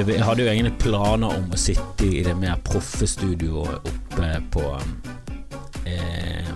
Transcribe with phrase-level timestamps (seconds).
[0.00, 4.62] Jeg hadde jo egentlig planer om å sitte i det mer proffe studioet oppe på
[5.84, 6.48] eh,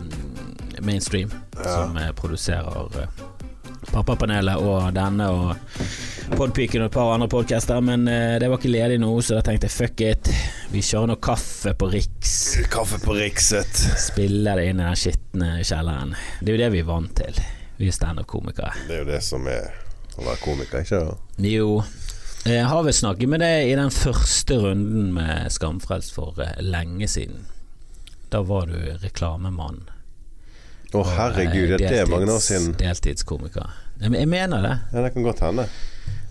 [0.81, 3.23] Mainstream, som eh, produserer eh,
[3.91, 5.53] Pappapanelet og denne og
[6.35, 9.45] Podpiken og et par andre podcaster, men eh, det var ikke ledig nå, så da
[9.45, 10.31] tenkte jeg fuck it.
[10.73, 12.32] Vi kjører noe kaffe på Riks.
[12.73, 13.85] Kaffe på Rikset.
[14.01, 16.17] Spiller det inn i den skitne kjelleren.
[16.40, 17.43] Det er jo det vi er vant til.
[17.76, 18.73] Vi er standup-komikere.
[18.89, 19.68] Det er jo det som er
[20.17, 21.39] å være komiker, ikke sant?
[21.45, 21.82] Jo,
[22.44, 27.08] jeg har vel snakket med deg i den første runden med Skamfrelst for eh, lenge
[27.08, 27.46] siden.
[28.32, 29.84] Da var du reklamemann.
[30.94, 32.75] Å oh, herregud, eh, det er mange år siden.
[32.78, 33.72] Deltidskomiker.
[34.03, 34.75] Jeg jeg mener det.
[34.92, 35.67] Ja, det kan godt hende.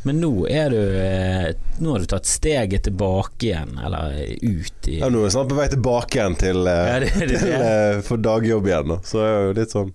[0.03, 4.98] Men nå er du eh, Nå har du tatt steget tilbake igjen, eller ut i
[5.00, 7.39] Ja, nå er jeg snart på vei tilbake igjen til, eh, Ja, det- det- det-
[7.39, 8.88] til eh, for dagjobb igjen.
[8.94, 8.98] Da.
[9.08, 9.94] Så jeg er jo litt sånn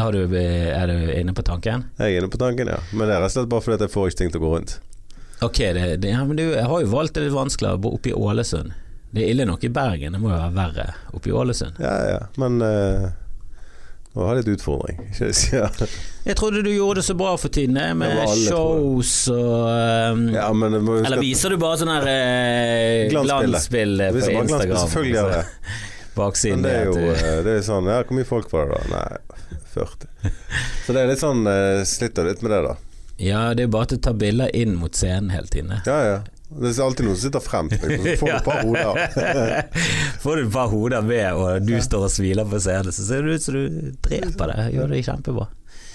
[0.00, 1.84] har du, Er du inne på tanken?
[1.98, 2.78] Jeg er inne på tanken, ja.
[2.92, 4.52] Men det er rett og slett bare fordi jeg får ikke ting til å gå
[4.56, 4.78] rundt.
[5.42, 7.94] Ok, det, det, ja, men du jeg har jo valgt det litt vanskeligere å bo
[7.96, 8.74] oppe i Ålesund.
[9.10, 10.84] Det er ille nok i Bergen, det må jo være verre
[11.16, 11.80] oppe i Ålesund.
[11.82, 12.18] Ja, ja.
[12.38, 13.08] Men uh,
[14.14, 15.00] nå har jeg litt utfordring.
[15.14, 15.70] Ikke ja.
[16.28, 19.64] Jeg trodde du gjorde det så bra for tiden, eh, med Det alle, shows og
[20.12, 24.10] um, ja, men må huske Eller viser du bare sånn her uh, Glansbilde.
[24.12, 25.78] på Viser bare glansbilde, selvfølgelig gjør jeg altså.
[26.20, 28.78] Baksiden Men det er jo du- det er sånn Ja, hvor mye folk var det
[28.82, 28.98] da?
[28.98, 30.08] Nei, 40.
[30.84, 32.74] Så det er litt sånn uh, Sliter litt med det, da.
[33.20, 35.74] Ja, det er bare til å ta bilder inn mot scenen hele tiden.
[35.76, 35.82] eh.
[35.86, 36.20] Ja, ja.
[36.50, 37.76] Det er alltid noen som sitter fremst.
[37.78, 39.60] Så får du et par hoder.
[40.24, 43.22] Får du et par hoder med, og du står og smiler på scenen, så ser
[43.22, 44.64] det ut som du dreper det.
[44.74, 45.46] Gjør det kjempebra.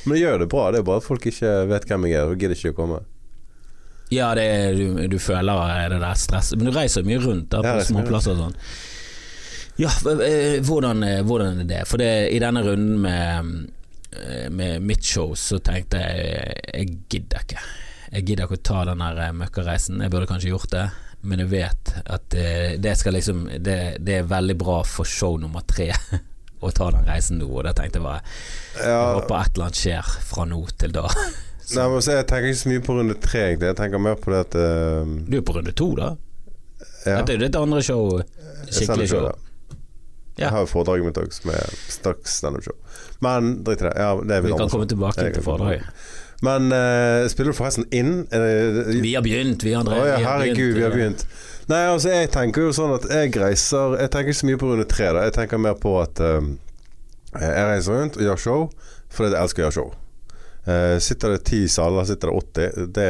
[0.05, 0.63] Men det gjør det bra.
[0.71, 3.01] Det er bare at folk ikke vet hvem jeg er og gidder ikke å komme.
[4.13, 6.59] Ja, det er, du, du føler det der stresset.
[6.61, 8.59] Men du reiser mye rundt da, på småplasser og sånn.
[9.81, 9.89] Ja,
[10.23, 11.81] eh, hvordan, eh, hvordan er det?
[11.89, 13.84] For det, i denne runden med, eh,
[14.51, 17.65] med mitt show så tenkte jeg jeg gidder ikke.
[18.11, 20.03] Jeg gidder ikke å ta den der eh, møkkareisen.
[20.03, 20.85] Jeg burde kanskje gjort det,
[21.25, 22.49] men jeg vet at det,
[22.83, 25.89] det skal liksom det, det er veldig bra for show nummer tre
[26.65, 28.21] å ta den reisen nå, og da tenkte jeg bare
[28.79, 31.07] Jeg håper et eller annet skjer fra nå til da.
[31.75, 33.47] nei, men så Jeg tenker ikke så mye på runde tre.
[33.55, 35.17] Jeg tenker mer på det at uh...
[35.25, 36.13] Du er på runde to, da?
[37.05, 37.19] ja.
[37.19, 38.21] Dette er jo ditt andre show.
[38.69, 39.27] Skikkelig show.
[40.35, 42.75] Jeg har jo foredraget mitt òg, som er straks standup-show.
[43.23, 43.96] Men drit i det.
[43.96, 45.88] Ja, det Vi kan komme tilbake til foredraget.
[46.44, 48.25] Men uh, spiller du forresten inn?
[48.31, 50.01] Det, Vi har begynt, vi, André.
[50.01, 51.24] Å ja, herregud, vi har begynt.
[51.72, 54.68] Nei, altså jeg tenker jo sånn at jeg reiser Jeg tenker ikke så mye på
[54.69, 55.07] runde tre.
[55.16, 56.51] da Jeg tenker mer på at um,
[57.34, 58.66] jeg reiser rundt og gjør show
[59.16, 59.91] fordi jeg elsker å gjøre show.
[60.66, 62.40] Uh, sitter det ti saler, sitter det
[62.75, 63.09] 80 det,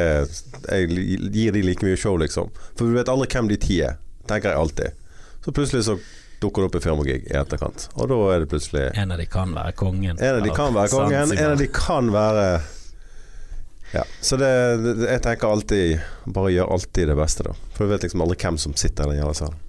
[0.70, 2.52] Jeg gir de like mye show, liksom.
[2.76, 3.98] For vi vet aldri hvem de ti er,
[4.30, 5.00] tenker jeg alltid.
[5.42, 5.98] Så plutselig så
[6.44, 9.54] dukker opp i firmagig i etterkant, og da er det plutselig En av de kan
[9.56, 10.18] være kongen.
[10.20, 12.48] en av de kan være kongen, en av de kan være
[13.94, 14.04] Ja.
[14.22, 14.50] Så det,
[14.84, 17.54] det, jeg tenker alltid Bare gjør alltid det beste, da.
[17.76, 19.62] For du vet liksom aldri hvem som sitter i den jævla salen.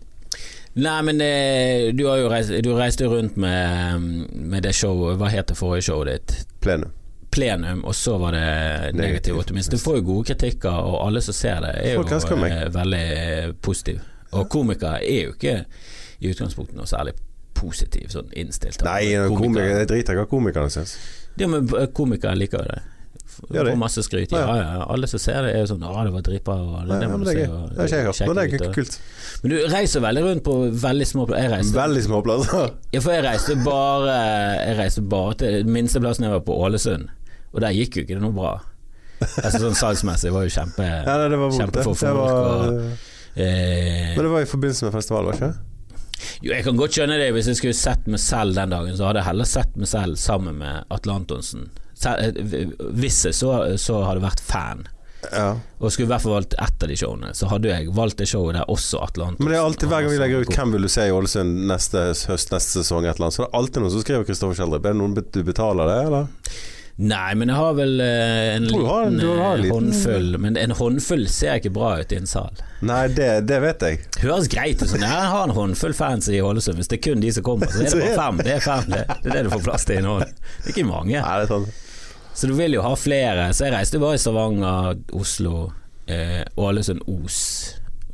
[0.76, 4.02] Nei, men det, du har jo reist, du reiste jo rundt med,
[4.34, 6.34] med det showet Hva het det forrige showet ditt?
[6.64, 6.90] Plenum.
[7.32, 9.38] Plenum, og så var det negativ Negativ.
[9.38, 9.76] optimisme.
[9.76, 13.02] Du får jo gode kritikker, og alle som ser det, er Folk jo eh, veldig
[13.12, 14.00] eh, positive.
[14.36, 15.56] Og komikere er jo ikke
[16.20, 17.14] i utgangspunktet noe særlig
[17.56, 18.82] positiv sånn innstilt.
[18.84, 20.96] Nei, komikere, jeg driter i hva komikerne syns.
[21.40, 22.82] Ja, men eh, komikere liker jo det.
[23.36, 24.30] Får masse skryt.
[24.32, 24.84] Ja, Ja, ja.
[24.92, 26.56] Alle som ser det, er jo sånn 'Å, det var dritbra'.
[26.56, 28.20] og Det, det må du det se, og Det har ikke jeg hørt.
[28.26, 28.98] Men det er kult.
[29.42, 30.54] Men du reiser veldig rundt på
[30.86, 31.74] veldig små plasser.
[31.76, 32.70] Veldig små plasser.
[32.94, 34.14] ja, for jeg reiste bare
[34.68, 37.08] Jeg reiste bare til minsteplassen jeg var på Ålesund,
[37.52, 38.54] og der gikk jo ikke det noe bra.
[39.20, 41.56] Altså sånn salgsmessig var jo kjempe Ja, nei, det var det.
[41.60, 42.80] Kjempefor det folk, var, og-
[43.36, 45.54] eh, Men det var i forbindelse med festival, var det ikke?
[46.42, 47.30] Jo, jeg kan godt skjønne det.
[47.36, 50.16] Hvis jeg skulle sett meg selv den dagen, så hadde jeg heller sett meg selv
[50.20, 51.68] sammen med Atle Antonsen.
[51.94, 54.86] Se- eh, Hvis jeg så, så hadde vært fan,
[55.32, 55.56] Ja.
[55.80, 58.28] og skulle i hvert fall valgt ett av de showene, så hadde jeg valgt det
[58.28, 59.40] showet der også Atlantis.
[59.40, 61.66] Men det er alltid hver gang vi legger ut 'Hvem vil du se i Ålesund
[61.66, 61.98] neste
[62.28, 64.86] høst, neste sesong', et eller annet, så det er alltid noen som skriver Kristoffer Schjelderup.
[64.86, 66.26] Er det noen du betaler det, eller?
[66.98, 69.60] Nei, men jeg har vel eh, en liten, har liten, har en håndfull.
[69.60, 72.56] liten- håndfull Men en håndfull ser ikke bra ut i en sal.
[72.88, 73.98] Nei, det, det vet jeg.
[74.22, 74.88] Høres greit ut.
[74.88, 75.04] Sånn.
[75.04, 76.80] Jeg har en håndfull fans i Ålesund.
[76.80, 78.40] Hvis det er kun de som kommer, så er det bare fem.
[78.40, 79.02] Det er fem, det.
[79.12, 80.24] Det er det du får plass til i en hånd.
[80.40, 81.20] Det er ikke mange.
[81.20, 81.68] Nei, det er sånn.
[82.36, 83.50] Så du vil jo ha flere.
[83.56, 85.54] Så jeg reiste bare i Stavanger, Oslo,
[86.08, 87.38] eh, Ålesund, Os,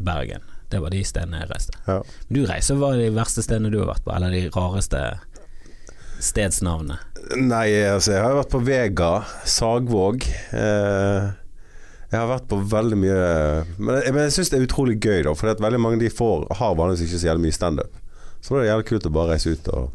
[0.02, 0.42] Bergen.
[0.72, 1.74] Det var de stedene jeg reiste.
[1.86, 2.00] Ja.
[2.28, 5.00] Men du reiser hva er de verste stedene du har vært på, eller de rareste
[6.22, 6.98] stedsnavnene?
[7.38, 9.12] Nei, altså jeg har vært på Vega,
[9.48, 10.26] Sagvåg.
[10.56, 11.30] Eh,
[12.12, 13.20] jeg har vært på veldig mye
[13.78, 15.32] Men jeg, men jeg syns det er utrolig gøy, da.
[15.38, 17.98] For veldig mange de får har vanligvis ikke så jævlig mye standup.
[18.42, 19.92] Så da er det jævlig kult å bare reise ut og,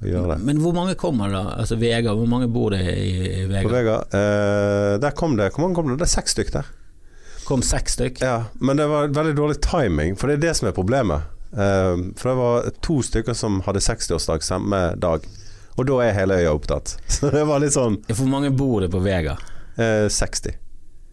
[0.00, 0.38] og gjøre det.
[0.50, 1.42] Men hvor mange kommer da?
[1.62, 3.10] Altså Vega, hvor mange bor det i,
[3.40, 3.72] i På Vega?
[3.74, 5.98] Vega, eh, der kom det Hvor mange kom det?
[6.02, 6.70] Det er seks stykk der.
[7.48, 8.22] Kom seks stykk.
[8.22, 11.26] Ja, men det var veldig dårlig timing, for det er det som er problemet.
[11.50, 15.26] Eh, for det var to stykker som hadde 60-årsdag samme dag,
[15.80, 16.96] og da er hele øya opptatt.
[17.14, 19.38] Så det var litt sånn Hvor mange bor det på Vega?
[19.80, 20.58] eh, 60.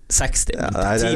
[0.07, 0.53] 60?
[0.55, 1.09] Ja, nei, Ti-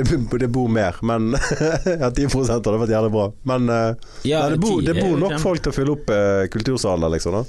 [0.00, 1.34] det, det, bor mer, men
[2.00, 3.26] Ja, 10 hadde vært jævlig bra.
[3.50, 3.90] Men eh,
[4.28, 7.14] ja, nei, det, bor, det bor nok folk til å fylle opp eh, kultursalen der,
[7.18, 7.40] liksom.
[7.40, 7.44] da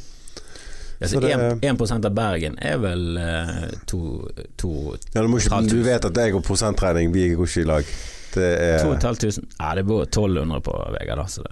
[0.96, 4.70] Altså, så det- 1, 1 av Bergen er vel uh, to, to,
[5.12, 7.90] ja, du, ikke, du vet at jeg og prosentregning, vi går ikke i lag.
[8.36, 9.44] Det er 2500.
[9.60, 11.28] Ja, det bor 1200 på Vega, da.
[11.28, 11.52] Så det,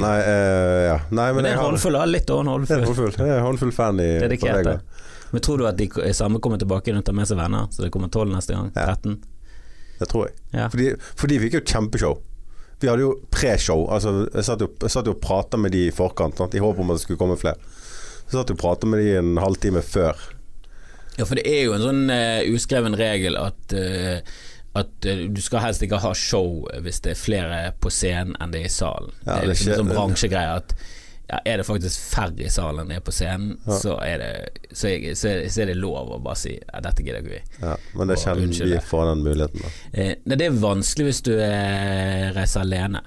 [0.00, 0.98] Nei, eh, ja.
[1.10, 2.04] nei men, men det er en har håndfull, da.
[2.08, 3.10] Litt over en Det er en håndfull.
[3.10, 3.26] håndfull.
[3.26, 4.78] Det en håndfull fan i Dedikerte.
[5.34, 7.66] Men tror du at de samme kommer tilbake og tar med seg venner?
[7.74, 8.70] Så det kommer 12 neste gang?
[8.76, 8.92] Ja.
[8.94, 9.16] 13?
[9.98, 10.36] Det tror jeg.
[10.54, 10.68] Ja.
[10.70, 12.20] For de, for de fikk jo kjempeshow.
[12.82, 13.86] Vi hadde jo preshow.
[13.94, 16.54] Altså, jeg satt jo, jeg satt jo og prata med de i forkant, sant?
[16.54, 17.58] i håp om at det skulle komme flere.
[18.28, 20.18] Så satt jo og prata med de en halvtime før.
[21.14, 24.34] Ja, for det er jo en sånn uh, uskreven regel at eh,
[24.74, 28.50] at eh, du skal helst ikke ha show hvis det er flere på scenen enn
[28.54, 29.12] det er i salen.
[29.24, 30.74] Ja, det er liksom en sånn bransjegreie at
[31.30, 33.78] ja, er det faktisk færre i salen enn det er på scenen, Ja.
[33.80, 34.32] så, er det,
[34.76, 37.32] så, er, så, er, så er det lov å bare si ja, dette gidder ikke
[37.38, 37.40] vi.
[37.62, 39.62] Ja, men det er sjelden vi får den muligheten.
[39.64, 39.70] Da.
[40.02, 43.00] Eh, nei, det er vanskelig hvis du eh, reiser alene,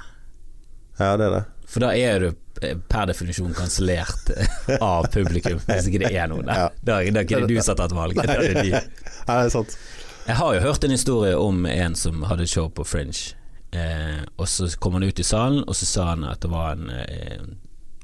[0.97, 1.43] Ja, det er det.
[1.69, 2.27] for da er du
[2.65, 6.71] eh, per definisjon kansellert eh, av publikum hvis ikke det er noen der.
[6.81, 8.73] Da, da er ikke det du som har tatt valget, da er det de.
[8.73, 8.81] Ja,
[9.29, 9.77] det er sant.
[10.27, 13.31] Jeg har jo hørt en historie om en som hadde show på Fringe.
[13.71, 16.73] Eh, og så kom han ut i salen, og så sa han at det var
[16.75, 17.45] en eh,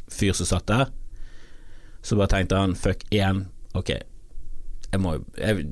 [0.08, 0.92] fyr som satt der.
[2.00, 3.44] Så bare tenkte han fuck én,
[3.76, 3.92] ok.
[4.94, 5.66] Jeg må jeg,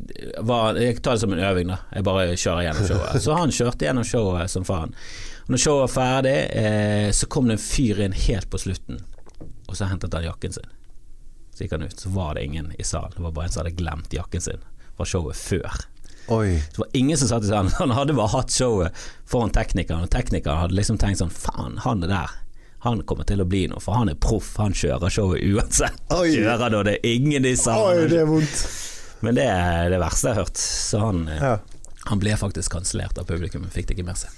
[0.44, 1.77] jeg tar det som en øving, da.
[1.95, 3.24] Jeg bare kjører gjennom showet.
[3.24, 4.92] Så han kjørte gjennom showet som faen.
[5.45, 9.00] Og når showet var ferdig, eh, så kom det en fyr inn helt på slutten,
[9.69, 10.75] og så hentet han jakken sin.
[11.56, 13.15] Så gikk han ut, så var det ingen i salen.
[13.15, 14.68] Det var bare en som hadde glemt jakken sin
[14.98, 15.83] fra showet før.
[16.31, 16.56] Oi.
[16.72, 17.72] Det var ingen som satt i salen.
[17.81, 18.95] Han hadde bare hatt showet
[19.28, 22.38] foran teknikeren, og teknikeren hadde liksom tenkt sånn Faen, han er der.
[22.86, 24.56] Han kommer til å bli noe, for han er proff.
[24.57, 26.00] Han kjører showet uansett.
[26.18, 26.31] Oi.
[26.39, 28.63] Kjører da det er ingen i Oi, det er vondt.
[29.22, 30.62] Men det er det verste jeg har hørt.
[30.63, 31.51] Så han, eh, Ja.
[32.10, 34.34] han ble faktisk kansellert av publikum, men fikk det ikke med seg.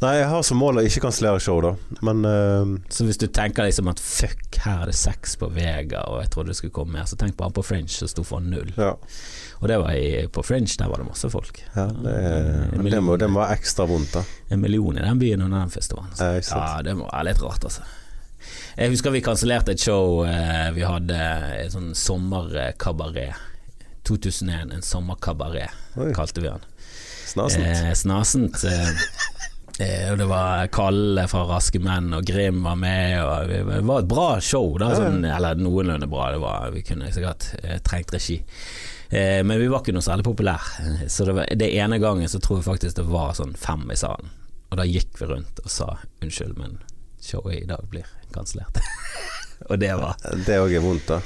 [0.00, 1.74] Nei, jeg har som mål å ikke kansellere show, da.
[2.06, 6.06] Men uh, Så hvis du tenker liksom at fuck, her er det seks på Vega,
[6.08, 8.24] og jeg trodde det skulle komme mer, så tenk på han på Fringe som sto
[8.24, 8.72] for null.
[8.80, 8.94] ja.
[9.60, 11.58] Og det var i, på Fringe, der var det masse folk.
[11.74, 12.14] ja det,
[12.78, 14.22] En det, må, det må være ekstra vondt, da.
[14.48, 16.14] En million i den byen under den festivalen.
[16.16, 16.30] Så.
[16.32, 16.38] Ja.
[16.48, 17.84] Ja, det må være litt rart, altså.
[18.78, 21.20] Jeg husker vi kansellerte et show eh, vi hadde,
[21.60, 23.36] en sånn sommerkabaret.
[24.08, 25.76] 2001, en sommerkabaret,
[26.16, 26.64] kalte vi den.
[27.34, 27.66] Snasent.
[27.68, 28.64] Eh, snasent.
[28.64, 28.88] Eh,
[30.12, 33.16] og det var Kalle fra Raske menn, og Grim var med.
[33.22, 36.30] Og det var et bra show, da, sånn, eller noenlunde bra.
[36.34, 38.40] Det var, vi kunne sikkert eh, trengt regi.
[39.10, 41.08] Eh, men vi var ikke noe særlig populære.
[41.08, 43.98] Så det, var, det ene gangen så tror jeg faktisk det var sånn fem i
[43.98, 44.30] salen.
[44.70, 45.92] Og da gikk vi rundt og sa
[46.22, 46.78] unnskyld, men
[47.20, 48.78] showet i dag blir kansellert.
[49.70, 51.18] og det var Det òg er vondt, da.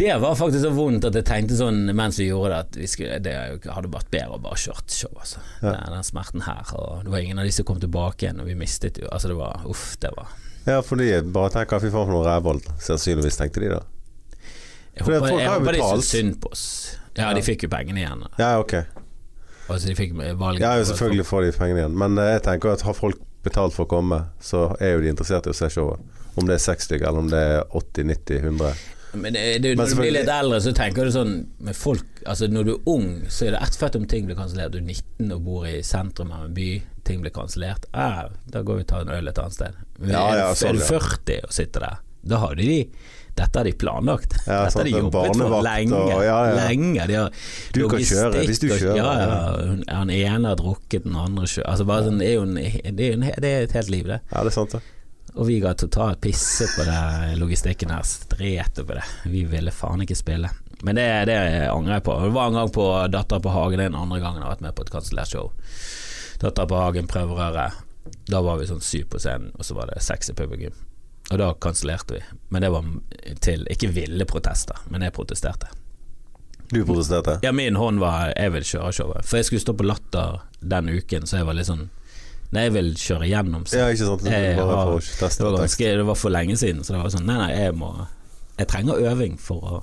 [0.00, 2.86] Det var faktisk så vondt at jeg tenkte sånn mens vi gjorde det, at vi
[2.88, 3.34] skulle, det
[3.68, 5.12] hadde vært bedre å bare kjørt show.
[5.20, 5.42] Altså.
[5.60, 5.74] Ja.
[5.76, 6.70] Den, den smerten her.
[6.80, 9.28] Og det var ingen av de som kom tilbake igjen, og vi mistet jo Altså,
[9.32, 10.30] det var Uff, det var
[10.64, 12.64] Ja, for de bare tenker fy faen for noe rævhold.
[12.84, 13.82] Sannsynligvis tenkte de da.
[14.96, 16.64] Jeg For håper, jeg håper de syntes synd på oss.
[17.16, 17.34] Ja, Ja.
[17.36, 18.24] de fikk jo pengene igjen.
[18.40, 18.74] Ja, ok.
[19.70, 20.64] Altså, de fikk valget.
[20.64, 21.96] Ja, jo, selvfølgelig får de pengene igjen.
[21.98, 25.12] Men eh, jeg tenker at har folk betalt for å komme, så er jo de
[25.12, 26.00] interessert i å se showet.
[26.38, 28.74] Om det er seks stykker, eller om det er 80, 90, 100.
[29.14, 32.46] Men det, det, når du blir litt eldre, så tenker du sånn med folk Altså
[32.52, 34.74] Når du er ung, så er det ett fett om ting blir kansellert.
[34.74, 36.68] Du er 19 og bor i sentrum av en by,
[37.08, 37.86] ting blir kansellert.
[37.96, 39.80] Ah, da går vi og tar en øl et annet sted.
[39.98, 41.96] Men Ja, ja, du- sånn, er du 40 og sitter der,
[42.28, 42.84] da har de
[43.40, 44.34] dette har de planlagt.
[44.46, 45.94] Ja, Dette har de jobbet for lenge.
[45.96, 46.68] og- ja, ja.
[46.68, 47.06] lenge.
[47.06, 47.30] De har
[47.72, 49.96] Du kan kjøre, hvis du kjører, Ja, ja.
[49.96, 52.54] Han ene har drukket, den andre kjører altså sånn, det, er en,
[52.96, 54.20] det, er en, det er et helt liv, det.
[54.32, 54.82] Ja, det er sant, det.
[55.34, 58.02] Og vi ga totalt pisse på det logistikken her.
[58.06, 59.04] Strete på det.
[59.30, 60.50] Vi ville faen ikke spille.
[60.82, 61.36] Men det, det
[61.70, 62.16] angrer jeg på.
[62.24, 64.76] Det var en gang på Dattera på Hagen, den andre gangen jeg har vært med
[64.76, 65.52] på et kansellert show.
[66.40, 67.82] Dattera på Hagen, prøverøret.
[68.30, 70.74] Da var vi sånn syv på scenen, og så var det seks i publikum.
[71.30, 72.22] Og da kansellerte vi.
[72.48, 72.88] Men det var
[73.44, 75.68] til ikke ville protester, men jeg protesterte.
[76.70, 77.38] Du protesterte?
[77.42, 79.26] Ja, min hånd var jeg vil kjøre showet.
[79.26, 81.88] For jeg skulle stå på Latter den uken, så jeg var litt sånn
[82.52, 83.64] Nei, jeg vil kjøre gjennom.
[83.68, 84.24] så- Ja, ikke sant.
[84.26, 87.02] Jeg Bare for å teste det var, ganske, det var for lenge siden, så det
[87.02, 88.06] var sånn Nei, nei, jeg må
[88.58, 89.82] Jeg trenger øving for å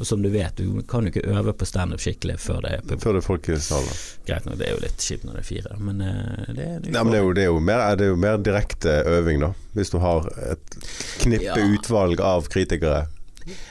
[0.00, 2.80] Og som du vet, du kan jo ikke øve på standup skikkelig før det er
[2.82, 2.98] publikum.
[2.98, 3.92] Før det er folk i salen.
[4.26, 6.80] Greit nok, det er jo litt kjipt når det er fire, men eh, det er
[6.90, 9.38] Nei, men det er, jo, det, er jo mer, det er jo mer direkte øving,
[9.44, 9.52] da.
[9.76, 10.74] Hvis du har et
[11.22, 11.54] knippe Ja.
[11.54, 13.06] utvalg av kritikere.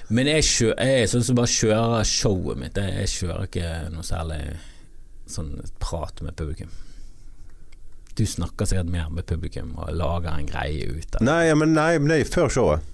[0.09, 2.73] Men jeg, kjører, jeg er sånn som bare kjører showet mitt.
[2.79, 4.55] Jeg kjører ikke noe særlig
[5.27, 6.69] sånn prat med publikum.
[8.15, 11.23] Du snakker sikkert mer med publikum og lager en greie ut av.
[11.25, 12.89] Nei, men nei, men det er før showet.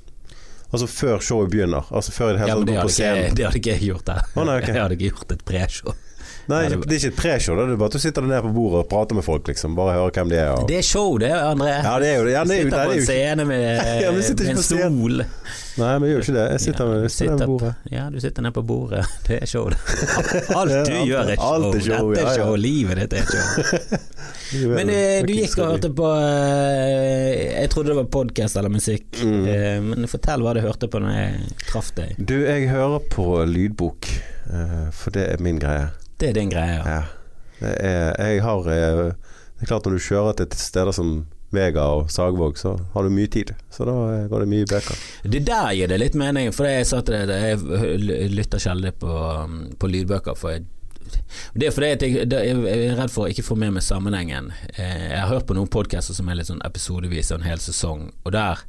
[0.70, 1.88] Altså før showet begynner.
[1.92, 4.22] Altså før det Ja, men det hadde, ikke, det hadde ikke jeg gjort der.
[4.36, 4.74] Oh, nei, okay.
[4.76, 5.98] Jeg hadde ikke gjort et preshow.
[6.50, 7.58] Nei, det, er ikke et preshow.
[7.58, 9.76] Det er bare at du sitter nede på bordet og prater med folk, liksom.
[9.78, 10.50] Bare hører hvem de er.
[10.56, 10.64] Og...
[10.70, 11.76] Det er show, det, André.
[11.76, 12.34] Ja, det er jo det.
[12.34, 13.66] Ja, det er jo, sitter på en scene med,
[14.04, 15.24] Ja, med en stol.
[15.80, 16.46] Nei, men jeg gjør ikke det.
[16.56, 17.74] Jeg sitter, Ja, med, du sitter ned på bordet.
[17.92, 19.06] Ja, du sitter ned på bordet.
[19.28, 19.78] Det er show, det.
[20.58, 21.54] Alt du gjør er show.
[21.54, 22.56] alt er show, Dette er show.
[22.58, 24.00] Livet ditt er show.
[24.53, 29.08] Men eh, du gikk og hørte på eh, Jeg trodde det var podkast eller musikk.
[29.22, 29.39] Mm.
[29.46, 32.15] Eh, men fortell hva du hørte på når jeg traff deg.
[32.18, 34.10] Du, jeg hører på lydbok,
[34.50, 35.89] eh, for det er min greie.
[36.20, 36.79] Det er din greie.
[36.79, 37.00] Ja.
[37.00, 37.01] Ja.
[37.60, 39.03] Det er, jeg har eh,
[39.60, 41.20] Det er klart når du kjører til steder som
[41.51, 43.56] Vega og Sagvåg, så har du mye tid.
[43.74, 45.00] Så da eh, går det mye bøker.
[45.24, 49.15] Det der gir det litt mening, for jeg Jeg lytter sjelden på,
[49.79, 50.38] på lydbøker.
[50.38, 50.68] For jeg,
[51.56, 54.51] det er fordi jeg, det- jeg er redd for å ikke få med meg sammenhengen.
[54.78, 57.58] Eh, Jeg har hørt på noen podcaster som er litt sånn episodevis og en hel
[57.58, 58.60] sesong, og der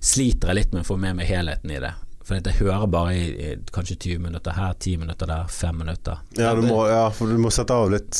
[0.00, 1.94] sliter jeg litt med å få med meg helheten i det.
[2.26, 6.18] For jeg hører bare i, kanskje 20 minutter her, 10 minutter der, 5 minutter.
[6.36, 8.18] Ja, du må, ja, for du må sette av litt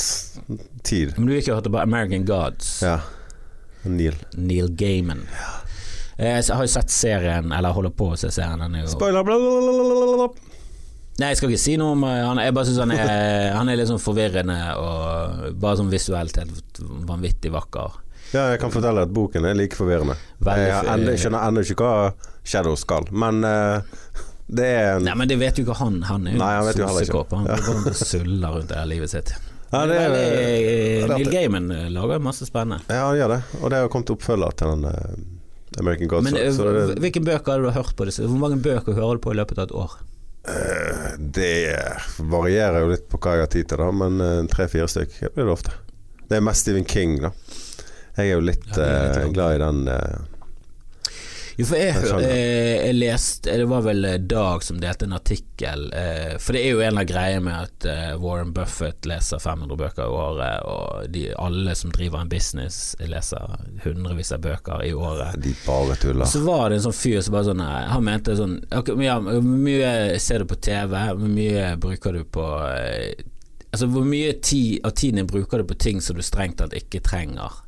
[0.87, 1.16] tid.
[1.18, 3.00] Men du gikk og hørt på American Gods, Ja.
[3.85, 4.14] Neil.
[4.37, 5.26] Neil Gaiman.
[6.18, 8.59] Eh, så Jeg har jo sett serien, eller holder på å se serien.
[8.59, 9.23] Den er jo Spoiler!
[9.26, 10.28] blablabla.
[11.16, 12.40] Nei, jeg skal ikke si noe om eh, han.
[12.44, 12.92] Jeg bare synes han
[13.58, 18.02] han er litt sånn forvirrende og bare sånn visuelt helt vanvittig vakker.
[18.35, 20.16] Ja, jeg kan fortelle at boken er like forvirrende.
[20.44, 23.78] Veldig Jeg enda- skjønner ennå ikke hva Shadow skal, men uh,
[24.46, 26.00] det er Nei, men det vet jo ikke han.
[26.06, 27.46] Han er jo Nei, han.
[27.68, 29.32] Han og suller rundt det her livet sitt.
[29.73, 31.30] Ja, det er, Veldig, eh, det er Neil.
[31.32, 32.85] Gaiman lager masse spennende.
[32.87, 33.40] Ja, han gjør det.
[33.62, 34.85] Og det har kommet oppfølger til den
[35.80, 36.28] American Gods.
[36.28, 38.06] Men så, så det, hvilke bøker har du hørt på?
[38.06, 38.28] Disse?
[38.28, 39.96] Hvor mange bøker hører du på i løpet av et år?
[40.49, 41.87] Eh, det
[42.19, 45.49] varierer jo litt på hva jeg har tid til, da, men eh, tre-fire stykker blir
[45.49, 45.75] det ofte.
[46.29, 47.31] Det er mest Stephen King, da.
[48.17, 49.83] Jeg er jo litt, Ja, er litt eh, sånn- glad i den
[51.56, 55.16] Jo, for jeg, Jeg eh, jeg leste Det var vel eh, Dag som delte en
[55.16, 59.40] artikkel eh, For det er jo en av greiene med at eh, Warren Buffett leser
[59.40, 64.84] 500 bøker i året, og de, alle som driver en business, leser hundrevis av bøker
[64.84, 65.38] i året.
[65.42, 66.28] De bare tuller.
[66.28, 69.16] Så var det en sånn fyr som bare sånn eh, Han mente sånn okay, ja,
[69.25, 70.96] Hvor mye ser du på TV?
[71.16, 73.25] Hvor mye bruker du på eh,
[73.72, 77.02] Altså hvor mye tid, av tiden bruker du på ting som du strengt tatt ikke
[77.04, 77.62] trenger?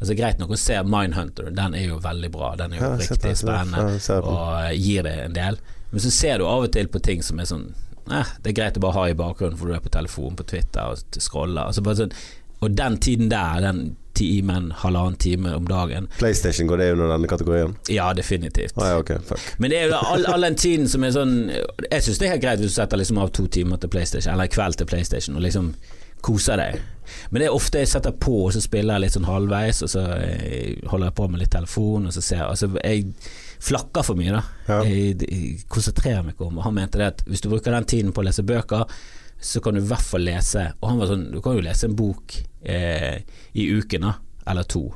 [0.00, 2.52] Altså Greit nok å se Mindhunter, den er jo veldig bra.
[2.60, 5.58] Den er jo Ja, riktig spennende ja, og eh, gir det en del.
[5.90, 7.68] Men så ser du av og til på ting som er sånn
[8.10, 10.46] eh, Det er greit å bare ha i bakgrunnen, for du er på telefonen på
[10.54, 11.70] Twitter og scroller.
[11.70, 12.16] Altså sånn,
[12.64, 17.28] og den tiden der, den timen, halvannen time om dagen PlayStation går det under denne
[17.28, 17.74] kategorien?
[17.90, 18.76] Ja, definitivt.
[18.78, 19.18] Ah, ja, okay.
[19.58, 22.36] Men det er jo all, all den tiden som er sånn Jeg syns det er
[22.36, 24.88] helt greit hvis du setter liksom av to timer til PlayStation, eller en kveld til
[24.90, 25.72] PlayStation, og liksom
[26.24, 26.82] koser deg.
[27.30, 29.90] Men det er ofte jeg setter på, og så spiller jeg litt sånn halvveis, og
[29.92, 33.04] så eh, holder jeg på med litt telefon, og så ser jeg Altså, jeg
[33.64, 34.42] flakker for mye, da.
[34.68, 34.78] Ja.
[34.88, 37.86] Jeg, jeg konsentrerer meg ikke om Og han mente det at hvis du bruker den
[37.88, 38.88] tiden på å lese bøker,
[39.44, 41.88] så kan du i hvert fall lese Og han var sånn Du kan jo lese
[41.88, 43.20] en bok eh,
[43.52, 44.14] i uken, da,
[44.52, 44.86] eller to,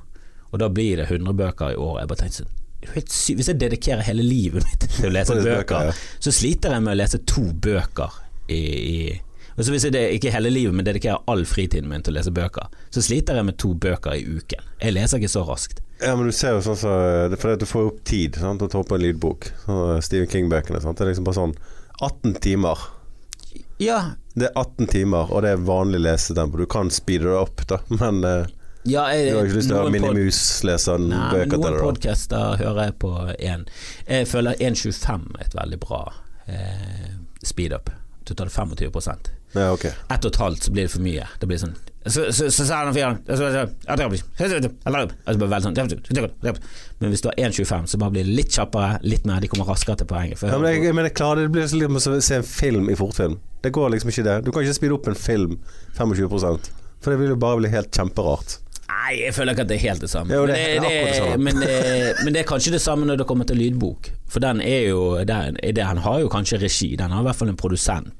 [0.48, 2.02] og da blir det 100 bøker i året.
[2.02, 2.54] Jeg bare tenkte sånn.
[3.36, 5.90] Hvis jeg dedikerer hele livet mitt til å lese bøker,
[6.24, 8.16] så sliter jeg med å lese to bøker
[8.48, 8.96] i, i
[9.58, 12.20] og så hvis jeg det, ikke hele livet, men dedikerer all fritiden min til å
[12.20, 14.62] lese bøker, så sliter jeg med to bøker i uken.
[14.78, 15.80] Jeg leser ikke så raskt.
[15.98, 16.92] Ja, men du ser jo sånn så,
[17.42, 19.48] fordi du får opp tid sant, til å ta opp en lydbok.
[19.64, 20.78] Sånn, Stephen King-bøkene.
[20.78, 21.56] Det er liksom bare sånn
[21.98, 22.84] 18 timer.
[23.82, 26.60] Ja, Det er 18 timer, og det er vanlig lesetempo.
[26.62, 28.54] Du kan speede det opp, da, men eh,
[28.86, 31.64] ja jeg, du har ikke lyst til å ha Minimus lese en bøker til deg,
[31.66, 33.66] Noen podcaster hører jeg på én.
[34.06, 36.04] Jeg føler 1.25 er et veldig bra
[36.46, 37.10] eh,
[37.42, 37.90] speed-up.
[38.22, 39.92] Du tar det 25 Ja, okay.
[40.10, 41.26] Ett og et halvt så blir det for mye.
[41.40, 41.76] Det blir sånn
[42.08, 43.18] Så så- så sa han fyren
[47.00, 49.66] Men hvis du har 1.25, så bare blir det litt kjappere, litt mer, de kommer
[49.66, 50.42] raskere til poenget.
[50.42, 52.88] Ja, men jeg, jeg mener, klar, det blir så litt som å se en film
[52.90, 53.38] i fortfilm.
[53.62, 54.44] Det går liksom ikke det.
[54.44, 55.58] Du kan ikke speede opp en film
[55.98, 58.58] 25 For det vil jo bare bli helt kjemperart.
[58.88, 60.32] Nei, jeg føler ikke at det er helt det samme.
[60.34, 61.38] Jo, men, det er det, akkurat det samme.
[61.44, 64.10] men, det, men det er kanskje det samme når det kommer til lydbok.
[64.32, 67.52] For den er jo den, den har jo kanskje regi, den har i hvert fall
[67.52, 68.12] en produsent.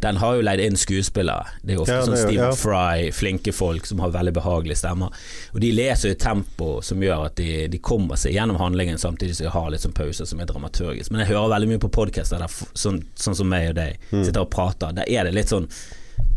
[0.00, 1.46] Den har jo leid inn skuespillere.
[1.62, 2.52] Det er jo ofte Ja, sånn Stephen ja.
[2.54, 5.10] Fry, flinke folk som har veldig behagelige stemmer.
[5.54, 9.34] Og de leser i tempo som gjør at de, de kommer seg gjennom handlingen samtidig
[9.38, 11.10] som de har litt sånn pauser som er dramaturgisk.
[11.10, 12.44] Men jeg hører veldig mye på podkaster
[12.78, 14.22] sånn, sånn som meg og deg Mm.
[14.24, 14.92] sitter og prater.
[14.94, 15.66] Der er det litt sånn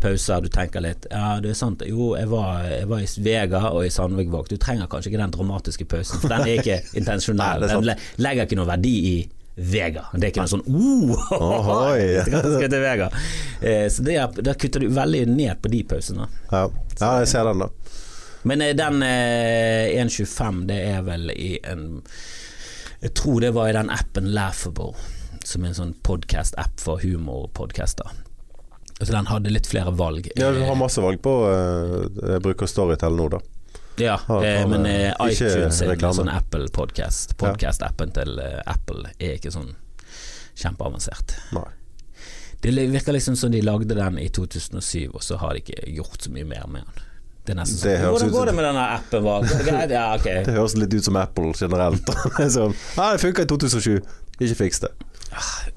[0.02, 1.84] pauser, du tenker litt Ja, det er sant.
[1.88, 4.50] Jo, jeg var, jeg var i Vega og i Sandvikvåg.
[4.50, 7.68] Du trenger kanskje ikke den dramatiske pausen, for den er ikke intensjonell.
[7.70, 9.16] Den legger ikke noe verdi i
[9.62, 10.08] Vega.
[10.14, 12.22] Det er ikke noe sånn oh, Ohoi.
[12.26, 13.10] skal til Vega.
[13.62, 16.28] Eh, så det er, der kutter du veldig ned på de pausene.
[16.52, 16.66] Ja.
[16.98, 17.70] ja, jeg ser den, da.
[18.50, 22.02] Men eh, den eh, 1.25, det er vel i en
[23.02, 24.96] Jeg tror det var i den appen Laughable,
[25.46, 28.10] som er en sånn podcast-app for humorpodkaster.
[29.02, 30.30] Så den hadde litt flere valg.
[30.38, 33.40] Ja, du har masse valg på uh, Jeg bruker Storytel nå, da.
[34.00, 37.36] Ja, eh, men eh, iTunes er en sånn Apple-podkast.
[37.42, 39.74] Podcast-appen til eh, Apple er ikke sånn
[40.56, 41.36] kjempeavansert.
[41.56, 41.68] Nei.
[42.62, 46.22] Det virker liksom som de lagde den i 2007, og så har de ikke gjort
[46.22, 47.08] så mye mer med den.
[47.42, 49.30] Det er nesten Det sånn høres Hvordan går det med denne appen?
[49.90, 49.96] Det?
[49.96, 50.44] Ja, okay.
[50.46, 52.06] Det høres litt ut som Apple generelt.
[52.06, 53.96] Det er sånn, ah, det funka i 2007,
[54.38, 54.92] ikke fiks det.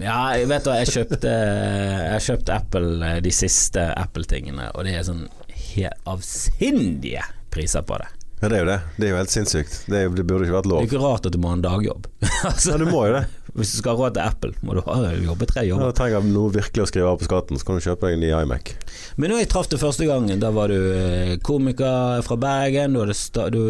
[0.03, 4.97] Ja, jeg vet hva, jeg kjøpte Jeg kjøpte Apple eh, de siste Apple-tingene, og det
[4.99, 5.29] er sånn
[5.75, 7.23] helt avsindige
[7.55, 8.11] priser på det.
[8.43, 8.81] Ja, det er jo det.
[8.99, 9.75] Det er jo helt sinnssykt.
[9.89, 10.83] Det, jo- det burde ikke vært lov.
[10.83, 12.09] Det er ikke rart at du må ha en dagjobb.
[12.51, 13.23] altså, Ja, du må jo det.
[13.55, 15.87] hvis du skal ha råd til Apple, må du ha, jobbe tre Ja, jobber.
[15.89, 18.19] da trenger jeg noe virkelig å skrive av på skatten, så kan du kjøpe deg
[18.19, 18.75] en ny iMac.
[19.17, 22.99] Men når jeg traff deg første gangen, da var du eh, komiker fra Bergen.
[22.99, 23.63] Du hadde du,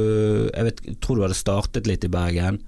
[0.49, 2.59] jeg, vet, jeg tror du hadde startet litt i Bergen.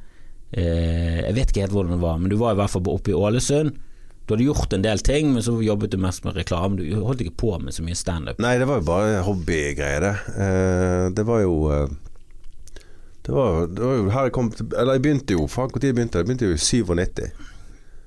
[0.52, 3.10] Eh, jeg vet ikke helt hvordan det var, men du var i hvert fall oppe
[3.10, 3.80] i Ålesund.
[4.26, 6.80] Du hadde gjort en del ting, men så jobbet du mest med reklame.
[6.80, 8.40] Du holdt ikke på med så mye standup.
[8.42, 10.14] Nei, det var jo bare hobbygreier, det.
[10.34, 11.84] Eh, det var jo eh,
[13.26, 16.18] det var, det var jo her jeg kom Eller jeg begynte jo Faen, når begynte
[16.18, 16.22] jeg?
[16.22, 17.46] Jeg begynte jo i 97.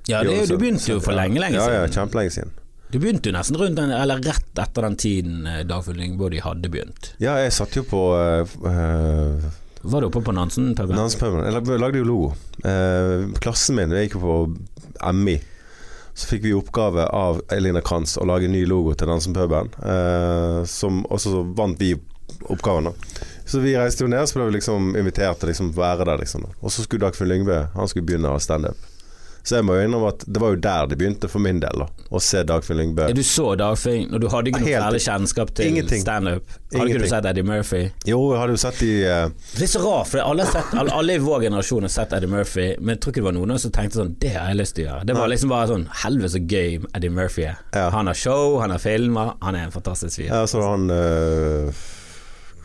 [0.08, 1.76] Ja, det, du begynte jo for lenge, lenge siden.
[1.76, 2.54] Ja, ja, kjempelenge siden.
[2.90, 6.72] Du begynte jo nesten rundt den, eller rett etter den tiden Dagfjord Lyngbody de hadde
[6.72, 7.12] begynt.
[7.22, 8.56] Ja, jeg satt jo på uh,
[9.84, 10.98] Var du oppe på Nansen-puben?
[10.98, 11.46] Nansenpuben.
[11.46, 12.32] Jeg lagde jo logo.
[12.64, 15.38] Uh, klassen min, jeg gikk jo på MI.
[16.20, 19.72] Så fikk vi oppgave av Elina Kranz å lage en ny logo til Nansenpuben.
[19.80, 20.60] Eh,
[21.08, 21.94] og så vant vi
[22.52, 23.24] oppgaven, da.
[23.48, 26.44] Så vi reiste jo ned, så ble vi liksom invitert til liksom være der, liksom.
[26.60, 28.89] Og så skulle Dagfinn Lyngve Han skulle begynne å standup.
[29.50, 31.82] Så jeg må jo innrømme at det var jo der det begynte for min del,
[31.82, 31.88] da.
[32.14, 33.08] Å se Dagfinn Lyngbø.
[33.10, 36.54] Ja, Du så Dagfinn, og du hadde ikke noe særlig kjennskap til standup.
[36.70, 37.82] Hadde ikke du sett Eddie Murphy?
[38.06, 39.50] Jo, jeg hadde jo sett de uh...
[39.56, 42.30] Det er så rart, for alle, sett, alle, alle i vår generasjon har sett Eddie
[42.30, 44.54] Murphy, men jeg tror ikke det var noen av oss som tenkte sånn Det har
[44.54, 45.10] jeg lyst til å gjøre.
[45.10, 47.62] Det var liksom bare sånn Helvete så gøy Eddie Murphy er.
[47.74, 47.90] Ja.
[47.98, 50.30] Han har show, han har filmer, han er en fantastisk fyr.
[50.30, 51.86] Ja, så han uh,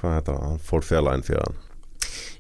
[0.03, 0.61] Hva heter han?
[0.68, 1.63] Folk Fairline-fyren.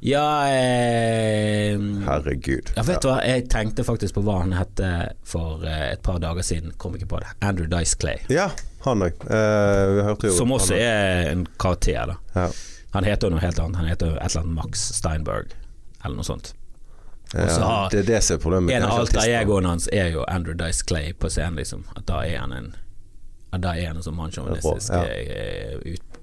[0.04, 2.70] Ja, eh, Herregud.
[2.76, 4.90] ja, vet du hva, jeg tenkte faktisk på hva han hette
[5.24, 7.30] for eh, et par dager siden, kom ikke på det.
[7.40, 8.18] Andrew Dice Clay.
[8.28, 8.50] Ja,
[8.84, 9.24] han òg.
[10.28, 12.18] jo Som også er en karakter, da.
[12.36, 12.50] ja.
[12.94, 13.76] Han heter jo noe helt annet.
[13.80, 15.56] Han heter jo et eller annet Max Steinberg,
[16.04, 16.52] eller noe sånt.
[17.34, 18.70] Har- Det er det som er problemet.
[18.76, 21.82] En av alter egoene hans er jo Andrew Dice Clay på scenen, liksom.
[21.96, 22.74] At da er han en
[23.54, 25.02] da er han en sånn mannssjåvinistisk, Ja.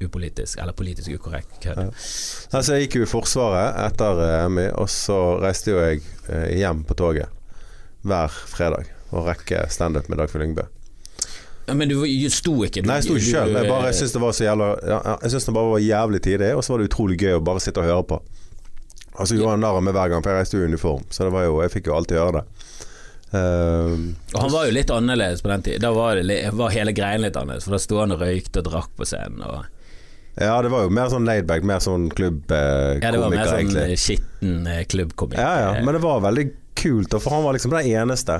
[0.05, 1.79] Upolitisk, eller politisk ukorrekt kødd.
[1.85, 1.91] Ja.
[2.51, 6.51] Altså, jeg gikk jo i Forsvaret etter eh, MI, og så reiste jo jeg eh,
[6.61, 7.31] hjem på toget
[8.07, 10.67] hver fredag og rekke standup med Dagfjord Lyngbø.
[11.67, 12.01] Ja, Men du
[12.33, 13.55] sto ikke du, Nei, jeg sto ikke sjøl.
[13.55, 15.83] Jeg bare jeg syns det var så jævla ja, ja, Jeg synes det bare var
[15.85, 18.21] jævlig tidlig, og så var det utrolig gøy å bare sitte og høre på.
[19.11, 21.03] Og så gjorde han narr av meg hver gang, for jeg reiste jo i uniform,
[21.11, 22.67] så det var jo, jeg fikk jo alltid gjøre det.
[23.31, 25.83] Uh, Og han var jo litt annerledes på den tiden.
[25.83, 28.67] Da var, det, var hele greien litt annerledes, for da sto han og røykte og
[28.67, 29.43] drakk på scenen.
[29.47, 29.67] Og,
[30.35, 33.59] ja, det var jo mer sånn laidback, mer sånn klubbkomiker, ja, det var mer sånn
[33.59, 33.83] egentlig.
[33.83, 35.43] eh, skitten klubbkomiker.
[35.43, 36.47] Ja, ja, men det var veldig
[36.79, 38.39] kult, for han var liksom den eneste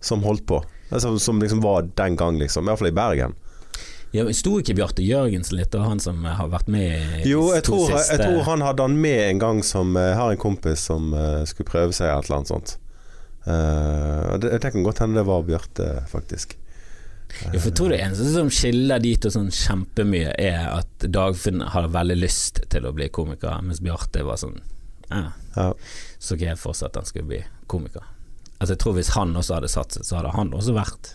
[0.00, 0.62] som holdt på.
[0.90, 2.64] Altså, som liksom var den gang, liksom.
[2.64, 3.36] I hvert fall i Bergen.
[4.10, 7.44] Ja, Sto ikke Bjarte Jørgensen litt, og han som eh, har vært med i Jo,
[7.54, 10.32] jeg to tror, siste jeg tror han hadde han med en gang som Jeg har
[10.32, 12.74] en kompis som uh, skulle prøve seg et eller annet sånt.
[13.46, 16.56] Uh, det, jeg tenker godt hende det var Bjarte, faktisk.
[17.44, 21.62] Ja, for jeg tror det eneste som skiller de to sånn kjempemye, er at Dagfinn
[21.74, 24.58] har veldig lyst til å bli komiker, mens Bjarte var sånn
[25.10, 25.30] eh.
[25.56, 25.68] Ja.
[26.18, 27.40] Så ikke helt for seg at han skulle bli
[27.70, 28.04] komiker.
[28.58, 31.14] Altså Jeg tror hvis han også hadde satset, så hadde han også vært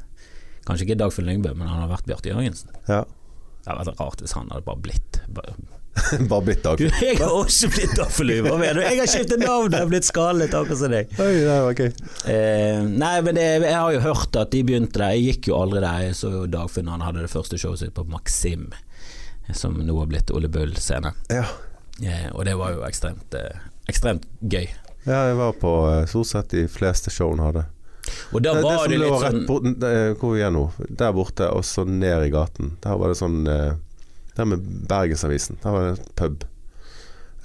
[0.66, 2.72] Kanskje ikke Dagfinn Lyngbø, men han hadde vært Bjarte Jørgensen.
[2.90, 3.04] ja.
[3.66, 5.54] Det hadde vært rart hvis han hadde bare blitt bare,
[6.30, 8.50] Bare blitt Du, jeg har også blitt Lyngbø!
[8.52, 8.84] Hva mener du?
[8.86, 9.72] Jeg har skiftet navn!
[9.72, 11.14] Jeg har blitt skallet, akkurat som deg.
[11.22, 11.92] Oi, det var gøy.
[12.32, 15.14] Eh, nei, men det, jeg har jo hørt at de begynte der.
[15.16, 16.02] Jeg gikk jo aldri der.
[16.10, 18.68] Jeg så jo Dagfinn han hadde det første showet sitt på Maxim,
[19.56, 21.14] som nå har blitt Ole Bull scene.
[21.32, 21.46] Ja.
[22.04, 24.68] Eh, og det var jo ekstremt, eh, ekstremt gøy.
[25.06, 27.66] ja, jeg var på eh, stort sett de fleste showene hadde.
[28.36, 30.66] Og da Det, det var det litt sånn bort, vi Hvor er nå?
[30.90, 32.76] Der borte, og så ned i gaten.
[32.84, 33.48] Der var det sånn
[34.36, 35.58] Der med Bergensavisen.
[35.64, 36.44] Der var det pub.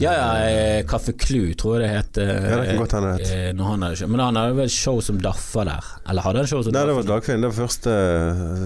[0.00, 2.18] Ja, ja, eh, Kaffe Klu tror jeg det het.
[2.18, 3.50] eh, Ja, det kan godt hende det het.
[4.02, 5.84] eh, men han hadde vel show som Daffa der?
[6.08, 7.18] Eller hadde han show som Nei, det var Daffa?
[7.20, 7.42] Dagfinn.
[7.44, 7.90] Det var første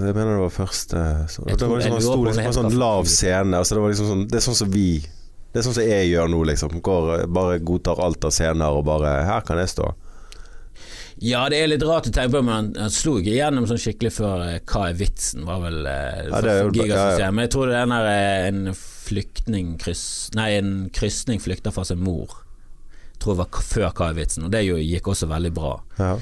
[0.06, 2.24] Jeg mener det var første så, Det var liksom, jeg han lurer sto på om
[2.28, 3.56] liksom en sånn lav scene.
[3.58, 4.86] Altså, det var liksom sånn Det er sånn som vi
[5.52, 6.80] Det er sånn som jeg gjør nå, liksom.
[6.82, 9.90] Går, bare godtar alt av scener og bare Her kan jeg stå.
[11.22, 13.78] Ja, det er litt rart å tenke på, men han, han slo ikke gjennom sånn
[13.78, 15.44] skikkelig før eh, Hva er vitsen?
[15.46, 17.28] var vel eh, Ja, det er jo- ja, ja.
[17.30, 18.74] Men jeg tror det er den der eh, en
[19.04, 22.40] flyktning kryss, Nei, en krysning flykter fra sin mor.
[23.12, 25.74] Jeg tror det var før Hva er vitsen, og det jo gikk også veldig bra.
[26.00, 26.16] Ja.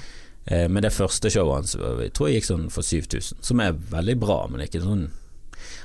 [0.45, 3.73] Eh, men det første showet hans jeg tror jeg gikk sånn for 7000, som er
[3.73, 5.09] veldig bra, men ikke sånn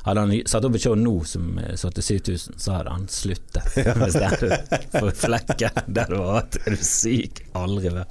[0.08, 3.74] hadde han satt opp et show nå som satte 7000, så hadde han sluttet.
[4.00, 6.48] Hvis det hadde for flekken der du var.
[6.66, 7.42] Er du syk?
[7.60, 8.08] Aldri mer.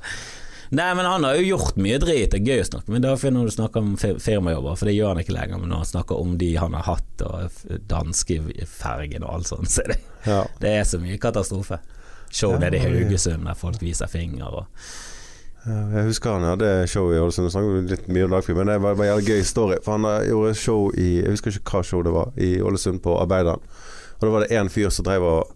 [0.70, 2.30] Nei, men han har jo gjort mye drit.
[2.32, 5.12] Det er gøy å snakke med Dagfinn når du snakker om firmajobber, for det gjør
[5.14, 5.60] han ikke lenger.
[5.62, 9.84] Men når han snakker om de han har hatt, og danskefergen og alt sånt, så
[9.86, 10.44] det, Ja.
[10.60, 11.78] det er så mye katastrofe.
[12.30, 12.80] Show Ja, nede i.
[12.82, 14.64] Haugesund der folk viser finger og
[15.66, 17.50] Jeg husker han hadde show i Ålesund.
[17.50, 19.78] Snakket litt mye om Dagfinn, men det var en gøy story.
[19.82, 23.00] For han eh, gjorde show i Jeg husker ikke hva show det var, i Ålesund
[23.02, 23.58] på Arbeideren.
[24.16, 25.50] Og da var det én fyr som drev og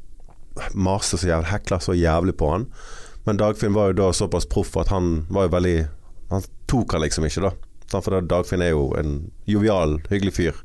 [0.74, 2.66] maste så jævlig, hekla så jævlig på han.
[3.30, 5.74] Men Dagfinn var jo da såpass proff at han var jo veldig
[6.32, 8.00] Han tok han liksom ikke, da.
[8.02, 9.12] For Dagfinn er jo en
[9.46, 10.58] jovial, hyggelig fyr.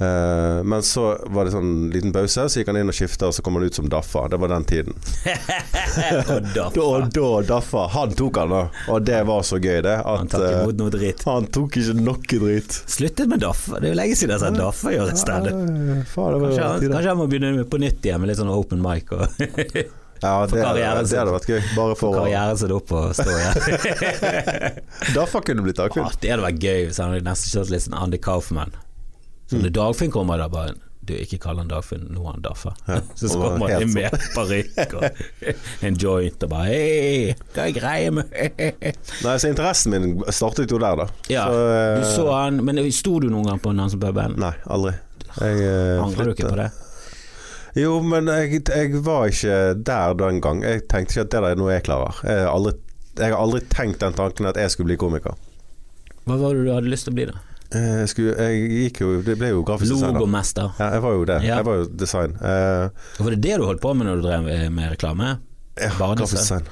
[0.00, 3.36] Uh, men så var det sånn liten pause, så gikk han inn og skifta, og
[3.36, 4.26] så kom han ut som Daffa.
[4.32, 4.96] Det var den tiden.
[6.32, 6.72] Og Daffa.
[6.76, 6.86] Da,
[7.16, 8.62] da Daffa, han tok han da.
[8.92, 9.94] Og det var så gøy, det.
[10.04, 11.24] Han At han ikke eh, imot noe dritt.
[11.28, 12.78] han tok ikke noe drit.
[12.96, 13.80] Sluttet med Daffa.
[13.80, 15.48] Det er jo lenge siden jeg har sett Daffa gjøre et sted.
[15.52, 19.28] Kanskje, han- kanskje han må begynne på nytt igjen med litt sånn open mic og
[20.22, 21.60] Ja, det, karriere, det hadde vært gøy.
[21.76, 24.80] Bare for for karrieren sin opp og stå igjen.
[25.16, 26.04] Daffa kunne blitt Dagfinn.
[26.06, 26.20] Dagfinn.
[26.24, 28.74] det hadde vært gøy hvis han hadde nesten kjørt litt sånn Andy Kaufman.
[29.46, 29.62] Så Mm.
[29.62, 30.74] når Dagfinn kommer da bare
[31.06, 32.72] Du, ikke kall han Dagfinn, nå er han Daffa.
[32.88, 35.04] Ja, Så kommer han med parykk og
[35.86, 40.80] en joint og bare Hei, hva er greia med Nei, så interessen min startet jo
[40.82, 41.06] der, da.
[41.30, 44.34] Ja, så, uh, du så han Men sto du noen gang på Nansen-puben?
[44.42, 44.96] Nei, aldri.
[45.38, 46.68] Jeg uh, Angrer du ikke på det?
[47.76, 50.62] Jo, men jeg, jeg var ikke der den gang.
[50.64, 52.20] Jeg tenkte ikke at det er noe jeg klarer.
[52.24, 52.72] Jeg har aldri,
[53.20, 55.36] jeg har aldri tenkt den tanken at jeg skulle bli komiker.
[56.26, 57.42] Hva var det du hadde lyst til å bli, da?
[57.74, 60.14] Eh, Jeg, skulle, jeg gikk jo Det ble jo grafisk designer.
[60.20, 60.68] Logomester.
[60.78, 61.36] Ja, jeg var jo det.
[61.44, 61.56] Ja.
[61.60, 62.36] Jeg var jo design.
[62.38, 65.32] Uh, Var det det du holdt på med når du drev eh, med reklame?
[65.76, 66.68] ja, Bare grafisk design.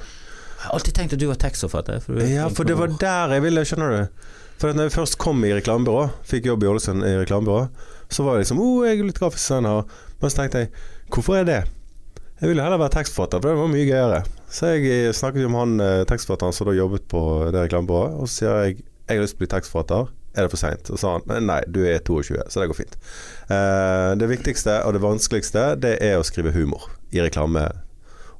[0.55, 1.99] Jeg har alltid tenkt at du var tekstforfatter.
[2.01, 4.31] For du Ja, for det var der jeg ville, skjønner du.
[4.57, 7.67] For når jeg først kom i reklamebyrå, fikk jobb i Ålesund i reklamebyrå,
[8.09, 9.83] så var jeg liksom oh, jeg er litt grafisk designer.
[10.21, 10.71] Men så tenkte jeg
[11.13, 11.61] hvorfor er det?
[12.41, 14.23] Jeg ville heller være tekstforfatter, for det var mye gøyere.
[14.51, 17.21] Så jeg eh, snakket med han eh, tekstforfatteren som da jobbet på
[17.55, 20.07] det reklamebyrået, og så sier jeg jeg har lyst til å bli tekstforfatter.
[20.35, 20.89] Er det for seint?
[20.89, 22.95] Og så sa han nei, du er 22, så det går fint.
[23.53, 27.67] Eh, det viktigste og det vanskeligste, det er å skrive humor i reklame.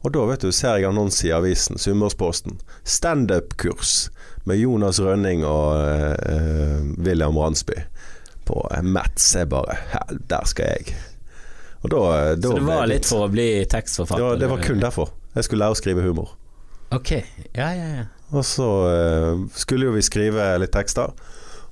[0.03, 2.59] Og da vet du, ser jeg annonse i avisen, Sunnmørsposten.
[2.83, 4.09] Standup-kurs
[4.49, 7.79] med Jonas Rønning og eh, William Ransby
[8.45, 9.31] på Mats.
[9.37, 9.79] Jeg bare
[10.29, 10.97] der skal jeg.
[11.85, 12.01] Og da,
[12.35, 14.25] da Så det var litt for å bli tekstforfatter?
[14.25, 15.13] ja, det var kun derfor.
[15.35, 16.33] Jeg skulle lære å skrive humor.
[16.95, 17.11] Ok,
[17.53, 18.05] ja, ja, ja.
[18.33, 21.13] Og så uh, skulle jo vi skrive litt tekster.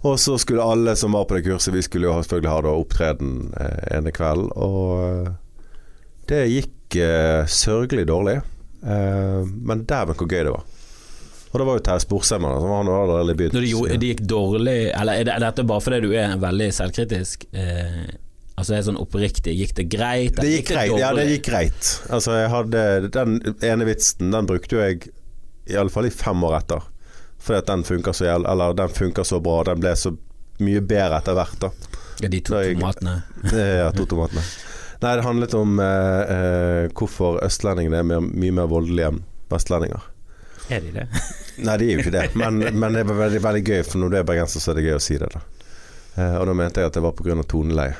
[0.03, 2.73] Og så skulle alle som var på det kurset, vi skulle jo selvfølgelig ha da
[2.75, 4.49] opptreden uh, ene kvelden.
[4.55, 5.29] Og uh,
[6.29, 8.41] det gikk uh, sørgelig dårlig.
[8.83, 10.63] Eh, men dæven hvor gøy det var.
[11.53, 13.53] Og det var jo Terje Sporsem, han hadde allerede begynt.
[13.55, 17.45] Når det gikk dårlig Eller er det- er dette bare fordi du er veldig selvkritisk?
[17.53, 18.09] Eh,
[18.55, 20.35] altså er sånn oppriktig Gikk det greit?
[20.37, 20.95] Det gikk, gikk greit.
[21.01, 21.91] Ja, det gikk greit.
[22.13, 25.09] Altså, jeg hadde Den ene vitsen, den brukte jo jeg
[25.73, 26.85] iallfall i fem år etter.
[27.43, 29.63] Fordi at den funker så jævlig Eller den funker så bra.
[29.67, 30.13] Den ble så
[30.63, 31.71] mye bedre etter hvert, da.
[32.21, 33.17] Ja, de to tomatene.
[33.81, 34.43] Ja, to tomatene.
[35.03, 39.17] Nei, det handlet om eh, eh, hvorfor østlendingene er mer, mye mer voldelige enn
[39.51, 40.05] vestlendinger.
[40.71, 41.07] Er de det?
[41.67, 44.13] Nei, de er jo ikke det, men, men det er veldig, veldig gøy, for når
[44.13, 45.27] du er bergenser, så er det gøy å si det.
[45.33, 45.41] da
[46.15, 47.35] eh, Og da mente jeg at det var pga.
[47.43, 47.97] toneleie.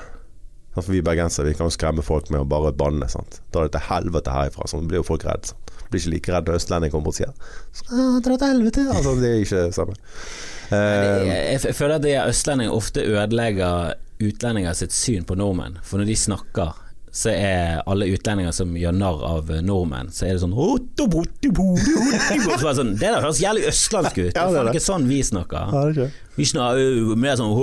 [0.73, 3.05] For vi bergensere vi kan jo skremme folk med å bare banne.
[3.11, 3.41] Sant?
[3.53, 5.45] Dra det til helvete herifra, sånn blir jo folk redd.
[5.51, 5.73] Sant?
[5.93, 7.33] Blir ikke like redd når østlendinger kommer bort og sier
[7.93, 8.85] «Å, Dra til helvete!
[8.89, 9.93] Altså, det er ikke det samme.
[10.73, 15.77] Er- Jeg, jeg føler at det er østlendinger ofte ødelegger utlendinger sitt syn på nordmenn.
[15.85, 16.71] For når de snakker,
[17.13, 20.55] så er alle utlendinger som gjør narr av eh, nordmenn, så er det sånn.
[22.73, 24.31] Sånn, Det der høres jævlig østlandsk ut.
[24.33, 25.69] Det er er ikke sånn vi snakker.
[25.69, 26.09] ja, det er ikke.
[26.39, 27.53] Vi snakker øh, mer sånn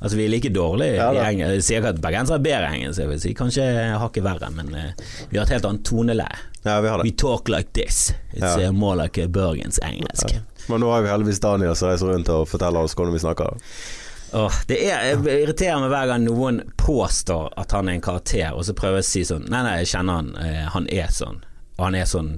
[0.00, 1.54] Altså Vi er like dårlige Ja, i engelsk.
[1.56, 3.64] Jeg sier ikke at bergensere er bedre i engelsk, jeg vil si kanskje
[3.98, 6.38] hakket verre, men uh, vi har et helt annet toneleie.
[6.64, 7.08] Ja, vi har det.
[7.08, 8.12] We talk like this.
[8.32, 8.68] It's Ja.
[8.68, 10.36] uh, more like bergens engelsk.
[10.68, 13.56] Men nå har vi heldigvis Daniel som reiser rundt og forteller oss hvordan vi snakker.
[14.38, 18.50] Åh, det er, jeg irriterer meg hver gang noen påstår at han er en karakter,
[18.52, 21.08] og så prøver jeg å si sånn Nei, nei, jeg kjenner han, eh, han er
[21.16, 21.38] sånn.
[21.78, 22.34] Og han er sånn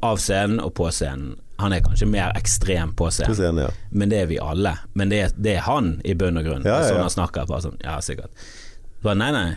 [0.00, 1.36] av scenen og på scenen.
[1.62, 3.70] Han er kanskje mer ekstrem på scenen, scenen, ja.
[3.90, 4.74] men det er vi alle.
[4.98, 6.66] Men det er, det er han i bunn og grunn.
[6.66, 6.94] Ja, ja, er ja.
[6.96, 7.46] Sånn han snakker.
[7.50, 8.34] Bare sånn, ja, sikkert.
[9.02, 9.48] Bare, nei, nei,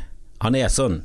[0.42, 1.04] han er sånn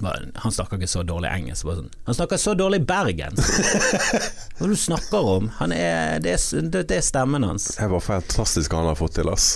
[0.00, 1.66] Bare, Han snakker ikke så dårlig engelsk.
[1.68, 1.90] Bare sånn.
[2.06, 3.58] Han snakker så dårlig bergensk!
[4.56, 5.50] Hva er det du snakker om?
[5.58, 7.74] Han er, det, er, det, er stemmen hans.
[7.76, 9.50] Det var fantastisk hva han har fått til, ass.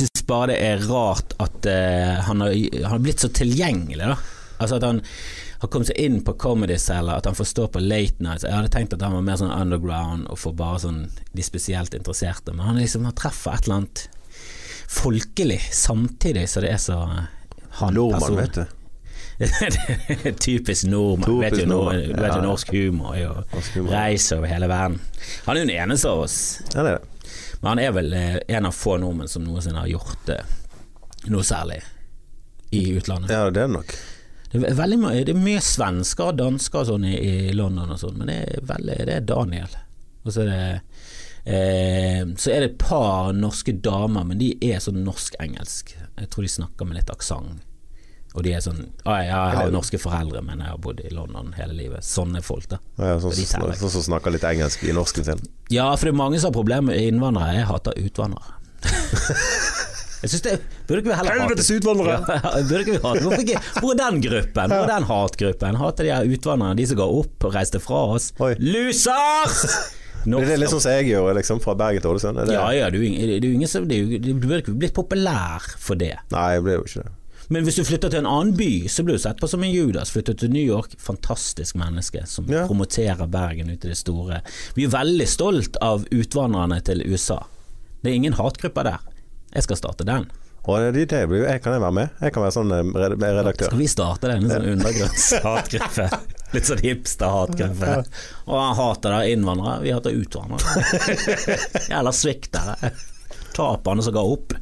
[0.00, 4.04] Jeg syns bare det er rart at uh, han, har, han har blitt så tilgjengelig,
[4.04, 4.18] da.
[4.60, 5.00] Altså at han
[5.60, 8.44] har kommet seg inn på Comedy Cellar, at han får stå på Late Nights.
[8.48, 11.02] Jeg hadde tenkt at han var mer sånn underground og for bare sånn
[11.36, 14.06] de spesielt interesserte, men han liksom har treffer et eller annet
[14.90, 16.96] folkelig samtidig så det er så
[17.80, 18.64] han Nordmann, vet du.
[20.40, 21.38] Typisk nordmann.
[21.40, 22.40] Vet jo, nord, vet jo Ja.
[22.44, 24.98] norsk humor er jo reiser over hele verden.
[25.46, 26.36] Han er jo den eneste av oss
[26.74, 27.30] Ja, det er det.
[27.62, 30.40] men han er vel eh, en av få nordmenn som noensinne har gjort det
[31.30, 31.80] noe særlig
[32.72, 33.30] i utlandet.
[33.32, 33.94] Ja, det er det nok.
[34.50, 38.18] Det, er veldig, det er mye svensker og dansker sånn i, i London og sånn,
[38.18, 39.76] men det er, veldig, det er Daniel.
[40.24, 40.62] Og så er det
[41.48, 45.94] eh, Så er det et par norske damer, men de er sånn norsk-engelsk.
[46.18, 47.62] Jeg tror de snakker med litt aksent.
[48.30, 51.54] Og de er sånn Å, jeg har norske foreldre, men jeg har bodd i London
[51.56, 52.06] hele livet.
[52.06, 52.78] Sånne folk, da.
[52.98, 55.42] Ja, sånn som sånn som snakker litt engelsk i norsken sin.
[55.72, 57.58] Ja, for det er mange som har problemer med innvandrere.
[57.58, 58.58] Jeg hater utvandrere.
[60.20, 60.54] Jeg synes det
[60.88, 62.16] Burde ikke vi heller hate utvandrere!
[62.44, 64.74] Ja, burde vi hate Hvorfor ikke Hvor er den gruppen?
[64.74, 65.78] Hvor er den hatgruppen?
[65.80, 68.30] Hater de her utvandrerne, de som går opp og reiste fra oss?
[68.40, 68.52] Oi.
[68.60, 69.64] Losers!
[70.20, 72.42] Det er litt sånn som jeg gjør, liksom, fra Bergen til Ålesund.
[72.52, 76.12] Ja ja, Du burde ikke blitt populær for det.
[76.34, 77.14] Nei, jeg ble jo ikke det.
[77.50, 79.72] Men hvis du flytter til en annen by, så blir du sett på som en
[79.72, 80.12] Judas.
[80.14, 82.66] Flytter til New York, fantastisk menneske som Ja.
[82.68, 84.42] promoterer Bergen ut i det store.
[84.76, 87.40] Vi er veldig stolt av utvandrerne til USA.
[88.04, 89.00] Det er ingen hatgrupper der.
[89.54, 90.28] Jeg skal starte den.
[90.68, 92.10] Og det, blir, jo- jeg kan jeg være med?
[92.20, 93.70] Jeg kan være sånn eh, redaktør.
[93.70, 94.44] Skal vi starte den?
[94.44, 96.08] En sånn undergrunnshatgruppe.
[96.54, 97.94] Litt sånn hipster-hatgruppe.
[98.50, 100.84] Og han hater da innvandrere, vi hater utvandrere.
[101.92, 102.92] Jævla sviktere.
[103.56, 104.52] Taperne som ga opp.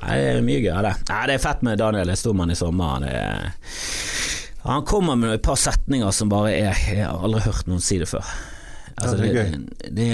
[0.00, 0.94] Nei, det er mye gøy det.
[1.10, 2.96] Nei, det er fett med Daniel, jeg sto med han i sommer.
[2.96, 3.54] Han, er,
[4.66, 7.98] han kommer med et par setninger som bare er Jeg har aldri hørt noen si
[8.02, 8.24] det før.
[8.96, 10.06] Altså, det det, er det,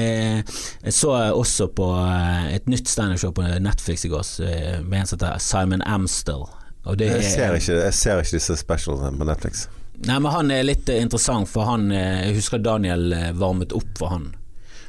[0.85, 5.07] jeg så også på eh, et nytt standup-show på Netflix i går eh, med en
[5.07, 6.43] som heter Simon Amstel.
[6.99, 9.69] Det Jeg ser er, ikke, jeg ser ikke disse specialene på Netflix.
[10.03, 14.17] Nei, men han er litt eh, interessant, for han Jeg husker Daniel varmet opp for
[14.17, 14.33] han.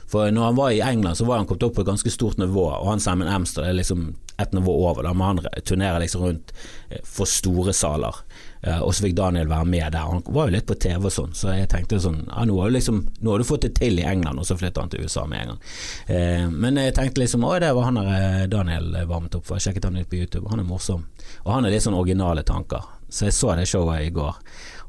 [0.10, 2.42] For når han var i England, så var han kommet opp på et ganske stort
[2.42, 5.04] nivå, og han Simon Amster er liksom et nivå over.
[5.06, 6.54] Da, men han turnerer liksom rundt
[6.90, 8.16] eh, for store saler.
[8.64, 10.08] Eh, Og så fikk Daniel være med der.
[10.10, 12.72] Han var jo litt på TV og sånn, så jeg tenkte sånn ja, nå, har
[12.72, 15.04] du liksom, nå har du fått det til i England, og så flytter han til
[15.06, 15.62] USA med en gang.
[16.08, 19.60] Eh, Men jeg tenkte liksom å, det var han der Daniel varmet opp for.
[19.60, 21.06] Jeg sjekket han ut på YouTube, han er morsom.
[21.46, 22.82] Og han har litt sånn originale tanker.
[23.14, 24.40] Så jeg så det showet i går.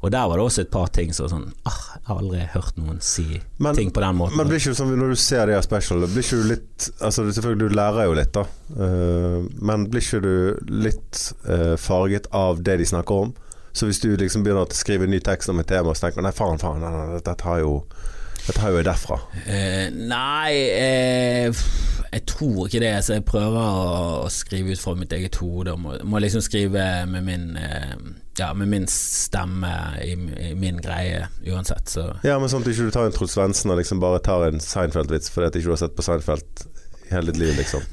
[0.03, 2.75] Og der var det også et par ting som sånn ah, Jeg har aldri hørt
[2.77, 4.37] noen si Men- ting på den måten.
[4.37, 6.89] Men blir ikke du sånn når du ser de her specialene, blir ikke du litt
[6.99, 8.43] Altså Selvfølgelig, du lærer jo litt, da.
[8.75, 13.33] Uh, men blir ikke du litt uh, farget av det de snakker om?
[13.75, 16.23] Så hvis du liksom begynner å skrive en ny tekst om et tema, så tenker
[16.23, 17.79] nei, faen, faen, nei, nei, dette har jo
[18.45, 19.15] Dette har jo jeg derfra.
[19.47, 21.63] Uh, nei, eh,
[22.15, 22.93] jeg tror ikke det.
[23.03, 25.73] Så jeg prøver å, å skrive ut fra mitt eget hode.
[25.79, 27.91] Må, må liksom skrive med min, eh,
[28.39, 29.73] ja, med min stemme
[30.03, 30.13] i,
[30.49, 31.91] i min greie uansett.
[31.91, 34.47] Så Ja, men sånn at du ikke tar en Trond Svendsen og liksom bare tar
[34.47, 36.65] en Seinfeld-vits fordi at ikke du har sett på Seinfeld
[37.05, 37.83] i hele ditt liv, liksom.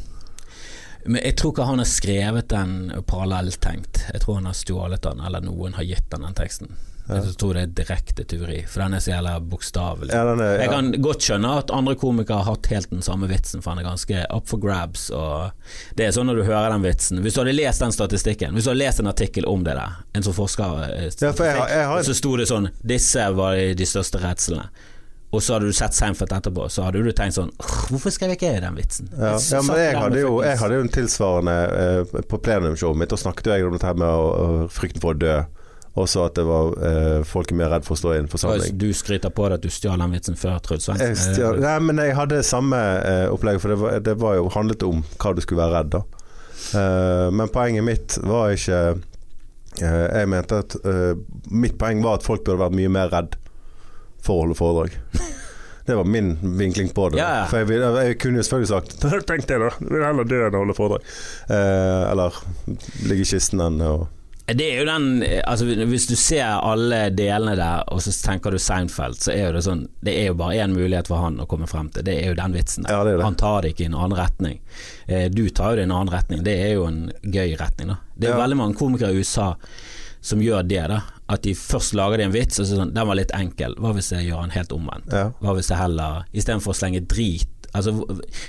[1.02, 2.74] Men jeg tror ikke han har skrevet den
[3.10, 4.04] parallelltenkt.
[4.12, 6.76] Jeg tror han har stjålet den, eller noen har gitt den den teksten.
[7.08, 10.12] Jeg tror det er direkte tyveri, for den er så jævla bokstavelig.
[10.14, 13.60] Ja, er, Jeg kan godt skjønne at andre komikere har hatt helt den samme vitsen,
[13.64, 15.08] for han er ganske up for grabs.
[15.10, 15.50] Og
[15.98, 18.64] det er sånn når du hører den vitsen Hvis du hadde lest den statistikken, hvis
[18.64, 21.56] du hadde lest en artikkel om det der, en som forsker eh, Ja, for jeg
[21.58, 24.68] har- jeg har- og så sto det sånn Disse var de største redslene.
[25.32, 27.50] Og så hadde du sett Seinfeld etterpå, så hadde du tenkt sånn
[27.88, 29.08] Hvorfor skrev jeg ikke den vitsen?
[29.18, 31.56] Ja, s- ja, men jeg hadde, jo, jeg hadde jo en tilsvarende
[32.14, 35.18] eh, På plenumshowet mitt, da snakket jeg om dette med å, å, frykten for å
[35.18, 35.42] dø.
[36.00, 38.78] Også at det var eh, folk er mer redd for å stå i en forsamling.
[38.80, 41.60] Du skryter på deg at du stjal den vitsen før Truls Svendsen.
[41.60, 45.02] nei, men jeg hadde samme eh, opplegg, for det var, det var jo handlet om
[45.20, 46.02] hva du skulle være redd, da.
[46.80, 48.78] Eh, men poenget mitt var ikke
[49.82, 51.16] eh, Jeg mente at eh,
[51.50, 53.34] Mitt poeng var at folk burde vært mye mer redd
[54.22, 54.96] for å holde foredrag.
[55.82, 57.18] Det var min vinkling på det.
[57.18, 57.42] ja.
[57.50, 58.92] For jeg, jeg, jeg kunne jo selvfølgelig sagt
[59.32, 59.70] Tenk det, da.
[59.82, 61.08] du vil heller dø enn å holde foredrag.
[61.50, 62.36] Eh, eller
[63.10, 63.96] ligge i kisten enn å
[64.46, 68.58] Det er jo den altså, Hvis du ser alle delene der, og så tenker du
[68.58, 71.46] Seinfeld, så er jo det sånn Det er jo bare én mulighet for han å
[71.50, 72.02] komme frem til.
[72.06, 72.96] Det er jo den vitsen der.
[72.96, 73.24] Ja, det det.
[73.24, 74.58] Han tar det ikke i en annen retning.
[75.06, 76.42] Eh, du tar jo det i en annen retning.
[76.46, 77.98] Det er jo en gøy retning, da.
[78.18, 78.42] Det er Ja.
[78.42, 79.54] veldig mange komikere i USA
[80.20, 81.00] som gjør det, da.
[81.32, 83.74] At de først lager de en vits, og så sånn Den var litt enkel.
[83.78, 85.12] Hva hvis jeg gjør den helt omvendt?
[85.12, 85.30] Ja.
[85.40, 87.94] Hva hvis jeg heller Istedenfor å slenge drit Altså,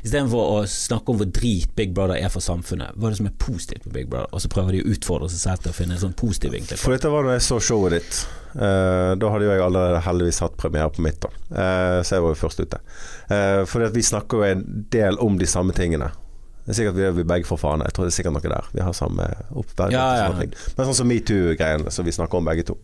[0.03, 3.29] Istedenfor å snakke om hvor drit Big Brother er for samfunnet, hva er det som
[3.29, 4.27] er positivt med Big Brother?
[4.35, 6.79] Og så prøver de å utfordre seg selv til å finne en sånn positiv vinkel.
[6.81, 8.23] For dette var da jeg så showet ditt.
[8.53, 11.31] Uh, da hadde jo jeg allerede heldigvis hatt premiere på mitt, da.
[11.49, 12.81] Uh, så jeg var jo først ute.
[13.31, 16.11] Uh, for vi snakker jo en del om de samme tingene.
[16.63, 17.83] Det er sikkert vi, vi begge får faen.
[17.83, 18.67] Jeg tror det er sikkert noe der.
[18.71, 19.95] Vi har samme oppverden.
[19.97, 20.31] Ja, ja.
[20.77, 22.77] Men sånn som metoo-greiene som vi snakker om begge to.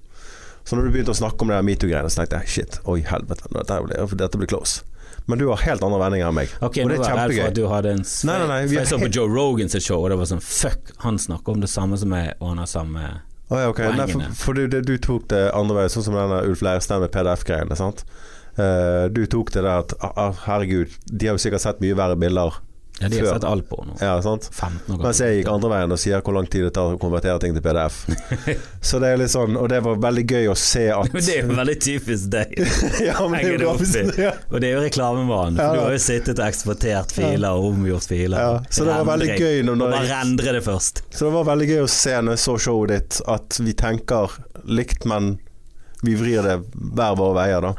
[0.67, 3.47] Så når du begynte å snakke om det metoo-greiene, så tenkte jeg shit, oi helvete,
[3.55, 4.83] dette blir, dette blir close.
[5.29, 6.53] Men du har helt andre vendinger enn meg.
[6.57, 7.43] Ok, og det er redd for kjempegøy.
[7.45, 10.01] at du hadde en Nei, nei, nei, er jeg så på Joe Rogan sitt show,
[10.01, 12.69] og det var sånn fuck, han snakker om det samme som meg, og han har
[12.71, 13.03] samme
[13.49, 13.83] Å, ja, ok.
[13.97, 17.01] Nei, for, for du, det, du tok det andre veien, sånn som denne Ulf Leirstein
[17.01, 17.77] med PDF-greiene.
[17.77, 18.03] sant?
[18.59, 21.97] Uh, du tok det der at ah, ah, herregud, de har jo sikkert sett mye
[21.97, 22.57] verre bilder.
[22.99, 23.93] Ja, de har sett alt på nå.
[24.01, 24.49] Ja, sant?
[24.51, 26.99] 15 år Mens jeg gikk andre veien og sier hvor lang tid det tar å
[26.99, 28.01] konvertere ting til PDF.
[28.89, 31.37] Så det er litt sånn, og det var veldig gøy å se at Men det
[31.37, 32.55] er jo veldig typisk deg.
[33.09, 34.03] Ja, er Henger det opp i.
[34.21, 34.33] Ja.
[34.51, 38.07] Og det er jo reklamemannen, Ja, du har jo sittet og eksportert filer og omgjort
[38.11, 38.37] filer.
[38.39, 41.03] Ja, så det var veldig gøy når- når bare rendre det først.
[41.15, 44.35] Så det var veldig gøy å se når jeg så showet ditt, at vi tenker
[44.67, 45.37] likt, men
[46.03, 46.57] vi vrir det
[46.95, 47.73] hver våre veier, da.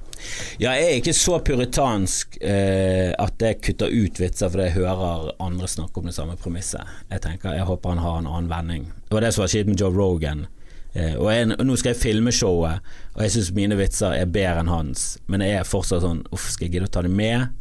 [0.60, 5.32] Ja, jeg er ikke så puritansk eh, at jeg kutter ut vitser fordi jeg hører
[5.42, 6.86] andre snakke om det samme premisset.
[7.10, 8.88] Jeg tenker, jeg håper han har en annen vending.
[9.08, 10.46] Det var det som var kjipt med Joe Rogan.
[10.92, 14.64] Eh, og jeg, nå skal jeg filme showet, og jeg syns mine vitser er bedre
[14.64, 17.52] enn hans, men jeg er fortsatt sånn Uff, skal jeg gidde å ta det med,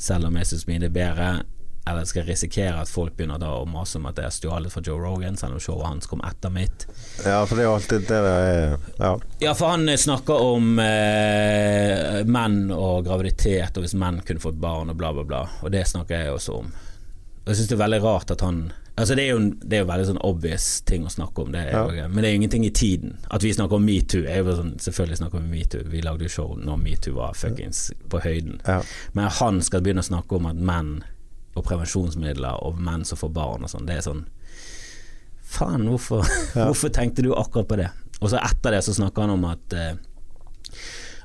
[0.00, 1.32] selv om jeg syns mine er bedre?
[1.86, 4.82] Eller skal risikere at folk begynner da å mase om at jeg har stjålet fra
[4.86, 6.86] Joe Rogan, selv om showet hans kom etter mitt?
[7.24, 9.16] Ja, for det er jo alltid det det er Ja.
[9.42, 14.60] Ja, for han eh, snakker om eh, menn og graviditet, og hvis menn kunne fått
[14.62, 15.42] barn og bla, bla, bla.
[15.62, 16.70] Og det snakker jeg også om.
[17.42, 19.80] Og jeg syns det er veldig rart at han Altså Det er jo det er
[19.80, 21.86] jo veldig sånn obvious ting å snakke om, det ja.
[22.12, 23.14] men det er jo ingenting i tiden.
[23.32, 25.86] At vi snakker om metoo, er sånn Selvfølgelig snakker vi om metoo.
[25.88, 28.60] Vi lagde jo show når metoo var fuckings på høyden.
[28.68, 28.82] Ja.
[29.16, 30.92] Men han skal begynne å snakke om at menn
[31.54, 34.24] og prevensjonsmidler og menn som får barn og sånn, det er sånn
[35.52, 37.90] Faen, hvorfor, hvorfor tenkte du akkurat på det?
[38.22, 39.98] Og så etter det så snakker han om at eh,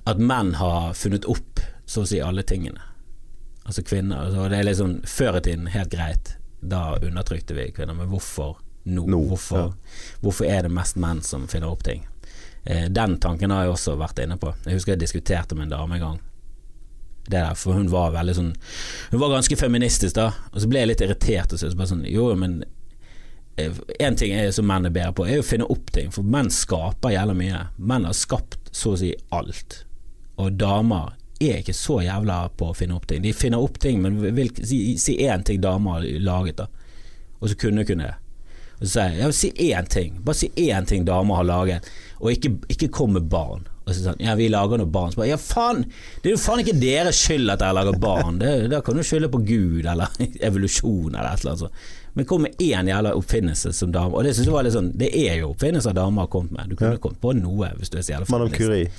[0.10, 2.82] At menn har funnet opp så å si alle tingene.
[3.64, 4.26] Altså kvinner.
[4.26, 8.58] Altså det er liksom Før i tiden helt greit, da undertrykte vi kvinner, men hvorfor
[8.88, 9.06] nå?
[9.08, 9.96] No, hvorfor, ja.
[10.24, 12.06] hvorfor er det mest menn som finner opp ting?
[12.64, 14.54] Eh, den tanken har jeg også vært inne på.
[14.66, 16.22] Jeg husker jeg diskuterte med en dame en gang.
[17.28, 18.54] Det der, for hun var veldig sånn
[19.12, 22.06] Hun var ganske feministisk da, og så ble jeg litt irritert og så bare sånn
[22.08, 22.62] Jo, men
[24.00, 26.12] en ting er som menn er bedre på, er å finne opp ting.
[26.14, 27.62] For menn skaper jævla mye.
[27.78, 29.80] Menn har skapt så å si alt.
[30.38, 33.24] Og damer er ikke så jævla på å finne opp ting.
[33.26, 36.68] De finner opp ting, men vil, si, si ting damer har laget, da.
[37.40, 38.16] Og så kunne kunne det.
[38.78, 40.22] Og så sier jeg ja, si én ting.
[40.22, 43.66] Bare si én ting damer har laget, og ikke, ikke kom med barn.
[43.88, 45.14] Og så sånn, ja vi lager noe barn.
[45.14, 45.86] Så bare, ja faen,
[46.22, 48.40] det er jo faen ikke deres skyld at dere lager barn.
[48.42, 50.12] Det, da kan du skylde på Gud eller
[50.50, 51.88] evolusjon eller et eller annet sånt.
[52.18, 54.12] Men kom med én jævla oppfinnelse som dame.
[54.18, 56.72] Og det synes jeg var litt sånn Det er jo oppfinnelser damer har kommet med.
[56.72, 57.02] Du kunne Ja.
[57.04, 58.58] kommet på noe hvis du er så jævla Madame.
[58.58, 58.90] Curie.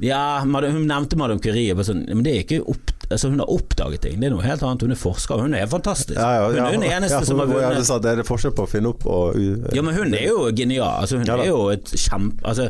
[0.00, 0.52] Ja, hun
[0.86, 1.74] nevnte Madame Curie.
[1.82, 4.20] Sånn, men det er ikke opp, altså Hun har oppdaget ting.
[4.20, 4.84] Det er noe helt annet.
[4.86, 5.40] Hun er forsker.
[5.42, 6.14] Hun er fantastisk.
[6.20, 7.84] Ja, ja, hun er ja, eneste ja, som har vunnet.
[7.88, 9.34] Sa, det er det forskjell på å finne opp og
[9.74, 11.00] Ja, men hun er jo genial.
[11.02, 12.44] Altså, hun er jo et kjempe...
[12.46, 12.68] Altså,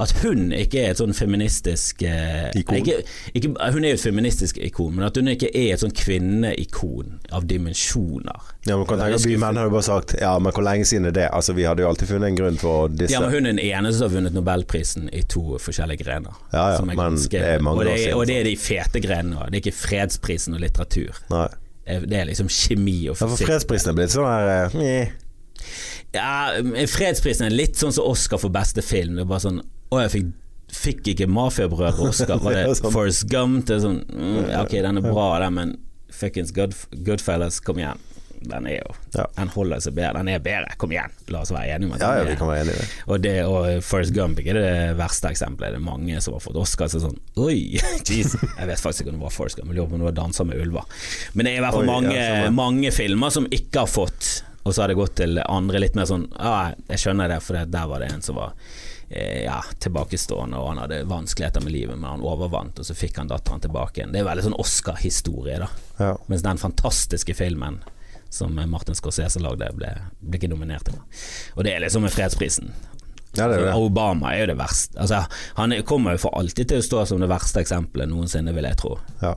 [0.00, 2.78] at hun ikke er et sånn feministisk eh, Ikon.
[2.80, 2.94] Ikke,
[3.36, 7.18] ikke, hun er jo et feministisk ikon, men at hun ikke er et sånn kvinneikon
[7.36, 8.48] av dimensjoner.
[8.64, 9.40] Ja, men kan tenke, Vi skuffende.
[9.44, 11.26] menn har jo bare sagt Ja, men hvor lenge siden er det?
[11.32, 13.12] Altså, Vi hadde jo alltid funnet en grunn for disse.
[13.14, 16.36] Ja, men Hun er den eneste som har vunnet Nobelprisen i to forskjellige grener.
[16.52, 18.56] Ja, ja, men ganske, det er mange og, det år siden, og det er de
[18.56, 19.48] fete grenene.
[19.50, 21.18] Det er ikke fredsprisen og litteratur.
[21.32, 21.48] Nei.
[22.06, 23.48] Det er liksom kjemi og Ja, for fysikk.
[23.50, 25.10] fredsprisen er blitt sånn her eh.
[26.14, 26.30] Ja,
[26.90, 29.16] fredsprisen er litt sånn som Oscar for beste film.
[29.18, 30.28] Det er bare sånn Å, jeg fikk,
[30.80, 32.38] fikk ikke Mafiabrødre Oscar.
[32.42, 32.92] Var Det det er.
[32.94, 33.64] Forrest Gump?
[33.66, 35.76] Det er sånn mm, Ok, den er bra, den, men
[36.14, 36.76] fuckings Good,
[37.06, 37.98] Goodfellas, kom igjen.
[38.40, 39.26] Den er jo Ja.
[39.36, 40.22] Den holder seg bedre.
[40.22, 41.12] Den er bedre, kom igjen.
[41.28, 42.86] La oss være enige om at Ja, ja, vi kan være enige i det.
[43.06, 45.74] og, det, og Forrest Gump ikke det verste eksempelet.
[45.74, 46.88] Det er mange som har fått Oscar.
[46.88, 47.58] Så sånn Oi,
[48.08, 48.36] jeez.
[48.40, 50.16] Jeg vet faktisk ikke om det var Forrest Gump, jeg lurer på om det var
[50.22, 50.86] 'Danser med ulver'.
[51.34, 54.30] Men det er i hvert fall Oi, mange, ja, mange filmer som ikke har fått,
[54.64, 57.58] og så har det gått til andre litt mer sånn Ja, jeg skjønner det, for
[57.60, 58.54] der var det en som var
[59.10, 63.30] ja, tilbakestående, og han hadde vanskeligheter med livet, men han overvant, og så fikk han
[63.30, 64.12] datteren tilbake igjen.
[64.14, 65.70] Det er veldig sånn Oscar-historie, da.
[65.98, 66.12] Ja.
[66.30, 67.80] Mens den fantastiske filmen
[68.30, 69.90] som Martin Scorsese lagde, ble,
[70.22, 71.00] ble ikke nominert til.
[71.56, 72.70] Og det er liksom med fredsprisen.
[73.34, 73.74] ja, det er det.
[73.74, 74.94] Obama er jo det verste.
[75.02, 75.24] Altså,
[75.58, 78.78] han kommer jo for alltid til å stå som det verste eksempelet noensinne, vil jeg
[78.78, 78.94] tro.
[79.22, 79.34] Ja.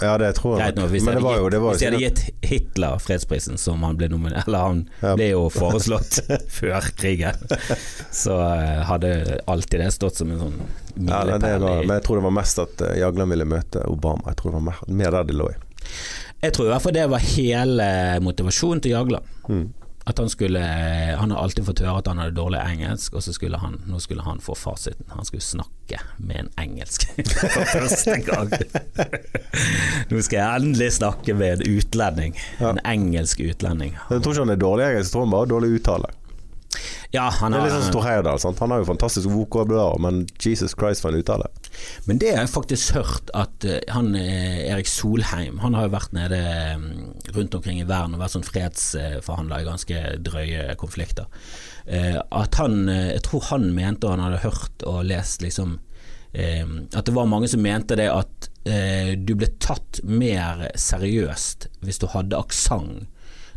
[0.00, 0.74] Ja, det tror jeg.
[0.76, 2.50] Nok, hvis Men de det var jo hadde, det var gitt, hvis de hadde gitt
[2.50, 5.14] Hitler fredsprisen, som han ble nominert Eller han Ja.
[5.18, 6.20] ble jo foreslått
[6.60, 7.36] før krigen,
[8.10, 11.86] så eh, hadde alltid det stått som en sånn ja, det, det milepæl.
[11.86, 14.24] Men jeg tror det var mest at uh, Jagland ville møte Obama.
[14.32, 15.58] Jeg tror det var mer, mer der de lå i.
[16.40, 17.86] Jeg tror i hvert fall det var hele
[18.24, 19.30] motivasjonen til Jagland.
[19.48, 19.66] Mm.
[20.08, 20.60] At han skulle
[21.20, 24.00] Han har alltid fått høre at han hadde dårlig engelsk, og så skulle han nå
[24.00, 25.06] skulle han få fasiten.
[25.12, 27.04] Han skulle snakke med en engelsk
[27.40, 28.52] for første gang.
[30.10, 32.38] nå skal jeg endelig snakke med en utlending.
[32.60, 32.72] Ja.
[32.72, 33.96] En engelsk utlending.
[34.10, 36.14] Jeg tror ikke han er dårlig engelsk, jeg tror han bare har dårlig uttale.
[37.10, 38.38] Ja, han Det er har sånn Stor Heyerdahl.
[38.60, 41.48] Han har jo fantastisk vokabular, men Jesus Christ for en uttale.
[42.06, 45.92] Men det har jeg faktisk hørt at eh, han eh, Erik Solheim Han har jo
[45.94, 46.38] vært nede
[46.78, 46.86] mm,
[47.34, 51.26] rundt omkring i verden og vært sånn fredsforhandler i ganske drøye konflikter.
[51.86, 55.80] Eh, At han eh, Jeg tror han mente, og han hadde hørt og lest liksom
[56.32, 56.62] eh,
[56.94, 61.98] At det var mange som mente det at eh, du ble tatt mer seriøst hvis
[61.98, 63.08] du hadde aksent.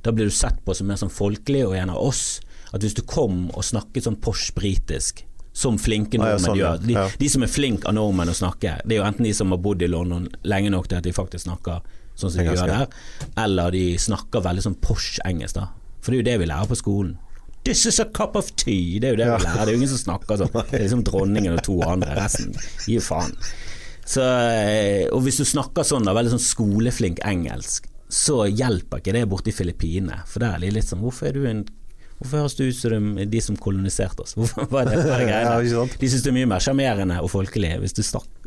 [0.01, 2.41] Da ble du sett på som mer sånn folkelig og en av oss.
[2.73, 6.93] At hvis du kom og snakket sånn Porsche-britisk som flinke Ah, ja, sånn, gjør de,
[6.93, 7.07] Ja.
[7.19, 9.57] de som er flinke av nordmenn å snakke, det er jo enten de som har
[9.61, 11.81] bodd i London lenge nok til at de faktisk snakker
[12.15, 12.87] sånn som de Engelsk, gjør der,
[13.37, 15.67] eller de snakker veldig sånn Porsche-engelsk, da.
[16.01, 17.17] For det er jo det vi lærer på skolen.
[17.63, 18.99] This is a cup of tea.
[18.99, 19.37] Det er jo det Ja.
[19.37, 19.53] vi lærer.
[19.53, 20.51] Det er jo ingen som snakker sånn.
[20.71, 22.15] Det er liksom dronningen og to andre.
[22.17, 22.51] Resten
[22.87, 23.37] gir faen.
[24.05, 29.13] Så, eh, og hvis du snakker sånn, da, veldig sånn skoleflink engelsk, så hjelper ikke
[29.13, 30.25] det borte i Filippinene.
[30.27, 31.63] For der er de litt sånn Hvorfor er du en
[32.23, 34.35] Hvorfor høres det ut som de, som koloniserte oss?
[34.39, 35.87] Hvorfor, hva er det, hva er det Ja?
[35.99, 38.42] De syns det er mye mer sjarmerende og folkelig hvis du snakker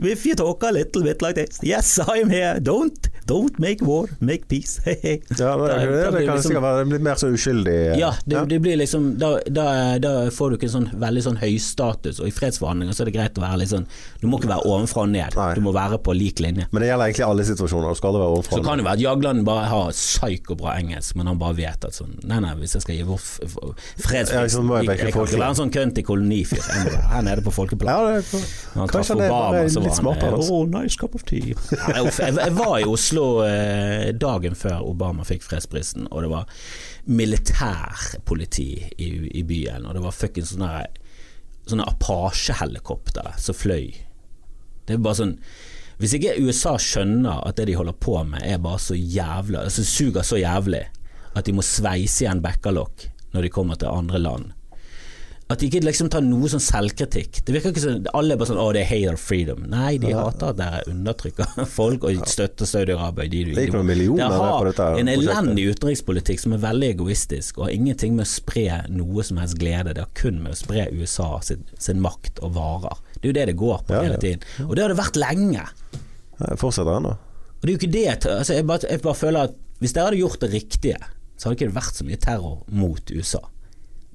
[0.00, 2.58] If you talk a little bit like this Yes, I'm here.
[2.60, 4.80] Don't, don't make war, make peace.
[4.86, 7.74] Ja, det, det, det, blir kan liksom- sikkert være litt mer så uskyldig.
[7.92, 11.22] eh, Ja, det, det blir liksom da, da, da får du ikke en sånn veldig
[11.26, 13.84] sånn høystatus, og i fredsforhandlinger så er det greit å være litt sånn
[14.22, 15.50] Du må ikke være ovenfra og ned, Nei.
[15.58, 16.66] du må være på lik linje.
[16.72, 17.92] Men det gjelder egentlig alle situasjoner.
[17.92, 18.56] Du skal aldri være overfra.
[18.56, 21.98] Så kan det være at Jagland bare har psykobra engelsk, men han bare vet at
[22.00, 23.72] sånn Nei, nei, hvis jeg skal gi vår Ja,
[24.08, 26.64] fredspris jeg jeg, jeg kan ikke være en sånn kønt i kolonifyr.
[27.12, 27.92] Her nede på folkeplan.
[27.92, 30.54] ja, det, han er så litt smart han altså.
[30.54, 31.52] Oh, nice cup of tea.
[31.52, 36.62] Jeg, jeg var i Oslo eh, dagen før Obama fikk fredsprisen, og det var
[37.10, 39.10] militærpoliti i,
[39.40, 40.86] i byen, og det var fuckings sånne,
[41.66, 43.92] sånne Apache-helikoptre som fløy.
[44.86, 45.36] Det er bare sånn
[46.02, 49.84] Hvis ikke USA skjønner at det de holder på med er bare så jævlig Altså
[49.86, 50.80] suger så jævlig
[51.38, 54.50] at de må sveise igjen bekkerlokk når de kommer til andre land.
[55.52, 57.42] At de ikke liksom tar noe sånn selvkritikk.
[57.44, 59.66] Det virker ikke som Alle er bare sånn 'Å, det er hate of freedom'.
[59.68, 63.28] Nei, de hater at dere undertrykker folk og støtter Saudi-Arabia.
[63.28, 63.82] De, de, de, på
[64.68, 68.80] dette har en elendig utenrikspolitikk som er veldig egoistisk, og har ingenting med å spre
[68.88, 69.94] noe som helst glede.
[69.94, 73.02] Det har kun med å spre USA sin, sin makt og varer.
[73.20, 74.46] Det er jo det det går på Ja, hele tiden.
[74.66, 75.66] Og det har det vært lenge.
[76.40, 77.16] Det fortsetter ennå.
[77.62, 80.08] Og det er jo ikke det altså jeg, bare, jeg bare føler at hvis dere
[80.08, 80.98] hadde gjort det riktige,
[81.36, 83.42] så hadde det ikke vært så mye terror mot USA.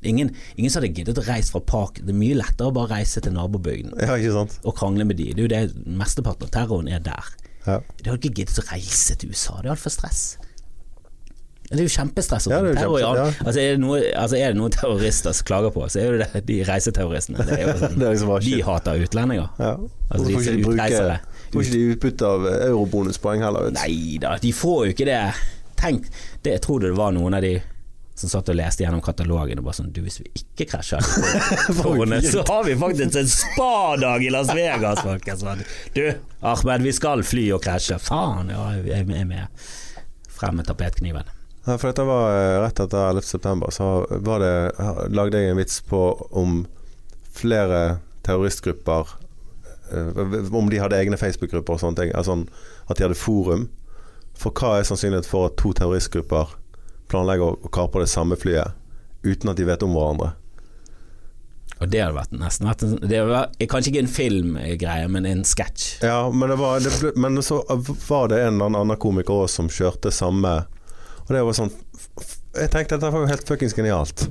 [0.05, 2.01] Ingen, ingen som hadde giddet å reise fra Park.
[2.03, 4.59] Det er mye lettere å bare reise til nabobygden Ja, ikke sant?
[4.63, 5.31] og krangle med de.
[5.33, 7.31] Det er jo det mesteparten av terroren er der.
[7.65, 7.79] Ja.
[8.03, 9.57] De hadde ikke giddet å reise til USA.
[9.61, 10.27] Det er altfor stress.
[11.67, 12.45] Det er jo kjempestress.
[12.47, 13.23] Ja, det er jo kjempe, ja.
[13.43, 16.27] altså, er det noe, altså er det noen terrorister som klager på, så er det
[16.31, 17.43] det de reiseterroristene.
[17.43, 19.49] Det sånn, liksom de hater utlendinger.
[19.59, 19.73] Ja.
[20.07, 21.17] Altså, de bruke utreisere.
[21.51, 23.67] Får ikke de utbytte av eurobonuspoeng heller?
[23.67, 23.81] Vet.
[23.81, 25.19] Nei da, de får jo ikke det.
[25.77, 26.07] Tenk,
[26.45, 27.57] det jeg tror det var noen av de
[28.17, 31.03] som satt og leste gjennom katalogen og bare sånn Du, hvis vi ikke krasjer
[31.81, 35.43] tårnet, så har vi faktisk en spadag i Las Vegas, folkens.
[35.45, 35.61] Sånn,
[35.93, 36.03] Du,
[36.41, 37.99] Ahmed, vi skal fly og krasje.
[38.01, 39.69] Faen, ja, jeg er med.
[40.33, 41.29] Frem med tapetkniven.
[41.67, 43.25] Ja, for dette var eh, rett etter 11.
[43.27, 43.91] september, så
[44.23, 44.51] var det,
[45.13, 46.01] lagde jeg en vits på
[46.31, 46.61] om
[47.37, 49.09] flere terroristgrupper
[49.91, 50.21] eh,
[50.55, 52.13] Om de hadde egne Facebook-grupper og sånne ting.
[52.17, 52.39] Altså,
[52.87, 53.67] at de hadde forum.
[54.37, 56.55] For hva er sannsynligheten for at to terroristgrupper
[57.11, 58.75] planlegger å kapre det samme flyet
[59.27, 60.33] uten at de vet om hverandre?
[61.77, 65.27] Og det hadde vært nesten vært en, det hadde vært, Kanskje ikke en filmgreie, men
[65.29, 65.85] en sketsj.
[66.07, 67.59] Ja, men, det var, det ble, men så
[68.07, 70.55] var det en eller annen komiker òg som kjørte samme
[71.27, 71.73] Og det var sånn
[72.57, 74.25] Jeg tenkte dette var jo helt fuckings genialt.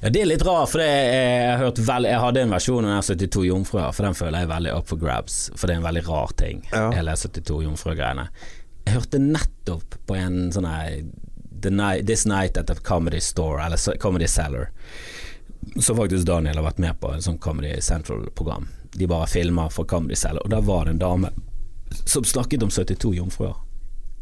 [0.00, 3.04] Ja, det er litt rart, for det, jeg, vel, jeg hadde en versjon av den
[3.06, 5.86] 72 jomfruer, for den føler jeg er veldig up for grabs, for det er en
[5.86, 6.88] veldig rar ting, Ja.
[6.96, 8.24] hele 72 jomfruer-greiene.
[8.88, 11.04] Jeg hørte nettopp på en sånn her
[11.68, 14.70] night, This Night at a Comedy Store, eller Comedy Cellar,
[15.76, 18.68] som faktisk Daniel har vært med på, en sånt Comedy Central-program.
[18.92, 21.30] De bare filmer for Comedy Cellar, og da var det en dame
[22.04, 23.56] som snakket om 72 jomfruer.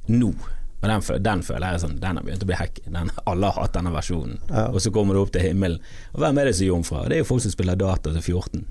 [0.06, 0.32] Nå.
[0.80, 2.76] Men den, den føler jeg sånn Den har begynt å bli hack.
[2.86, 4.38] Den, alle har hatt denne versjonen.
[4.46, 4.68] Ja.
[4.70, 5.82] Og så kommer du opp til himmelen.
[6.14, 7.08] Og hvem er det som er jomfruer?
[7.10, 8.62] Det er jo folk som spiller data til 14.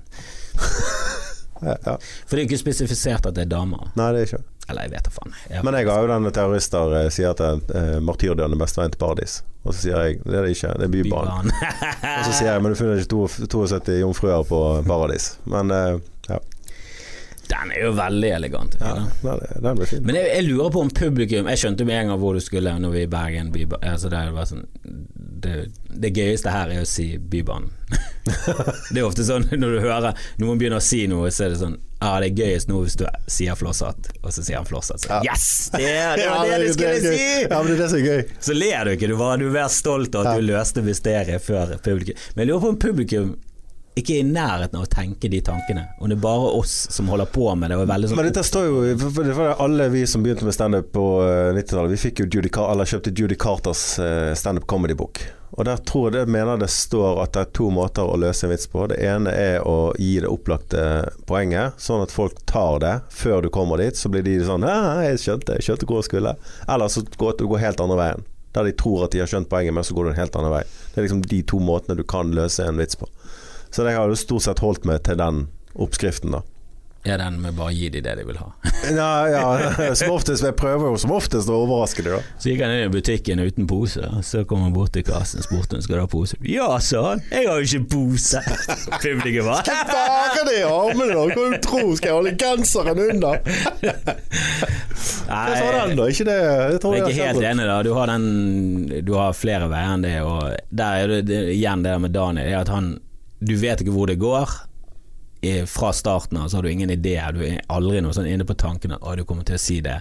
[1.60, 3.88] For det er jo ikke spesifisert at det er damer.
[3.98, 5.32] Nei, det er ikke Eller jeg vet da faen.
[5.50, 8.92] Jeg- Men jeg har jo den terrorister eh, sier at eh, martyrdøden er beste veien
[8.92, 9.38] til paradis.
[9.64, 11.50] Og så sier jeg det er det ikke, det er Bybanen.
[12.18, 15.34] Og så sier jeg men du finner ikke to- 72 jomfruer på paradis.
[15.48, 15.98] Men eh,
[16.28, 16.38] ja.
[17.48, 18.74] Den er jo veldig elegant.
[18.80, 18.90] Ja,
[19.24, 20.02] den, blir fin.
[20.04, 22.74] Men jeg, jeg lurer på om publikum Jeg skjønte med en gang hvor du skulle
[22.76, 23.48] når vi i Bergen.
[23.54, 24.66] by, altså det, var sånn,
[25.44, 25.54] det,
[25.88, 27.70] det gøyeste her er å si Bybanen.
[28.92, 31.60] det er ofte sånn når du hører noen begynner å si noe, så er det
[31.62, 35.02] sånn Ja, det er gøyest nå hvis du sier Flosshatt, og så sier han Flosshatt.
[35.02, 35.20] Så, Ja.
[35.32, 35.46] Yes!
[35.78, 35.88] Det,
[36.20, 37.24] det var det du skulle si!
[37.48, 38.22] Ja, men det er Så gøy.
[38.50, 41.76] Så ler du ikke, du var, du er stolt av at du løste mysteriet før
[41.84, 42.20] publikum.
[42.34, 43.32] Men jeg lurer på om publikum
[44.00, 45.86] ikke i nærheten av å tenke de tankene.
[45.98, 47.78] Om det er bare oss som holder på med det.
[47.78, 51.06] Sånn Men dette står jo for- det var Alle vi som begynte med standup på
[51.24, 55.20] eh, 90-tallet, vi fikk jo Judy, eller kjøpte Judy Carters eh, standup comedy-bok.
[55.58, 58.44] Og der tror jeg det mener det står at det er to måter å løse
[58.46, 58.84] en vits på.
[58.92, 60.82] Det ene er å gi det opplagte
[61.26, 63.96] poenget, sånn at folk tar det før du kommer dit.
[63.96, 66.36] Så blir de sånn jeg skjønte, jeg skjønte hvor jeg skulle.
[66.68, 68.26] Eller så går du helt andre veien.
[68.54, 70.52] Der de tror at de har skjønt poenget, men så går du en helt annen
[70.52, 70.62] vei.
[70.92, 73.08] Det er liksom de to måtene du kan løse en vits på.
[73.70, 75.46] Så jeg har jo stort sett holdt meg til den
[75.78, 76.44] oppskriften, da.
[77.06, 78.50] Ja, den med bare gi de det de vil ha.
[78.88, 82.36] Ja, ja, som oftest, jeg prøver jo som oftest å overraske dem, da.
[82.40, 85.46] Så gikk han inn i butikken uten pose, så kom han bort til kassen og
[85.46, 86.38] spurte om skal du ha pose.
[86.42, 88.42] Ja, sa han, jeg har jo ikke pose.
[89.04, 91.24] Publikum var bære det i armene, da!
[91.32, 93.40] Hva du tror Skal jeg holde genseren under?
[95.28, 96.06] Hva sa den, da?
[96.10, 97.80] Ikke det Jeg tror Jeg er ikke helt enig, da.
[97.86, 100.16] Du har, den, du har flere veier enn det.
[100.26, 102.96] Og der er det, det igjen det der med Daniel, Det er at han
[103.40, 104.48] Du vet ikke hvor det går.
[105.40, 107.14] I, fra starten av så har du ingen idé.
[107.34, 110.00] Du er aldri noe sånn inne på tanken at du kommer til å si det.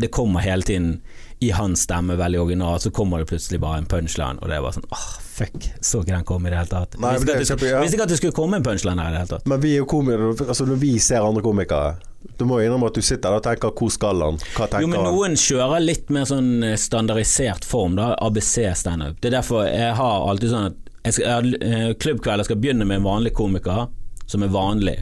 [0.00, 1.00] Det kommer hele tiden
[1.42, 4.62] i hans stemme veldig original, så kommer det plutselig bare en punchline, og det er
[4.62, 6.96] bare sånn åh, fuck, så ikke den komme i det hele tatt.
[7.00, 7.80] Nei, Visste ikke skulle- ja.
[7.82, 9.46] visste ikke at det skulle komme en punchline her i det hele tatt.
[9.50, 10.30] Men vi er jo komikere.
[10.46, 11.96] Altså, når vi ser andre komikere
[12.36, 14.38] Du må jo innrømme at du sitter der og tenker 'hvor skal han'?
[14.54, 18.14] Hva tenker Jo, men noen kjører litt mer sånn standardisert form, da.
[18.20, 19.20] ABC-standup.
[19.20, 22.60] Det er derfor jeg har alltid sånn at jeg skal, jeg eh, klubbkveld jeg skal
[22.60, 23.86] begynne med en vanlig komiker
[24.30, 24.98] som er vanlig,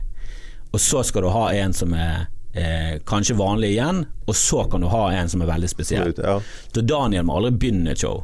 [0.72, 4.80] og så skal du ha en som er eh, kanskje vanlig igjen, og så kan
[4.84, 6.14] du ha en som er veldig spesiell.
[6.16, 6.38] Ja.
[6.74, 8.22] Så Daniel må aldri begynne et show.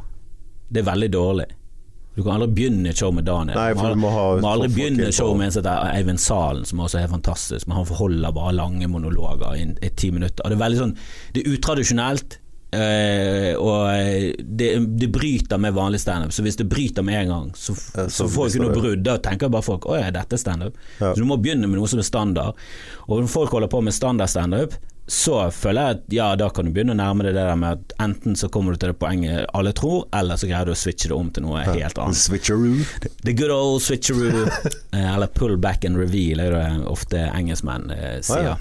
[0.69, 1.45] Det er veldig dårlig.
[2.15, 3.57] Du kan aldri begynne et show med Daniel.
[3.59, 6.21] Nei, for du må ha- må aldri begynne et show med en som heter Eivind
[6.23, 10.45] Salen, som også er fantastisk, men han forholder bare lange monologer i i ti minutter.
[10.45, 10.95] Og Det er veldig sånn
[11.33, 12.37] Det er utradisjonelt,
[12.75, 16.33] eh, og det, det bryter med vanlig standup.
[16.35, 18.79] Så hvis det bryter med en gang, så, Ja, så, så får du ikke noe
[18.79, 19.05] brudd.
[19.07, 20.81] Da tenker bare folk å ja, dette er standup.
[20.99, 21.13] Ja.
[21.13, 22.59] Så du må begynne med noe som er standard.
[23.07, 24.75] Og når folk holder på med standard-standup,
[25.07, 27.77] så føler jeg at ja, da kan du begynne å nærme deg det der med
[27.77, 30.77] at enten så kommer du til det poenget alle tror, eller så greier du å
[30.79, 32.17] switche det om til noe helt annet.
[32.17, 32.79] Switcheroo.
[33.21, 34.47] The good old switcheroo,
[34.97, 38.55] eh, eller pull back and reveal, er det ofte engelskmenn eh, sier.
[38.55, 38.57] ja.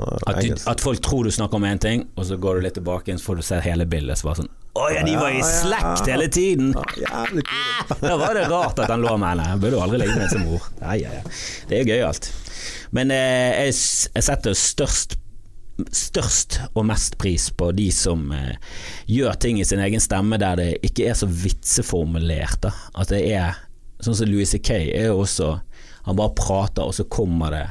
[0.00, 2.76] At, du, at folk tror du snakker om én ting, og så går du litt
[2.78, 4.18] tilbake igjen, så får du se hele bildet.
[4.18, 6.70] Så bare sånn Å ja, de var i slekt hele tiden!
[7.02, 7.26] Ja.
[8.00, 9.48] Da var det rart at han lå med henne.
[9.52, 10.70] Jeg burde jo aldri ligge med som mor.
[10.80, 11.34] Ja, ja, ja.
[11.68, 12.30] Det er gøy alt.
[12.96, 13.76] Men eh, jeg,
[14.16, 15.18] jeg setter størst
[15.96, 18.58] Størst og mest pris på de som eh,
[19.08, 22.60] gjør ting i sin egen stemme der det ikke er så vitseformulert.
[22.68, 22.74] Da.
[22.94, 23.56] At det er
[24.02, 24.74] Sånn som Louis C.K.
[24.98, 25.48] er jo også
[26.08, 27.64] Han bare prater, og så kommer det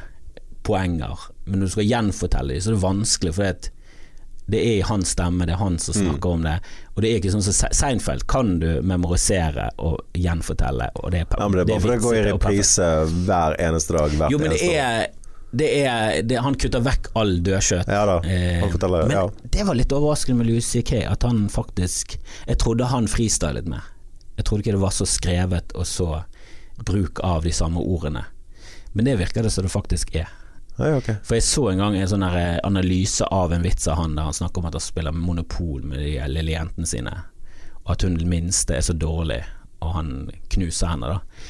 [0.64, 1.26] poenger.
[1.46, 3.72] Men når du skal gjenfortelle dem, så er det vanskelig, for det,
[4.52, 6.58] det er i hans stemme, det er han som snakker om det.
[6.96, 11.22] Og det er ikke sånn som Se- Seinfeld kan du memorisere og gjenfortelle, og det
[11.24, 12.90] er, Ja, men det er bare for det går i reprise
[13.26, 14.16] hver eneste dag.
[14.20, 15.08] Hvert Jo, men det er,
[15.52, 17.88] det er det, Han kutter vekk all dødkjøtt.
[17.92, 19.24] Ja da, Eh, han forteller, men ja.
[19.56, 21.02] det var litt overraskende med Louis C.K.
[21.10, 22.18] At han faktisk
[22.48, 23.82] Jeg trodde han freestylet med.
[24.38, 26.24] Jeg trodde ikke det var så skrevet og så
[26.86, 28.24] bruk av de samme ordene.
[28.94, 30.28] Men det virker det som det faktisk er.
[30.82, 31.18] Ja, okay.
[31.24, 34.38] For jeg så en gang en sånn analyse av en vits av han der han
[34.38, 37.16] snakker om at han spiller Monopol med de lille jentene sine,
[37.84, 39.42] og at hun minste er så dårlig,
[39.82, 40.14] og han
[40.54, 41.50] knuser henne, da.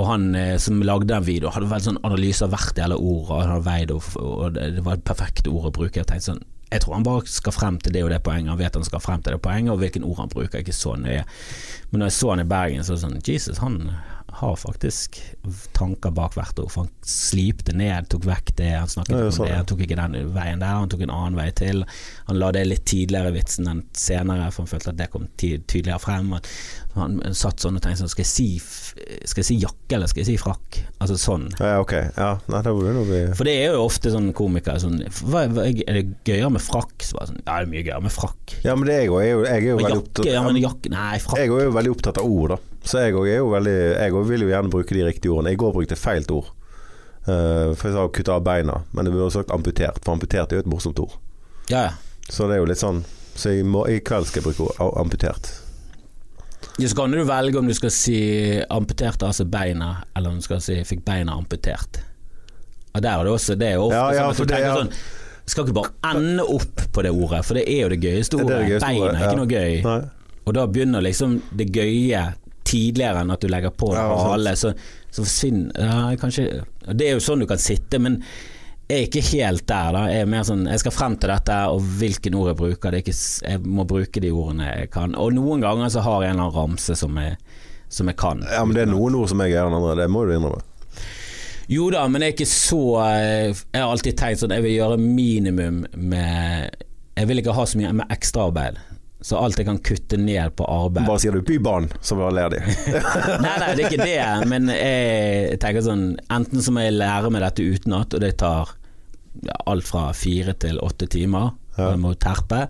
[0.00, 3.26] Og han eh, som lagde den videoen, hadde vel sånn analyse av hvert jævla ord,
[3.28, 6.00] og han veid og, og det det var et perfekt ord å bruke.
[6.00, 8.60] Jeg tenkte sånn jeg tror han bare skal frem til det og det poenget, han
[8.60, 11.26] vet han skal frem til det poenget, og hvilken ord han bruker, ikke så nøye.
[11.90, 13.76] Men når jeg så han i Bergen, så var det sånn Jesus, han
[14.42, 15.20] har faktisk
[15.76, 16.70] tanker bak hvert ord.
[16.72, 19.98] For han slipte ned, tok vekk det, han snakket Ja, om det, han tok ikke
[20.00, 21.84] den veien der, han tok en annen vei til.
[22.26, 25.28] Han la det litt tidligere i vitsen enn senere, for han følte at det kom
[25.38, 26.32] tydeligere frem.
[26.96, 28.48] Han satt sånn og tenkte sånn, skal jeg si,
[29.30, 30.80] skal jeg si jakke eller skal jeg si frakk?
[30.98, 31.46] Altså sånn.
[31.62, 31.94] Ja, ok.
[32.18, 36.00] Ja, nei, det vi For det er jo ofte sånn komikere sånn hva, hva, Er
[36.00, 36.98] det gøyere med frakk?
[37.06, 38.58] Så sånn, ja, det er mye gøyere med frakk.
[38.66, 39.14] Ja, men det er jeg.
[39.22, 40.44] Jeg jo, jeg er jo veldig opptatt ja,
[40.98, 41.38] Nei, frakk.
[41.38, 42.71] Jeg er jo veldig opptatt av ord, da.
[42.84, 45.52] Så jeg òg er jo veldig Jeg også vil jo gjerne bruke de riktige ordene.
[45.54, 46.48] I går brukte jeg feil ord.
[47.22, 50.00] Uh, for jeg sa kutte av beina, men det burde sagt amputert.
[50.02, 51.12] For amputert er jo et morsomt ord.
[51.70, 51.92] Ja, ja.
[52.28, 53.00] Så det er jo litt sånn
[53.34, 55.48] Så i, må, i kveld skal jeg bruke ord, amputert.
[56.78, 58.18] Ja, Så kan du velge om du skal si
[58.70, 62.02] amputert, altså beina, eller om du skal si fikk beina amputert.
[62.92, 64.68] Og der er det også Det er jo ofte Ja, ja, sånn at du tenker
[64.68, 64.92] er- sånn
[65.48, 68.44] Skal ikke bare ende opp på det ordet, for det er jo det gøyeste Det
[68.44, 68.58] ordet.
[68.58, 69.82] det gøyeste Beina ordet, er ikke noe gøy.
[69.86, 70.00] Nei.
[70.46, 72.22] Og da begynner liksom det gøye
[72.68, 74.72] tidligere enn at du legger på en hale, så,
[75.10, 76.48] så forsvinner ja, kanskje,
[76.92, 78.20] Det er jo sånn du kan sitte, men
[78.92, 79.92] jeg er ikke helt der.
[79.94, 82.92] da Jeg er mer sånn Jeg skal frem til dette, og hvilke ord jeg bruker.
[82.92, 85.14] Det er ikke, jeg må bruke de ordene jeg kan.
[85.16, 87.38] Og noen ganger så har jeg en eller annen ramse som jeg,
[87.88, 88.42] som jeg kan.
[88.52, 90.60] Ja, men det er noen ord som jeg er enn andre, det må du innrømme.
[91.72, 94.74] Jo da, men jeg er ikke så eh, Jeg har alltid tenkt sånn Jeg vil
[94.74, 96.74] gjøre minimum med
[97.14, 98.80] Jeg vil ikke ha så mye med ekstraarbeid.
[99.22, 102.48] Så alt jeg kan kutte ned på arbeid Bare sier du 'bybanen', så bare ler
[102.56, 102.60] de.
[103.44, 106.02] Nei, nei, det er ikke det, men jeg tenker sånn
[106.34, 108.72] Enten så må jeg lære meg dette utenat, og det tar
[109.46, 111.92] ja, alt fra fire til åtte timer, Ja.
[111.94, 112.66] jeg må terpe.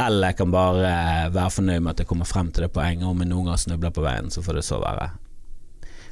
[0.00, 0.92] Eller jeg kan bare
[1.34, 3.90] være fornøyd med at jeg kommer frem til det poenget, om jeg noen gang snubler
[3.90, 5.10] på veien, så får det så være.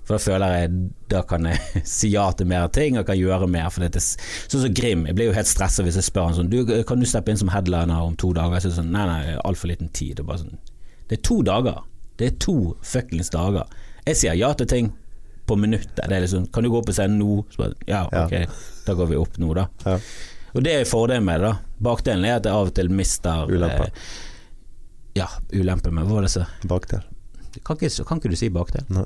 [0.08, 0.70] For da føler jeg
[1.12, 3.68] Da kan jeg si ja til mer ting og kan gjøre mer.
[3.74, 6.48] For dette, sånn som Grim, jeg blir jo helt stressa hvis jeg spør han sånn
[6.52, 8.56] du, Kan du steppe inn som headliner om to dager?
[8.56, 10.22] Jeg er sånn, nei, nei, altfor liten tid.
[10.24, 10.56] Og bare sånn,
[11.10, 11.82] det er to dager.
[12.18, 13.68] Det er to fuckings dager.
[14.08, 14.88] Jeg sier ja til ting
[15.48, 16.00] på minuttet.
[16.00, 17.42] Det er liksom Kan du gå opp og scenen nå?
[17.60, 18.24] Bare, ja, Ja.
[18.24, 19.68] ok, da går vi opp nå, da.
[19.84, 19.98] Ja.
[20.56, 21.76] Og det er fordelen med det, da.
[21.84, 23.86] Bakdelen er at jeg av og til mister Ulempe.
[23.92, 24.16] eh,
[25.20, 26.46] ja, ulempe med Hva var det så?
[26.68, 27.04] Bakdel.
[27.64, 28.84] Kan ikke, kan ikke du si bakdel?
[28.92, 29.04] Nei.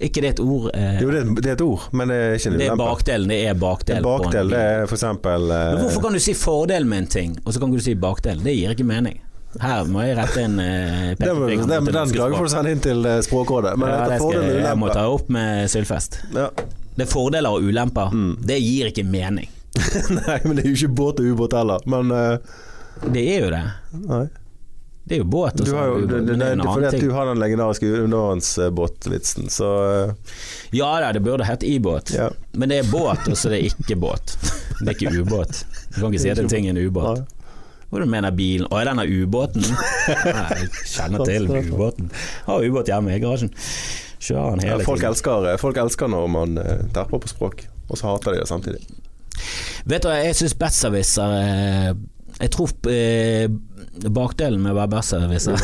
[0.00, 0.68] Ikke det et ord?
[0.74, 2.64] Eh, Jo, det er, det er et ord, men det er ikke en ulempe.
[2.64, 4.02] det er bakdelen, det er bakdel.
[4.06, 7.34] Bakdel, det er for eksempel eh, Men hvorfor kan du si fordel med en ting,
[7.44, 8.42] og så kan du si bakdel?
[8.44, 9.18] Det gir ikke mening.
[9.58, 12.82] Her må jeg rette en eh, det, må- det, Den klagen får du sende inn
[12.84, 13.74] til eh, Språkrådet.
[13.80, 16.20] Men ja, det skal jeg, jeg må ta opp med Sylfest.
[16.36, 16.50] Ja.
[16.98, 18.12] Det er fordeler og ulemper.
[18.14, 18.34] Mm.
[18.44, 19.48] Det gir ikke mening.
[20.18, 21.82] Nei, men det er jo ikke båt og ubåt heller.
[21.90, 22.38] Men eh,
[23.14, 23.64] Det er jo det.
[24.04, 24.24] nei.
[25.08, 26.60] Det er jo båt Du sånn, har jo, ubåt, det, det, men det er en
[26.60, 27.04] fordi annen at ting.
[27.08, 30.12] du har den legendariske undervannsbåtvitsen, så eh,
[30.76, 32.10] Ja da, det burde hett ibåt.
[32.16, 32.28] ja.
[32.52, 34.36] Men det er båt, og så er det ikke båt.
[34.78, 35.64] Det er ikke ubåt.
[35.90, 37.24] Du kan ikke si at en ting er en ubåt.
[37.90, 38.68] Hva du mener bilen?
[38.70, 39.64] Å, er denne ubåten?
[40.38, 42.10] Nei, jeg kjenner til ubåten.
[42.46, 43.50] Har ubåt hjemme i garasjen.
[44.22, 45.08] Kjører den Ja, folk, tiden.
[45.14, 46.54] elsker, folk elsker når man
[46.94, 48.84] terper på språk, og så hater de det samtidig.
[49.88, 51.98] Vet du, hva, jeg syns Besserwisser er...
[52.38, 53.48] Jeg tror eh,
[54.14, 55.56] bakdelen med å være besserwisser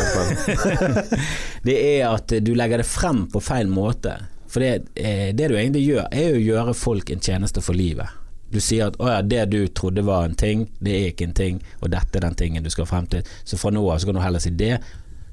[1.66, 4.16] Det er at du legger det frem på feil måte.
[4.50, 8.20] For det, eh, det du egentlig gjør, er å gjøre folk en tjeneste for livet.
[8.54, 11.62] Du sier at ja, det du trodde var en ting, det er ikke en ting',
[11.80, 13.24] og dette er den tingen du skal frem til.
[13.44, 14.76] Så fra nå av så kan du heller si det,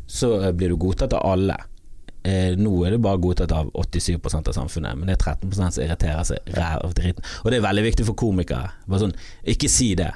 [0.08, 1.58] så eh, blir du godtatt av alle.
[2.24, 5.84] Eh, nå er det bare godtatt av 87% av samfunnet, men det er 13% som
[5.84, 7.30] irriterer seg ræv av dritten.
[7.44, 8.74] Og det er veldig viktig for komikere.
[8.88, 9.16] Bare sånn,
[9.54, 10.12] ikke si det.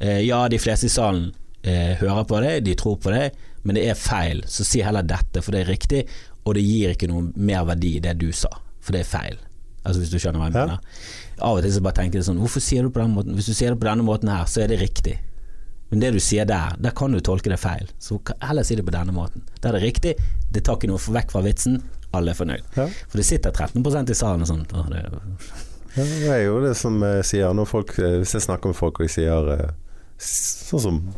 [0.00, 1.30] Eh, ja, de fleste i salen
[1.64, 3.32] eh, hører på det, de tror på det,
[3.64, 4.42] men det er feil.
[4.46, 6.04] Så si heller dette, for det er riktig,
[6.44, 8.50] og det gir ikke noe mer verdi det du sa,
[8.84, 9.38] for det er feil.
[9.84, 10.64] Altså Hvis du skjønner hva jeg Ja.
[10.66, 10.78] mener.
[11.44, 13.34] Av og til så bare tenker jeg sånn Hvorfor sier du på den måten?
[13.36, 15.18] Hvis du sier det på denne måten her, så er det riktig.
[15.90, 17.88] Men det du sier der, der kan du tolke det feil.
[18.00, 19.42] Så heller si det på denne måten.
[19.60, 20.14] Der er det riktig,
[20.52, 21.82] det tar ikke noe vekk fra vitsen,
[22.16, 22.64] alle er fornøyd.
[22.78, 22.86] Ja.
[23.08, 24.68] For det sitter 13% i salen og sånt.
[24.72, 25.04] Det,
[25.96, 28.76] Ja, det er jo det som jeg sier når folk, eh, Hvis jeg snakker med
[28.76, 29.70] folk og de sier eh,
[30.18, 31.14] sånn som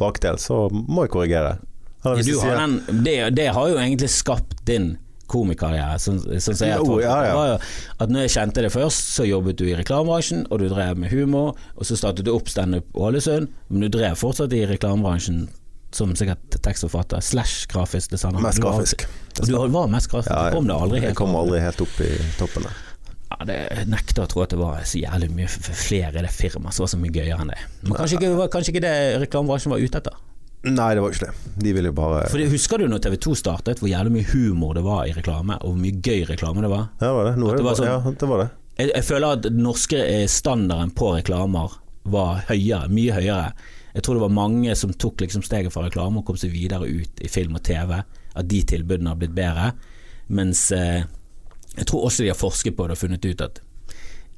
[0.00, 1.58] bakdel, så må jeg korrigere.
[2.04, 4.94] Har du har den, det, det har jo egentlig skapt din
[5.30, 7.02] komikarriere, sånn, sånn som jeg tror.
[7.04, 7.58] ja, ja.
[8.02, 11.12] At når jeg kjente det først, så jobbet du i reklamebransjen, og du drev med
[11.14, 15.44] humor, og så startet du opp Standup Ålesund, men du drev fortsatt i reklamebransjen
[15.94, 18.42] som sikkert tekstforfatter slash grafisk designer.
[18.42, 19.06] Mest grafisk.
[19.42, 22.00] Du var mest grafisk, Ja, du kom det aldri helt, jeg kom aldri helt opp
[22.06, 22.78] i toppen der.
[23.30, 23.58] Ja, det,
[23.88, 26.90] nekter å tro at det var så jævlig mye flere i det firmaet som var
[26.92, 27.60] så mye gøyere enn det.
[27.86, 28.94] Men kanskje ikke, var- kanskje ikke det
[29.26, 30.18] reklamebransjen var ute etter?
[30.62, 31.52] Nei, det var ikke det.
[31.64, 34.74] De ville jo bare For Husker du når TV 2 startet, hvor jævlig mye humor
[34.76, 36.90] det var i reklame, og hvor mye gøy reklame det var?
[37.00, 37.36] Ja, det var det.
[37.40, 38.48] Nå det det var sånn- ja, det var det.
[38.80, 43.52] Jeg, jeg føler at den norske eh, standarden på reklamer var høyere, mye høyere.
[43.94, 46.84] Jeg tror det var mange som tok liksom steget fra reklame og kom seg videre
[46.88, 47.96] ut i film og TV.
[48.36, 49.72] At de tilbudene har blitt bedre.
[50.28, 51.02] Mens eh,
[51.80, 53.60] jeg tror også de har forsket på det og funnet ut at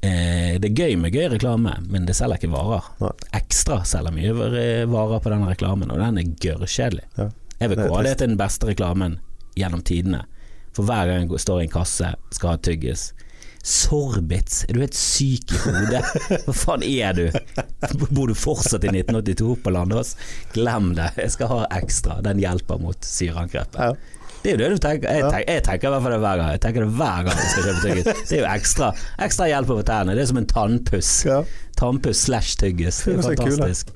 [0.07, 2.87] eh, det er gøy med gøy reklame, men det selger ikke varer.
[3.03, 3.13] Nei.
[3.43, 7.09] Ekstra selger mye eh, varer på den reklamen, og den er gørrkjedelig.
[7.19, 7.31] Ja.
[7.63, 9.19] Jeg vil kåre det til den beste reklamen
[9.59, 10.25] gjennom tidene.
[10.75, 13.11] For hver gang jeg står i en kasse, skal ha tyggis.
[13.63, 16.01] Sorbitz, er du helt syk i hodet?
[16.47, 17.27] Hva faen er du?
[18.11, 20.17] Bor du fortsatt i 1982 på Landås?
[20.55, 22.19] Glem det, jeg skal ha ekstra.
[22.27, 23.79] Den hjelper mot syreangrepet.
[23.79, 24.22] Ja.
[24.43, 25.07] Det er jo det du tenker.
[25.07, 26.49] Jeg, tenker, jeg tenker i hvert fall det hver gang.
[26.57, 28.09] Jeg tenker det hver gang jeg skal kjøpe tyggis.
[28.27, 28.89] Det er jo ekstra,
[29.27, 30.17] ekstra hjelp over tærne.
[30.19, 31.13] Det er som en tannpuss.
[31.29, 31.39] Ja.
[31.79, 33.05] Tannpuss slash tyggis.
[33.07, 33.93] Det er fantastisk.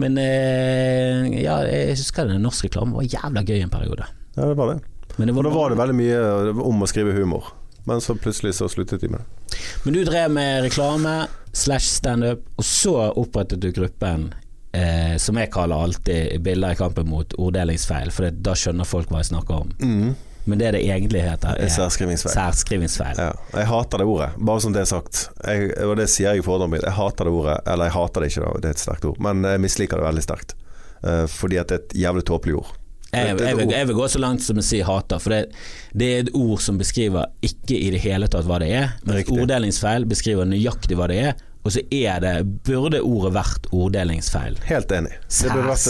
[0.00, 4.06] Men eh, ja, jeg husker den norske reklamen var jævla gøy en periode.
[4.36, 4.78] ja, det var det.
[5.18, 7.50] Men det var, da var det veldig mye om å skrive humor.
[7.84, 9.58] Men så plutselig så sluttet de med det.
[9.84, 14.30] Men du drev med reklame slash standup, og så opprettet du gruppen
[14.72, 19.12] eh, som jeg kaller alltid bilder i kampen mot orddelingsfeil, for det, da skjønner folk
[19.12, 19.72] hva jeg snakker om.
[19.80, 20.12] Mm.
[20.44, 22.34] Men det det egentlig heter, er særskrivingsfeil.
[22.34, 23.18] særskrivingsfeil.
[23.18, 23.30] Ja.
[23.54, 25.28] Jeg hater det ordet, bare som det er sagt.
[25.46, 26.86] Jeg, og det sier jeg i foredraget mitt.
[26.88, 27.58] Jeg hater det ordet.
[27.66, 29.20] Eller jeg hater det ikke, da, det er et sterkt ord.
[29.22, 30.56] Men jeg misliker det veldig sterkt.
[31.02, 32.72] Uh, fordi at det er et jævlig tåpelig ord.
[33.12, 35.40] Jeg, jeg, vil, jeg vil gå så langt som å si hater, for det,
[35.92, 39.18] det er et ord som beskriver ikke i det hele tatt hva det er, men
[39.18, 39.36] Riktig.
[39.36, 42.32] orddelingsfeil beskriver nøyaktig hva det er, og så er det,
[42.66, 44.56] burde ordet vært orddelingsfeil.
[44.66, 45.12] Helt enig.
[45.30, 45.84] Det burde vært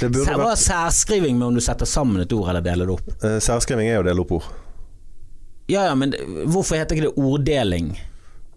[0.00, 2.86] det burde Sær- Hva er særskriving med om du setter sammen et ord eller deler
[2.86, 3.08] det opp?
[3.24, 4.46] eh, særskriving er jo å dele opp ord.
[5.70, 6.14] Ja ja, men
[6.50, 7.92] hvorfor heter ikke det orddeling?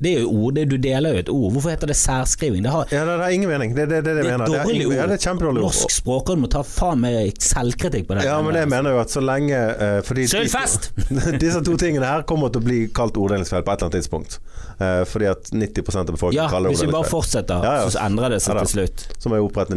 [0.04, 1.52] Det er jo ord, det, du deler jo et ord.
[1.54, 2.64] Hvorfor heter det særskriving?
[2.66, 3.76] Det, har, Ja, det, det er ingen mening.
[3.76, 4.46] Det det, det, det, det er mener.
[4.58, 4.96] er, dårlig ord.
[4.96, 5.68] ja, det er kjempedårlig ord.
[5.70, 8.26] Norsk språkråd må ta faen meg selvkritikk på det.
[8.28, 10.90] Ja, men jeg mener jo at så lenge uh, fordi Sølvfest!
[11.44, 14.40] Disse to tingene her kommer til å bli kalt orddelingsfeil på et eller annet tidspunkt.
[14.82, 17.92] Uh, fordi at 90 av befolkningen Ja, kaller det hvis vi bare fortsetter, Ja, ja.
[17.94, 19.08] så endrer det seg Ja til slutt.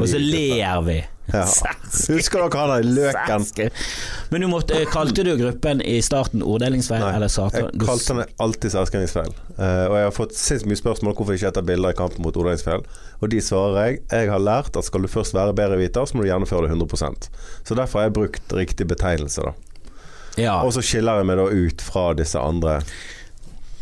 [0.00, 1.02] Og så ler vi.
[1.32, 1.42] Ja.
[2.08, 3.44] Husker dere han der løken?
[3.46, 3.70] Særske.
[4.30, 7.70] Men du måtte, eh, kalte du gruppen i starten orddelingsfeil, Nei, eller satan?
[7.72, 9.32] jeg kalte den alltid særskrivingsfeil.
[9.58, 11.98] Uh, og jeg har fått sinnssykt mye spørsmål om hvorfor jeg ikke heter bilder i
[11.98, 12.86] kampen mot orddelingsfeil.
[13.20, 16.16] Og de svarer jeg jeg har lært at skal du først være bedre viter, så
[16.16, 17.30] må du gjennomføre det 100
[17.64, 19.52] Så derfor har jeg brukt riktig betegnelse, da.
[20.36, 22.82] Ja, Og så skiller jeg meg da ut fra disse andre.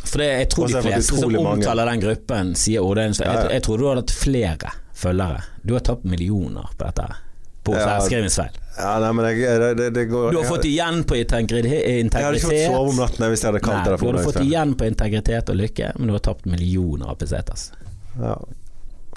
[0.04, 1.48] for det, jeg tror de har fleste som mange.
[1.58, 3.28] omtaler den gruppen, sier orddelingsfeil.
[3.28, 3.42] Ja, ja.
[3.48, 5.42] Jeg, jeg tror du hadde hatt flere følgere.
[5.62, 7.23] Du har tapt millioner på dette.
[7.64, 7.84] På Ja.
[7.88, 8.60] særskrivingsfeil.
[8.76, 11.86] Ja, nei, men jeg, det, det, går Du har fått igjen på integritet.
[11.86, 14.26] Jeg hadde ikke fått sove om natten hvis jeg hadde kalt det du har hadde
[14.26, 17.70] fått igjen på integritet og lykke, men du har tapt millioner av pesetas.
[18.18, 18.34] Ja.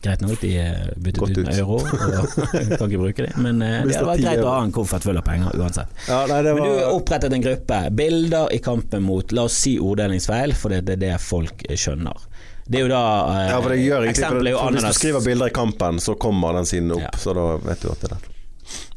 [0.02, 1.88] Greit nok de eh, byttet Gått ut med euro, og
[2.78, 5.26] kan ikke bruke de Men eh, det 10 greit å ha en koffert full av
[5.26, 5.90] penger uansett.
[6.06, 7.80] ja, nei, det Men du var opprettet en gruppe.
[7.98, 11.74] Bilder i kampen mot, la oss si orddelingsfeil, for det det er det folk eh,
[11.76, 12.30] skjønner.
[12.68, 15.30] Det er jo da eh, Ja, for det gjør egentlig for, for Hvis du skriver
[15.32, 17.08] bilder i kampen, så kommer den siden opp.
[17.08, 17.14] Ja.
[17.18, 18.37] Så da vet du at det er det.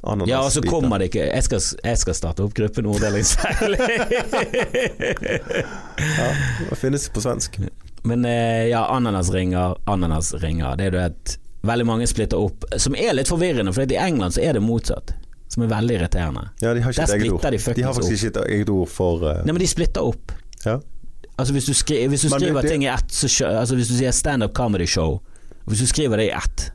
[0.03, 3.80] Ananas Ja, og så kommer det ikke Jeg skal, jeg skal starte opp gruppen Orddelingsfeiling.
[6.01, 6.28] Ja,
[6.70, 7.59] det finnes på svensk.
[8.03, 10.76] Men eh, ja, ananasringer, ananasringer.
[10.80, 11.36] Det er jo et
[11.68, 15.11] Veldig mange splitter opp, som er litt forvirrende, for i England så er det motsatt.
[15.53, 16.46] Som er veldig irriterende.
[16.64, 17.42] Ja, de har ikke Der et eget ord.
[17.44, 19.34] de De, har faktisk ikke et eget ord for uh...
[19.44, 20.32] Nei, men de splitter opp.
[20.64, 20.78] Ja.
[21.36, 23.76] Altså Hvis du, skri, hvis du Men det- skriver det- ting i ett, så altså
[23.76, 25.18] Hvis du sier standup comedy show,
[25.68, 26.70] hvis du skriver det i ett,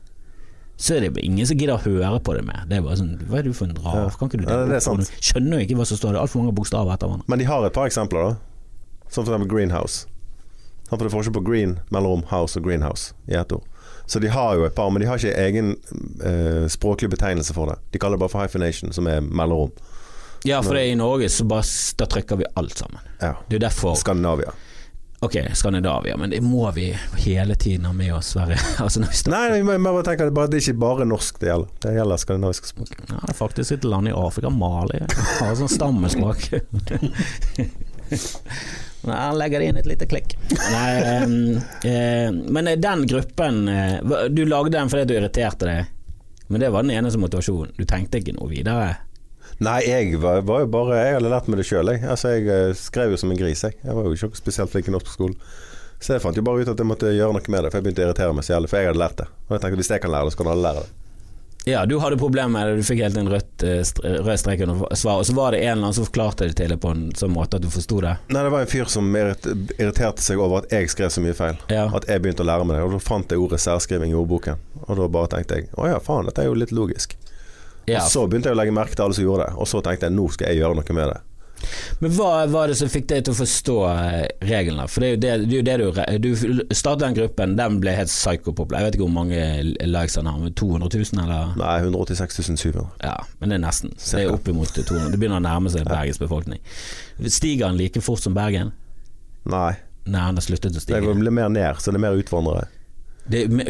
[0.76, 2.66] så er det ingen som gidder å høre på det mer.
[2.68, 4.76] Det er bare sånn Hva er du for en rar Kan ikke du Ja, det
[4.76, 5.08] er sant.
[5.08, 5.22] for?
[5.24, 6.20] Skjønner jo ikke hva som står der.
[6.20, 7.28] Altfor mange bokstaver etter hverandre.
[7.32, 8.36] Men de har et par eksempler, da.
[9.08, 9.46] Som f.eks.
[9.48, 10.04] greenhouse.
[10.90, 13.64] For det forskjell på green, mellom house og greenhouse i ett ord.
[14.06, 15.72] Så de har jo et par, men de har ikke egen
[16.22, 17.80] eh, språklig betegnelse for det.
[17.90, 19.72] De kaller det bare for hyphenation, som er mellomrom.
[20.46, 21.66] Ja, for det er i Norge så bare
[21.98, 23.02] da trykker vi alt sammen.
[23.18, 23.32] Ja.
[23.48, 24.52] Det er derfor Skandinavia.
[25.20, 28.58] Ok, Skandinavia, men det må vi hele tiden ha med oss, Sverige.
[28.78, 31.06] altså når vi står Nei, vi må bare tenke at det det er ikke bare
[31.08, 31.70] norsk det gjelder.
[31.82, 32.92] Det gjelder skandinaviske språk.
[33.08, 35.00] Ja, det er faktisk et land i Afrika, Mali,
[35.40, 36.50] har sånn stammespråk.
[39.06, 40.36] Nei, han legger det inn et lite klikk.
[40.52, 40.90] Nei,
[41.24, 41.34] um,
[41.86, 43.98] eh, men den gruppen eh,
[44.30, 45.92] Du lagde den fordi du irriterte deg,
[46.50, 47.72] men det var den eneste motivasjonen.
[47.78, 48.96] Du tenkte ikke noe videre?
[49.64, 52.02] Nei, jeg var, var jo bare Jeg hadde lært meg det sjøl, jeg.
[52.04, 53.78] Altså, jeg eh, skrev jo som en gris, jeg.
[53.80, 55.38] Jeg var jo ikke spesielt flink i norsk på skolen.
[55.96, 57.86] Så jeg fant jo bare ut at jeg måtte gjøre noe med det, for jeg
[57.86, 59.26] begynte å irritere meg så jævlig, for jeg hadde lært det.
[59.48, 61.02] Og jeg tenkte hvis jeg kan lære det, så kan alle lære det.
[61.66, 63.80] Ja, du hadde problemer med det, du fikk helt en rødt, eh,
[64.22, 66.70] rød strek under svaret, og så var det en eller annen som forklarte det til
[66.70, 68.12] deg på en sånn måte at du forsto det.
[68.28, 71.58] Nei, det var en fyr som irriterte seg over at jeg skrev så mye feil.
[71.72, 71.88] Ja.
[71.96, 72.84] At jeg begynte å lære meg det.
[72.86, 74.62] Og da fant jeg ordet særskriving i ordboken.
[74.84, 77.16] Og da bare tenkte jeg å ja, faen, dette er jo litt logisk.
[77.86, 78.02] Ja.
[78.02, 79.56] Og så begynte jeg å legge merke til alle som gjorde det.
[79.62, 81.22] Og så tenkte jeg nå skal jeg gjøre noe med det.
[82.04, 84.84] Men hva var det som fikk deg til å forstå eh, reglene?
[84.92, 87.78] For det er jo det, det, er jo det du Du startet den gruppen, den
[87.82, 88.82] ble helt psykopopulær.
[88.82, 89.40] Jeg vet ikke hvor mange
[89.88, 91.56] likes han har, men 200 000 eller?
[91.58, 92.84] Nei, 186 700.
[93.06, 93.96] Ja, men det er nesten.
[93.96, 95.14] Så det er oppimot 200.
[95.14, 96.60] Det begynner å nærme seg Bergens befolkning.
[97.24, 98.74] Stiger han like fort som Bergen?
[99.48, 99.72] Nei,
[100.06, 101.00] Nei, han har sluttet å det stige.
[101.02, 102.68] går litt mer ned, så det er mer utvandrere.
[103.28, 103.66] Det med.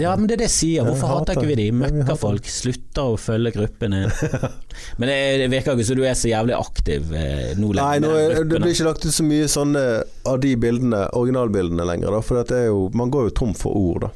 [0.00, 0.86] Ja, men det er det jeg sier.
[0.86, 1.66] Hvorfor jeg hater ikke vi de?
[1.76, 2.46] Møkkafolk.
[2.48, 4.04] Slutter å følge gruppene.
[4.98, 8.00] Men det, det virker ikke som du er så jævlig aktiv eh, nå Nei, lenger.
[8.00, 9.84] nå med er, det blir ikke lagt ut så mye sånne
[10.30, 12.16] av de bildene, originalbildene lenger.
[12.16, 14.10] Da, for det jo, man går jo tom for ord da,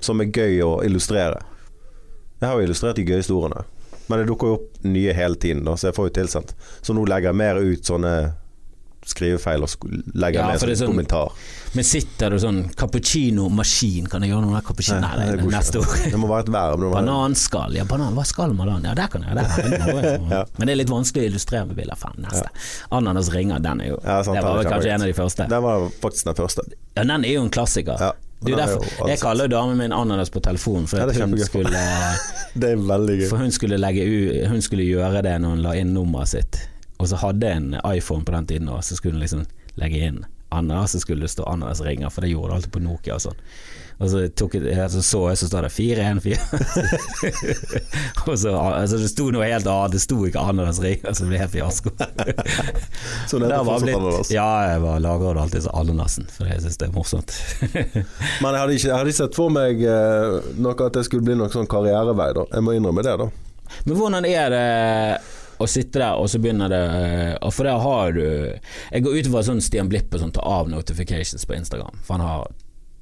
[0.00, 1.42] som er gøy å illustrere.
[2.38, 3.64] Jeg har jo illustrert de gøyeste ordene,
[4.06, 6.54] men det dukker jo opp nye hele tiden, da, så jeg får jo tilsendt.
[6.80, 8.14] Så nå legger jeg mer ut sånne
[9.12, 11.32] skrivefeil og legger Ja, med en sånn sånn- kommentar.
[11.76, 15.00] Men sitter du sånn Cappuccino-maskin, kan jeg gjøre noe med cappuccino?
[15.02, 15.96] Nei, det det neste år.
[16.10, 16.86] Det må være et verb.
[16.94, 18.78] Bananskall, ja banan, hva skal man da?
[18.88, 20.20] Ja, der kan jeg, der kan jeg.
[20.38, 20.44] Ja.
[20.58, 21.98] Men det er litt vanskelig å illustrere med bilder.
[21.98, 22.48] Faen, neste.
[22.94, 25.48] Ananas ringer, den er jo Ja, sant, Det var vel kanskje en av de første.
[25.48, 26.64] Den var faktisk den første.
[26.96, 28.00] Ja, den er jo en klassiker.
[28.00, 28.12] Ja,
[28.46, 31.70] er derfor, jeg kaller jo damen min ananas på telefonen, for Ja, hun, skulle,
[33.28, 34.06] for hun, skulle legge
[34.48, 36.60] hun skulle gjøre det når hun la inn nummeret sitt.
[36.98, 39.46] Og så hadde jeg en iPhone på den tiden, og så skulle en liksom
[39.78, 42.80] legge inn ananas, så skulle det stå ananas ringer, for det gjorde det alltid på
[42.80, 43.42] Nokia og sånn.
[43.98, 46.36] Og så, tok jeg, så så jeg, så står det 414.
[48.30, 51.32] og så altså Det sto noe helt annet, det sto ikke ananas ringer, så det
[51.32, 51.92] ble helt fiasko.
[53.26, 54.30] Så det var blitt, ananas.
[54.32, 57.34] ja, jeg var lager det alltid som ananasen, for jeg syns det er morsomt.
[58.42, 61.26] Men jeg hadde ikke, jeg hadde ikke sett for meg eh, noe at det skulle
[61.26, 62.46] bli noen sånn karrierevei, da.
[62.54, 63.28] Jeg må innrømme det, da.
[63.84, 64.66] Men hvordan er det
[65.58, 66.84] å sitte der, og så begynner det
[67.42, 70.46] og For der har du Jeg går ut ifra sånn Stian Blipp og sånn tar
[70.46, 72.48] av notifications på Instagram, for han har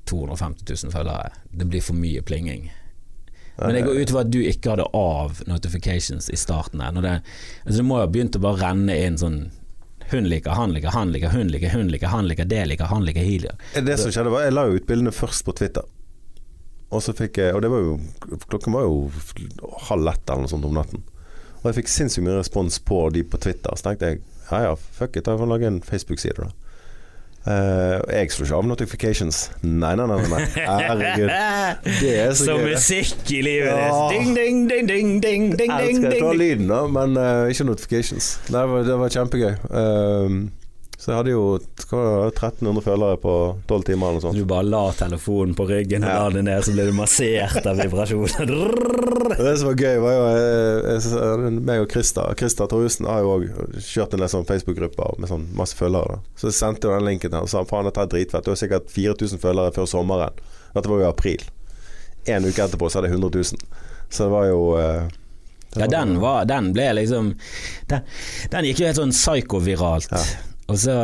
[0.07, 1.33] 250 000 følgere.
[1.51, 2.69] Det blir for mye plinging.
[3.59, 6.83] Men jeg går ut ifra at du ikke hadde av notifications i starten.
[6.95, 7.15] Når det,
[7.65, 9.47] altså det må jo ha begynt å bare renne inn sånn
[10.07, 13.03] Hun liker, han liker, han liker, hun liker, hun liker, han liker, det liker, han
[13.03, 13.41] liker, he.
[13.83, 15.83] Det som skjedde var Jeg la jo ut bildene først på Twitter.
[16.95, 17.97] Og så fikk jeg Og det var jo
[18.47, 19.09] Klokken var jo
[19.89, 21.03] halv ett eller noe sånt om natten.
[21.67, 23.75] Og jeg fikk sinnssykt mye respons på de på Twitter.
[23.75, 24.21] Så tenkte jeg
[24.53, 26.53] ja ja, fuck it, jeg får lage en Facebook-side, da.
[27.47, 29.41] Uh, jeg slår ikke av notifications.
[29.63, 30.17] Nei, nei, nei.
[30.33, 30.41] nei.
[30.55, 31.29] Herregud.
[32.01, 32.73] Det er så Som gøy.
[32.75, 34.09] musikk i livet Ja.
[34.11, 34.17] ditt.
[34.17, 36.41] Ding, ding, ding, ding, ding, ding, Jeg ding, elsker ding, å ta ding.
[36.43, 38.33] lyden, da, men uh, ikke notifications.
[38.49, 39.53] Det var, det var kjempegøy.
[39.83, 40.41] Ehm,
[40.97, 41.41] så jeg hadde jo
[41.91, 43.33] hva 1300 følgere på
[43.69, 44.39] 12 timer eller noe sånt.
[44.39, 46.23] Du bare la telefonen på ryggen og Ja.
[46.23, 48.53] la den ned, så ble du massert av vibrasjoner.
[49.37, 52.25] Det som var gøy, var jo eh, eh, meg og Krista.
[52.39, 53.45] Krista Torjussen har jo òg
[53.83, 56.17] kjørt en del sånn Facebook-grupper med sånn masse følgere.
[56.17, 56.35] da.
[56.41, 58.47] Så jeg sendte jo den linken til og sa faen, dette er dritfett.
[58.47, 60.41] Det var sikkert 4000 følgere før sommeren.
[60.73, 61.45] Dette var jo i april.
[62.33, 63.61] En uke etterpå så hadde jeg 100 000.
[64.09, 65.09] Så det var jo eh,
[65.77, 67.35] det Ja, var- den, var, den ble liksom
[67.91, 68.01] Den,
[68.55, 70.09] den gikk jo helt sånn psyko-viralt.
[70.15, 70.23] Ja.
[70.69, 70.95] Og så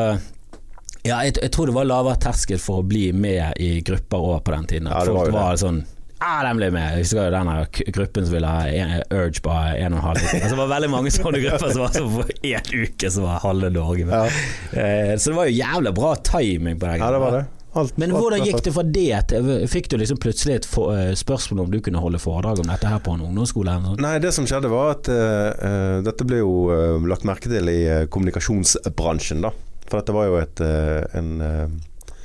[1.03, 4.45] Ja, jeg, jeg tror det var lavere terskel for å bli med i grupper òg
[4.47, 4.91] på den tiden.
[4.93, 5.81] Ja, det var var sånn
[6.23, 6.93] Ja, den ble med.
[6.95, 7.49] Jeg husker den
[7.97, 10.37] gruppen som ville ha en, Urge på en og en halv liter.
[10.39, 13.43] Altså, det var veldig mange sånne grupper som var sånn for én uke som var
[13.43, 14.15] halve Norge med.
[14.15, 14.85] Ja.
[14.85, 17.03] Eh, Så det var jo jævla bra timing på den.
[17.03, 17.43] ja, det var det.
[17.73, 21.15] Alt, Men hvordan gikk det fra det til Fikk du liksom plutselig et for, eh,
[21.17, 23.77] spørsmål om du kunne holde foredrag om dette her på en ungdomsskole?
[23.79, 24.03] Eller?
[24.03, 27.71] Nei, det som skjedde var at eh, eh, dette ble jo uh, lagt merke til
[27.73, 29.55] i eh, kommunikasjonsbransjen, da.
[29.87, 32.17] For dette var jo et, eh, en, eh,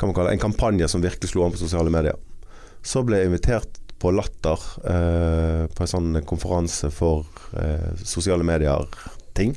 [0.00, 2.16] kaller, en kampanje som virkelig slo an på sosiale medier.
[2.84, 9.52] Så ble jeg invitert på Latter eh, på en sånn konferanse for eh, sosiale medier-ting.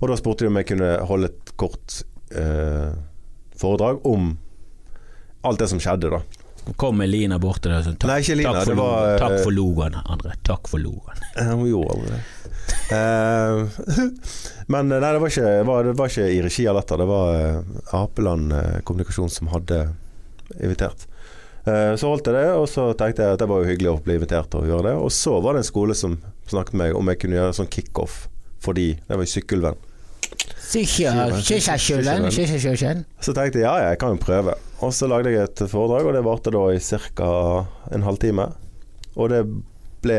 [0.00, 2.00] Og da spurte de om jeg kunne holde et kort
[2.34, 2.90] eh,
[3.56, 4.34] foredrag om
[5.46, 6.22] alt det som skjedde, da.
[6.80, 9.20] Kom Elina bort til deg og sa takk, Nei, ikke Lina, takk, for var, logoen,
[9.22, 10.32] takk eh, for logoen, André.
[10.48, 11.26] Takk for logoen.
[11.36, 12.22] Eh, Hun gjorde aldri det.
[12.96, 14.14] Eh,
[14.74, 17.02] men nei, det var, ikke, var, det var ikke i regi av Latter.
[17.02, 19.84] Det var uh, Apeland uh, kommunikasjon som hadde
[20.58, 21.06] invitert.
[21.66, 23.98] Eh, så holdt jeg det, og så tenkte jeg at det var jo hyggelig å
[24.04, 24.94] bli invitert til å gjøre det.
[25.02, 27.72] Og så var det en skole som snakket med meg om jeg kunne gjøre sånn
[27.72, 28.26] kickoff
[28.62, 28.92] for de.
[28.94, 29.92] Det var sykkelvenn Sykkylven.
[33.22, 34.56] Så tenkte jeg ja, ja, jeg kan jo prøve.
[34.84, 37.28] Og så lagde jeg et foredrag, og det varte da i ca.
[37.94, 38.48] en halvtime.
[39.16, 39.44] Og det
[40.04, 40.18] ble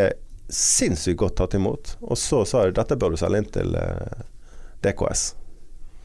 [0.50, 1.98] sinnssykt godt tatt imot.
[2.02, 4.24] Og så sa jeg dette bør du selge inn til eh,
[4.86, 5.28] DKS.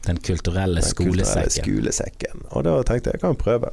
[0.03, 1.63] Den kulturelle Den kulturelle skolesekken.
[1.63, 2.45] skolesekken.
[2.51, 3.71] Og da tenkte jeg jeg kan jo prøve.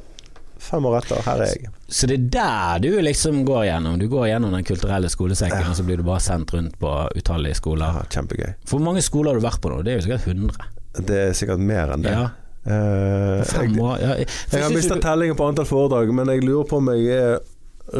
[0.61, 1.71] Fem år etter, her er jeg.
[1.91, 3.95] Så det er der du liksom går gjennom.
[3.99, 7.57] Du går gjennom Den kulturelle skolesekken, og så blir du bare sendt rundt på utallige
[7.57, 7.97] skoler.
[7.97, 8.53] Ja, kjempegøy.
[8.69, 9.81] Hvor mange skoler har du vært på nå?
[9.83, 10.69] Det er jo sikkert 100.
[11.09, 12.13] Det er sikkert mer enn det.
[12.19, 12.29] Ja,
[12.61, 13.95] Uh, fem år.
[14.03, 16.91] Ja, jeg, jeg har mista du- tellingen på antall foredrag, men jeg lurer på om
[16.93, 17.39] jeg er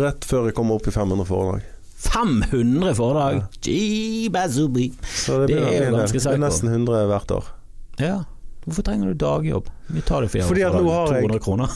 [0.03, 1.63] rett før jeg kommer opp i 500 foredrag.
[1.97, 3.39] 500 foredrag!
[3.41, 3.47] Ja.
[5.09, 6.27] Så det, Det er jo ganske del.
[6.27, 7.49] Det er nesten 100 hvert år.
[8.01, 8.13] Ja.
[8.61, 9.69] Hvorfor trenger du dagjobb?
[9.89, 11.67] Vi tar det for Fordi at nå har jeg- 200 kroner.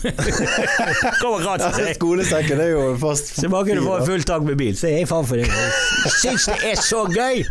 [1.21, 1.79] Kommer gratis.
[1.81, 4.87] Ja, Skolesekken er jo fast Så bare kunne du få fullt tak med bil, så
[4.91, 5.47] er jeg faen for det.
[5.49, 7.41] Jeg syns det er så gøy!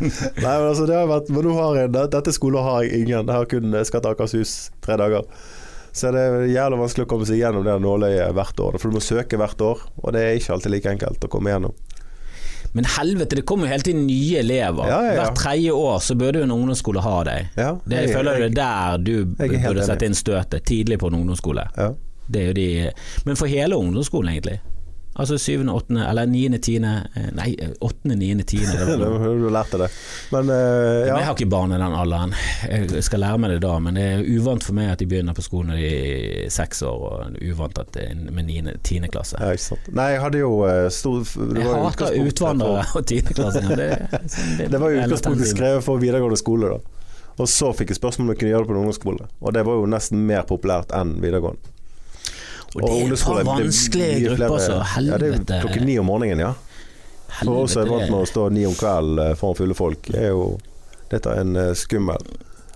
[0.00, 0.08] Nei,
[0.40, 3.26] men altså det har vært Men nå har jeg Dette skolen har jeg ingen.
[3.26, 5.26] Jeg har kun Skatt Akershus tre dager.
[5.92, 8.78] Så det er jævlig vanskelig å komme seg gjennom det nåløyet hvert år.
[8.78, 11.50] For du må søke hvert år, og det er ikke alltid like enkelt å komme
[11.50, 11.74] gjennom.
[12.72, 14.86] Men helvete, det kommer jo hele tiden nye elever.
[14.86, 15.24] Ja, ja, ja.
[15.24, 17.48] Hvert tredje år så burde jo en ungdomsskole ha deg.
[17.56, 21.18] Det, jeg, føler det er der du jeg burde sette inn støtet, tidlig på en
[21.22, 21.66] ungdomsskole.
[21.76, 21.90] Ja.
[22.30, 22.68] Det er jo de
[23.26, 24.60] Men for hele ungdomsskolen, egentlig.
[25.20, 27.50] Altså syvende, åttende, eller niende, tiende eh, Nei,
[27.84, 28.78] åttende, niende, tiende.
[28.88, 29.88] det var Du lærte det.
[30.32, 31.06] Men eh, Men.
[31.10, 32.32] Jeg har ikke barn i den alderen.
[32.70, 35.36] Jeg skal lære meg det da, men det er uvant for meg at de begynner
[35.36, 35.90] på skolen når de
[36.46, 39.36] er seks år, og uvant at det er med niende, tiende klasse.
[39.40, 39.90] ja, ikke sant.
[40.00, 43.76] Nei, jeg hadde jo eh, stor Jeg var hater utvandrere og og tiendeklassinger.
[43.84, 43.90] Det,
[44.34, 46.96] sånn- Det var jo utgangspunktet skrevet for videregående skole, da.
[47.40, 49.28] Og så fikk jeg spørsmål om jeg kunne gjøre det på en ungdomsskole.
[49.40, 51.69] Og det var jo nesten mer populært enn videregående.
[52.74, 54.76] Og det er en par er vanskelige grupper, altså.
[54.94, 55.24] Helvete.
[55.26, 56.52] Ja, det er klokken ni om morgenen, ja.
[57.40, 59.74] For oss som er Helvete, vant med å stå ni om kvelden eh, foran fulle
[59.78, 60.44] folk, er jo
[61.10, 62.22] dette en eh, skummel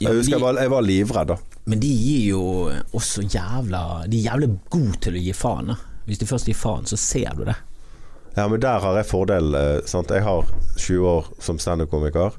[0.01, 1.37] Jeg husker jeg var, jeg var livredd, da.
[1.71, 2.43] Men de gir jo
[2.93, 3.81] også jævla
[4.11, 5.71] De er jævlig gode til å gi faen.
[5.73, 5.77] Da.
[6.05, 7.55] Hvis de først gir faen, så ser du det.
[8.35, 9.55] Ja, men der har jeg fordel.
[9.55, 10.11] eh, Sant?
[10.11, 10.45] Jeg har
[10.77, 12.35] 20 år som standup-komiker.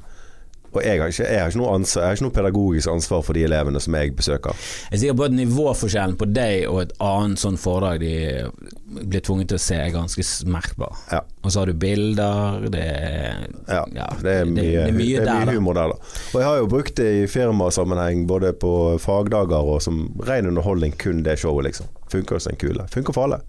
[0.76, 3.38] Og jeg har, ikke, jeg, har noe ansvar, jeg har ikke noe pedagogisk ansvar for
[3.38, 4.66] de elevene som jeg besøker.
[4.90, 8.14] Jeg er sikker på at nivåforskjellen på deg og et annet sånn foredrag de
[9.06, 11.00] blir tvunget til å se, er ganske merkbar.
[11.12, 11.24] Ja.
[11.44, 15.24] Og så har du bilder, det er Ja, Ja, det er mye, det er mye
[15.26, 16.14] det er mye humor der, da.
[16.34, 18.72] Og jeg har jo brukt det i firmasammenheng, både på
[19.02, 21.92] fagdager og som ren underholdning, kun det showet, liksom.
[22.12, 22.88] Funker som en kule.
[22.94, 23.42] Funker for alle.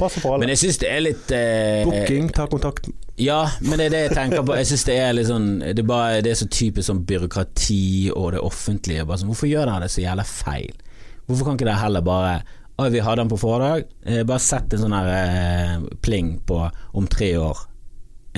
[0.00, 0.46] Passer for alle.
[0.46, 2.88] Men jeg syns det er litt eh, Booking, ta kontakt.
[3.20, 4.54] Ja, men det er det jeg tenker på.
[4.56, 7.82] Jeg synes det er litt sånn Det er, bare, det er så typisk sånn byråkrati
[8.16, 9.04] og det offentlige.
[9.04, 10.72] Bare sånn, hvorfor gjør dere det så jævla feil?
[11.28, 12.38] Hvorfor kan ikke dere heller bare
[12.80, 13.82] Oi, vi hadde den på foredrag.
[14.08, 16.62] Eh, bare sett en sånn her eh, pling på
[16.96, 17.58] om tre år.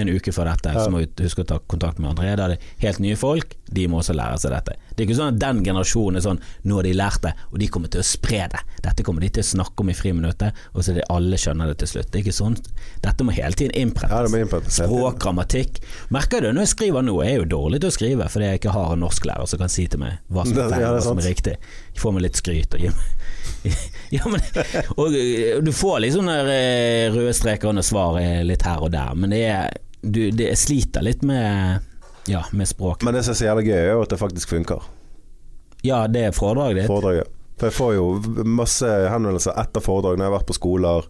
[0.03, 0.83] En uke før dette, Ja.
[0.83, 2.33] så må vi huske å ta kontakt med André.
[2.35, 4.77] Da er det helt nye folk, de må også lære seg dette.
[4.93, 7.61] Det er ikke sånn at den generasjonen er sånn Nå har de lært det, og
[7.63, 8.61] de kommer til å spre det.
[8.85, 11.73] Dette kommer de til å snakke om i friminuttet, og så er det alle skjønner
[11.73, 12.11] det til slutt.
[12.13, 12.59] Det er ikke sånn.
[13.05, 14.79] Dette må hele tiden innprentes.
[14.79, 14.89] Ja.
[14.89, 15.81] Språk, grammatikk.
[16.15, 18.63] Merker du når jeg skriver nå, jeg er jo dårlig til å skrive fordi jeg
[18.63, 21.23] ikke har en norsklærer som kan si til meg hva som er feil, hva som
[21.23, 21.57] er riktig.
[21.93, 23.19] Jeg får meg litt skryt og gir meg
[24.17, 24.43] ja, men,
[25.01, 29.43] og eh, Du får eh, røde streker under svar litt her og der, men det
[29.51, 31.83] er du, det, Jeg sliter litt med
[32.31, 33.03] Ja, med språk.
[33.03, 34.85] Men det som er så jævlig gøy, er jo at det faktisk funker.
[35.83, 36.91] Ja, det er foredraget ditt.
[36.91, 37.31] Foredraget.
[37.59, 38.07] For jeg får jo
[38.49, 41.09] masse henvendelser etter foredrag når jeg har vært på skoler.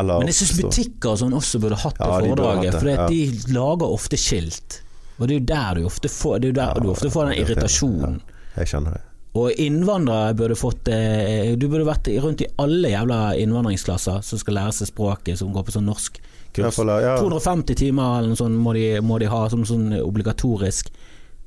[0.00, 3.06] Eller Men jeg syns butikker og sånn også burde hatt det Ja, foredraget, for ja.
[3.10, 4.80] de lager ofte skilt.
[5.18, 7.28] Og det er jo der du ofte får, det er jo der du ofte får
[7.28, 8.20] den Ja, irritasjonen.
[8.56, 9.02] Jeg kjenner det.
[9.40, 14.56] Og innvandrere burde fått eh, Du burde vært rundt i alle jævla innvandringsklasser som skal
[14.58, 15.94] lære seg språket, som går på sånn I
[16.58, 16.76] norskkurs.
[16.76, 17.14] fall, ja.
[17.20, 20.90] 250 timer eller noe sånt må de, må de ha som sånn obligatorisk.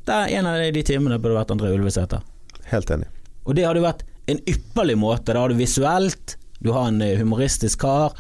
[0.08, 2.24] Der En av de timene burde vært André Ulvesæter.
[2.72, 3.08] Helt enig.
[3.44, 5.34] Og det hadde vært en ypperlig måte.
[5.34, 8.16] Da har du visuelt, du har en eh, humoristisk kar,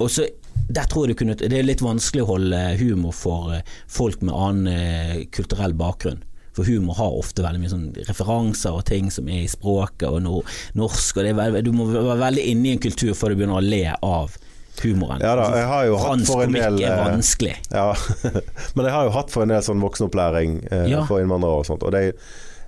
[0.00, 0.26] og så
[0.70, 4.22] der tror jeg du kunne Det er litt vanskelig å holde humor for eh, folk
[4.22, 6.22] med annen eh, kulturell bakgrunn.
[6.54, 10.22] For humor har ofte veldig mye sånn referanser og ting som er i språket og
[10.24, 10.40] no,
[10.78, 13.40] norsk, og det er veldig, du må være veldig inne i en kultur før du
[13.40, 14.34] begynner å le av
[14.82, 15.20] humoren.
[15.24, 17.56] Ja da, jeg har jo hatt for en del er eh, vanskelig.
[17.72, 17.88] Ja,
[18.74, 21.02] men jeg har jo hatt for en del sånn voksenopplæring eh, Ja.
[21.08, 21.82] for innvandrere og sånt.
[21.86, 22.04] Og det,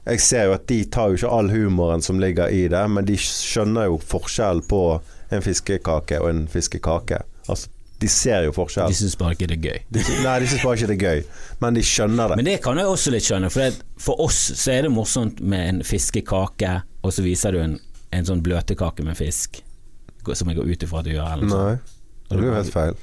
[0.04, 3.06] jeg ser jo at de tar jo ikke all humoren som ligger i det, men
[3.08, 4.82] de skjønner jo forskjell på
[5.32, 7.22] en fiskekake og en fiskekake.
[7.48, 7.70] Altså,
[8.02, 8.90] de ser jo forskjell.
[8.90, 9.80] De syns bare ikke det er gøy.
[9.94, 11.20] De, nei, de syns bare ikke det er gøy,
[11.62, 12.38] men de skjønner det.
[12.40, 15.38] Men det kan jeg også litt skjønne, for, det, for oss så er det morsomt
[15.40, 16.72] med en fiskekake,
[17.06, 17.76] og så viser du en,
[18.12, 19.62] en sånn bløtkake med fisk,
[20.38, 21.32] som jeg går ut ifra at du gjør.
[21.32, 21.46] Eller.
[21.46, 21.74] Nei,
[22.30, 22.94] det blir jo helt feil.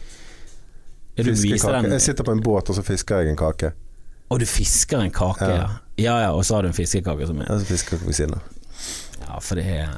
[1.20, 1.90] Ja, Fiskekake.
[1.92, 3.74] Jeg sitter på en båt, og så fisker jeg en kake.
[4.30, 5.56] Å, du fisker en kake, Ja.
[5.58, 5.70] ja.
[6.00, 8.38] Ja ja, og så har du en fiskekake som er Og så fisker ved siden
[8.38, 8.42] av.
[9.28, 9.90] Ja, for det er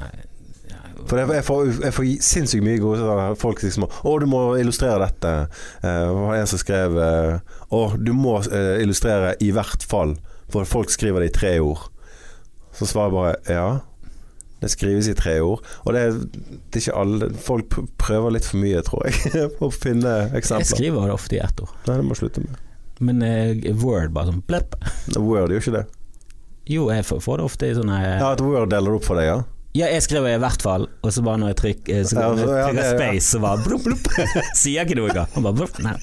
[1.06, 3.34] For jeg, jeg, får, jeg får sinnssykt mye gode svar.
[3.38, 5.46] folk liksom 'Å, du må illustrere dette'.
[5.82, 7.38] Det det var en som skrev eh,
[7.70, 10.16] 'Å, du må eh, illustrere i hvert fall',
[10.50, 11.86] for folk skriver det i tre ord.
[12.72, 13.80] Så svarer jeg bare 'ja'.
[14.62, 15.64] Det skrives i tre ord.
[15.84, 19.74] Og det det er ikke alle Folk prøver litt for mye, tror jeg, på å
[19.74, 20.66] finne eksempler.
[20.66, 22.60] Jeg skriver det ofte i ett ord, Nei, det må jeg slutte med.
[23.02, 24.78] men uh, Word bare sånn plepp.
[25.16, 25.86] Word gjør ikke det.
[26.70, 29.40] Jo, jeg får, det ofte i sånne Ja, at Word deler opp for deg, ja?
[29.72, 32.74] Ja, jeg skriver i hvert fall, og så bare når jeg trykker, så går jeg
[32.76, 34.10] ja, space, så bare blup, blup.
[34.60, 35.24] Sier ikke noe.
[35.32, 35.94] Han bare blup, Nei.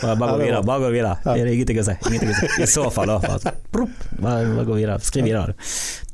[0.00, 0.62] Bare, bare gå videre.
[0.64, 1.12] Bare gå videre.
[1.26, 1.96] Det er ingenting å si.
[2.08, 2.48] Ingenting å si.
[2.64, 3.18] I så fall, da.
[3.20, 4.06] Bare, blupp.
[4.16, 4.96] bare, bare gå videre.
[5.04, 5.52] Skriv videre.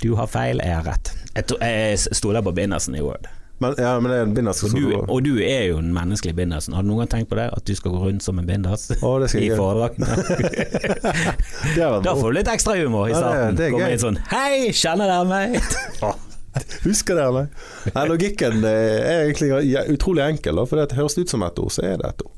[0.03, 1.13] Du har feil, jeg har rett.
[1.37, 3.29] Jeg, to, jeg stoler på bindersen i Word.
[3.63, 6.35] Men, ja, men det er en binders Og du, og du er jo den menneskelige
[6.35, 6.75] bindersen.
[6.75, 7.47] Har du noen gang tenkt på det?
[7.55, 10.09] At du skal gå rundt som en binders oh, i foredragene?
[12.03, 13.57] Da får du litt ekstra humor i Ja, det- starten.
[13.61, 15.57] det er Kommer inn sånn Hei, kjenner dere meg?
[16.89, 17.63] Husker dere meg?
[17.95, 19.53] Nei, logikken eh, er egentlig
[19.95, 22.35] utrolig enkel, da, for det høres ut som et ord, så er det et ord.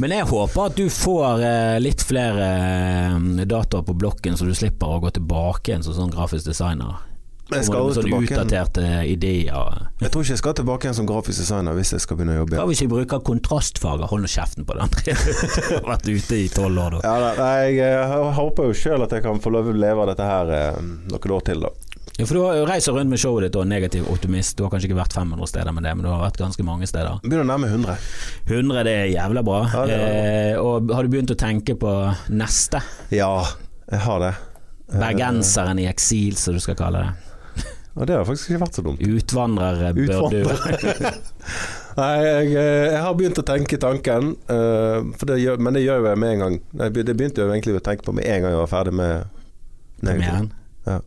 [0.00, 2.46] Men jeg håper at du får eh, litt flere
[3.42, 7.02] data datoer på blokken, så du slipper å gå tilbake igjen som sånn grafisk designer.
[7.46, 9.76] Men jeg skal sånne tilbake utdaterte ideer.
[10.02, 12.40] Jeg tror ikke jeg skal tilbake igjen som grafisk designer hvis jeg skal begynne å
[12.40, 14.10] jobbe Hva hvis vi bruker kontrastfarger?
[14.10, 15.14] Hold nå kjeften på det, André.
[15.14, 17.02] Du har vært ute i tolv år, da.
[17.06, 20.10] Ja, nei, jeg, eh, håper jo sjøl at jeg kan få lov å leve av
[20.10, 20.80] dette her eh,
[21.12, 21.74] noen år til, da.
[22.16, 24.56] Ja, for du har jo rundt med showet ditt og negativ optimist.
[24.56, 26.88] Du har kanskje ikke vært 500 steder med det, men du har vært ganske mange
[26.88, 27.20] steder.
[27.22, 27.96] Begynner å nærme 100.
[28.48, 29.60] 100 det er jævla bra.
[29.68, 30.08] Ja, er bra.
[30.08, 31.92] eh, og har du begynt å tenke på
[32.32, 32.80] neste?
[33.12, 33.44] Ja,
[33.92, 34.32] jeg har det.
[34.96, 37.25] Bergenseren i eksil, som du skal kalle det.
[37.96, 39.00] Og det har faktisk ikke vært så dumt.
[39.00, 40.40] Utvandrere bør du
[41.96, 46.02] Nei, jeg, eh, jeg har begynt å tenke tanken, eh, det gjør, men det gjør
[46.02, 46.58] jo jeg med en gang.
[46.76, 49.30] Det begynte jeg egentlig å tenke på med en gang jeg var ferdig med
[50.02, 50.50] Premieren.
[50.84, 50.98] Ja.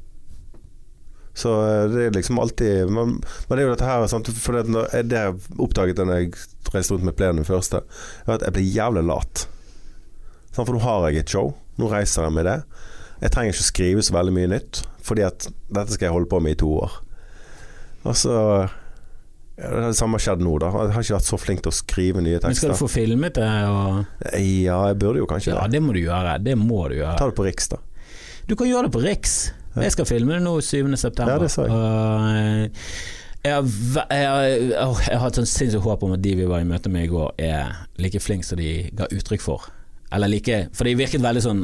[1.37, 4.31] Så eh, det er liksom alltid Men, men det er jo dette her sant?
[4.33, 6.33] For det, når det jeg oppdaget da jeg
[6.73, 7.83] reiste rundt med plenen første,
[8.25, 9.45] er at jeg ble jævlig lat.
[10.57, 11.53] For nå har jeg et show.
[11.79, 12.57] Nå reiser jeg med det.
[13.21, 16.29] Jeg trenger ikke å skrive så veldig mye nytt, fordi at dette skal jeg holde
[16.31, 16.99] på med i to år.
[18.07, 18.35] Og så
[19.59, 20.71] ja, Det samme har skjedd nå, da.
[20.71, 22.53] Jeg har ikke vært så flink til å skrive nye tekster.
[22.53, 23.51] Men skal du få filmet det?
[23.67, 24.01] Og...
[24.39, 25.59] Ja, jeg burde jo kanskje det.
[25.59, 25.81] Ja, det.
[25.83, 26.37] må du gjøre.
[26.43, 27.17] Det må du gjøre.
[27.19, 27.81] Ta det på Riks, da.
[28.47, 29.39] Du kan gjøre det på Riks.
[29.79, 30.95] Jeg skal filme det nå 7.
[30.97, 31.35] september.
[31.35, 31.75] Ja, det sa jeg.
[31.75, 32.87] Eh,
[33.39, 33.67] jeg har,
[34.11, 34.29] jeg,
[34.75, 37.07] har, jeg har hatt sånn sinnssykt håp om at de vi var i møte med
[37.07, 39.69] i går, er like flinke som de ga uttrykk for.
[40.15, 41.61] Eller like For de virket veldig sånn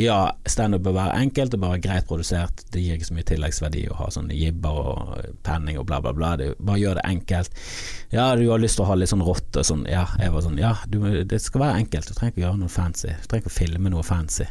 [0.00, 2.64] Ja, standup bør være enkelt og bare greit produsert.
[2.72, 5.12] Det gir ikke så mye tilleggsverdi å ha sånne jibber og
[5.46, 6.32] penning og bla, bla, bla.
[6.40, 7.60] Det, bare gjør det enkelt.
[8.14, 9.84] Ja, du har lyst til å ha litt sånn rått og sånn.
[9.90, 12.08] Ja, jeg var sånn Ja, du, det skal være enkelt.
[12.08, 13.12] Du trenger ikke gjøre noe fancy.
[13.12, 14.48] Du trenger ikke å filme noe fancy.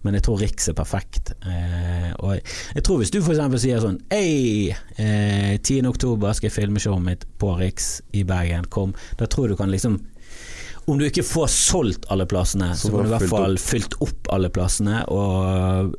[0.00, 1.34] Men jeg tror Riks er perfekt.
[1.44, 3.42] Eh, og jeg, tror hvis du f.eks.
[3.60, 5.90] sier sånn Hei, eh, 10.
[5.90, 8.96] oktober skal jeg filme showet mitt på Riks i Bergen, kom.
[9.20, 10.00] Da tror du kan liksom
[10.90, 13.60] om du ikke får solgt alle plassene, så, Så kan du i hvert fall fall
[13.62, 15.04] fylt opp alle plassene.
[15.12, 15.94] Og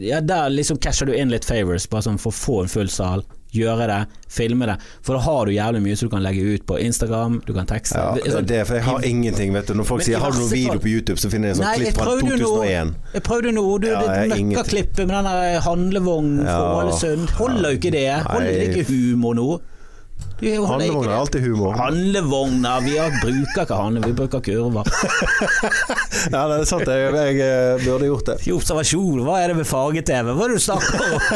[0.00, 2.88] ja, der liksom casher du inn litt favors, bare sånn for å få en full
[2.92, 3.24] sal.
[3.54, 3.98] Gjøre det,
[4.34, 4.74] filme det.
[5.06, 7.68] For da har du jævlig mye som du kan legge ut på Instagram, du kan
[7.70, 8.00] tekste.
[8.00, 9.74] Ja, det er Sånn- det, for jeg har ingenting, vet du.
[9.78, 11.74] Når folk Men sier 'har du noen video på YouTube', så finner jeg en sånn
[11.78, 12.86] klipp fra prøvde jo 2001.
[12.90, 13.12] noe.
[13.14, 13.78] Jeg prøvde noe.
[13.78, 17.30] Du, Ja, det møkkaklippet med den der handlevognen fra Ålesund.
[17.30, 18.10] Holder jo ikke det.
[18.26, 19.60] Holder ikke humor nå?
[20.44, 21.72] Holder er alltid humor.
[21.78, 24.88] Handlevogner, vi har, bruker ikke handle, vi bruker kurver.
[26.32, 26.88] Ja, det er sant.
[26.88, 28.34] Jeg, jeg, jeg burde gjort det.
[28.48, 30.30] I observasjon, hva er det med farge-TV?
[30.36, 31.26] Hva er det du snakker om?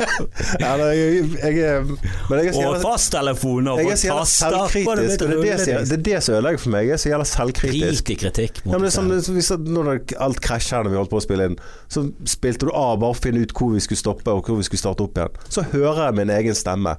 [0.62, 4.56] Ja, det, jeg, jeg, er- men jeg er så jævla- fasttelefoner og er taster.
[4.56, 5.28] Er det Det
[5.66, 6.86] det, er det som ødelegger for meg.
[6.90, 8.06] Jeg er så jævla selvkritisk.
[8.06, 8.62] Drit i kritikk.
[8.64, 9.92] Ja, men det er sånn, hvis, når
[10.28, 11.58] alt krasjer når vi holdt på å spille inn,
[11.92, 14.60] så spilte du av bare for å finne ut hvor vi skulle stoppe og hvor
[14.62, 15.38] vi skulle starte opp igjen.
[15.50, 16.96] Så hører jeg min egen stemme.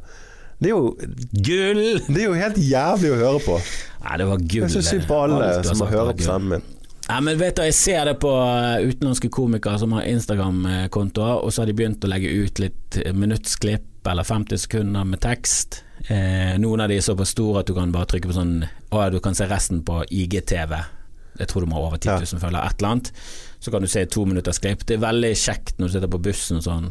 [0.57, 0.95] Det er jo,
[1.45, 1.83] Gull!
[2.07, 3.59] det er jo helt jævlig å høre på.
[4.07, 4.63] Nei, det var gull.
[4.65, 6.73] Jeg syns synd på alle Alt har som sagt hører på stemmen min.
[7.07, 11.53] Ja, men vet du, Jeg ser det på eh, utenlandske komikere som har Instagram-kontoer, og
[11.53, 15.81] så har de begynt å legge ut litt eh, minuttsklipp eller 50 sekunder med tekst.
[16.11, 19.01] Eh, noen av de er såpass store at du kan bare trykke på sånn Å
[19.01, 20.75] ja, du kan se resten på IGTV.
[21.37, 23.11] Jeg tror du må ha over 10 000 følgere, et eller annet.
[23.59, 24.83] Så kan du se to minutters klipp.
[24.87, 26.89] Det er veldig kjekt når du sitter på bussen og sånn.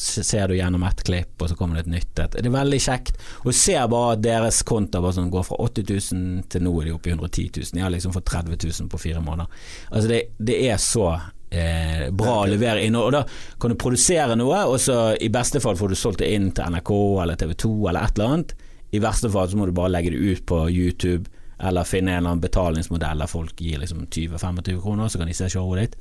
[0.00, 2.36] Ser du gjennom ett klipp, og så kommer det et nytt et.
[2.38, 3.20] Det er veldig kjekt.
[3.44, 6.96] Og ser bare at deres konto sånn går fra 80 000 til nå er de
[6.96, 7.78] oppe i 110 000.
[7.78, 9.64] Jeg har liksom fått 30 000 på fire måneder.
[9.90, 12.98] Altså det, det er så eh, bra å levere inn.
[12.98, 13.22] Og da
[13.60, 16.74] kan du produsere noe, og så i beste fall får du solgt det inn til
[16.74, 16.92] NRK
[17.24, 18.56] eller TV 2 eller et eller annet.
[18.94, 22.18] I verste fall så må du bare legge det ut på YouTube, eller finne en
[22.18, 25.96] eller annen betalingsmodell der folk gir liksom 20-25 kroner, så kan de se showet ditt.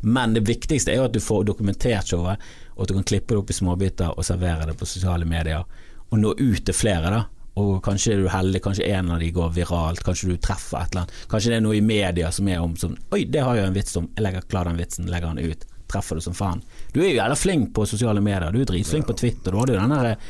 [0.00, 2.42] Men det viktigste er jo at du får dokumentert showet,
[2.74, 5.64] og at du kan klippe det opp i småbiter og servere det på sosiale medier.
[6.10, 7.22] Og nå ut til flere, da.
[7.60, 10.94] Og kanskje er du heldig, kanskje en av de går viralt, kanskje du treffer et
[10.94, 11.18] eller annet.
[11.28, 13.76] Kanskje det er noe i media som er om som Oi, det har jeg en
[13.76, 15.66] vits om, jeg legger klar den vitsen, legger den ut.
[15.92, 16.62] Treffer du som faen.
[16.94, 19.52] Du er jo jævla flink på sosiale medier, du er dritflink på Twitter.
[19.52, 20.28] Du hadde jo den der eh,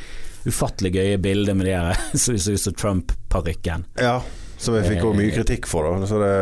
[0.51, 3.86] ufattelig gøye bildet med de der som så ut som Trump-parykken.
[4.02, 4.19] Ja,
[4.62, 5.89] som jeg fikk også mye kritikk for.
[5.90, 6.06] Da.
[6.06, 6.32] Så det,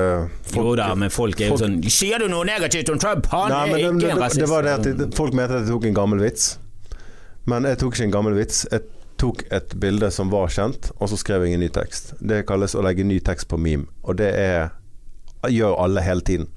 [0.54, 3.26] Jo da, men folk er jo folk- sånn Sier du noe negativt om Trump?
[3.32, 4.40] Han Nei, er ikke en rasist.
[4.44, 6.50] det var det at de, folk mente at jeg tok en gammel vits.
[7.48, 8.66] Men jeg tok ikke en gammel vits.
[8.70, 8.84] Jeg
[9.20, 12.14] tok et bilde som var kjent, og så skrev jeg en ny tekst.
[12.20, 14.70] Det kalles å legge ny tekst på meme, og det er
[15.48, 16.48] gjør alle hele tiden.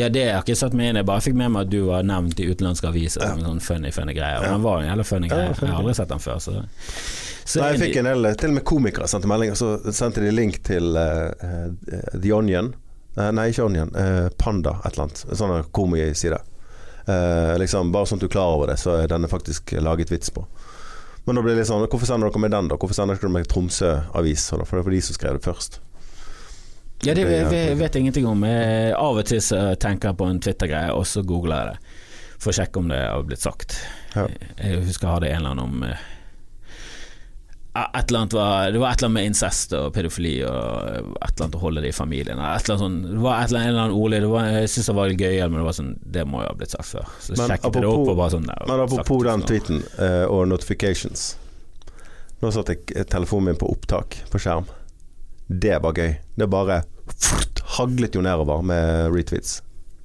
[0.00, 1.02] Ja, det har jeg ikke satt meg inn i.
[1.02, 3.64] Jeg bare fikk med meg at du var nevnt i utenlandske aviser som en sånn
[3.64, 4.38] funny, funny greie.
[4.38, 4.52] Og Ja.
[4.54, 5.50] den var en jævla funny greie.
[5.52, 6.54] Jeg har aldri sett den før, så,
[7.44, 10.32] så Nei, jeg fikk en del Til og med komikere sendte meldinger, så sendte de
[10.32, 11.68] link til eh,
[12.14, 12.72] The Onion.
[13.18, 13.90] Uh, nei, ikke Onion.
[13.92, 15.24] Uh, Panda, et eller annet.
[15.36, 16.40] Sånn komiside.
[17.08, 20.12] Uh, liksom, bare sånn at du er klar over det, så er denne faktisk laget
[20.14, 20.46] vits på.
[21.26, 22.78] Men da blir det litt sånn Hvorfor sender dere med den, da?
[22.80, 24.46] Hvorfor sender dere med Tromsø Avis?
[24.54, 25.80] For det var de som skrev det først.
[27.06, 28.42] Ja, det vet, jeg ingenting om.
[28.44, 29.40] Jeg, av og til
[29.80, 31.98] tenker jeg på en Twitter-greie, og så googler jeg det.
[32.40, 33.76] for å sjekke om det har blitt sagt.
[34.14, 34.26] Ja.
[34.56, 36.08] Jeg husker jeg hadde en eller annen om eh,
[37.70, 40.56] et eller annet var, Det var et eller annet med incest og pedofili og
[41.22, 42.40] et eller annet å holde det i familien.
[42.40, 45.12] Et eller annet sånn, det var et eller annet, ordlyd var, Jeg syntes det var
[45.12, 47.12] litt gøy men det var sånn Det må jo ha blitt sagt før.
[47.22, 50.48] Så Men jeg det opp og bare sånn der, Men apropos den tweeten uh, og
[50.50, 51.30] notifications.
[52.40, 54.68] Nå satte jeg telefonen min på opptak på skjerm.
[55.50, 56.14] Det var gøy.
[56.38, 59.60] Det bare fort, haglet jo nedover med retweets.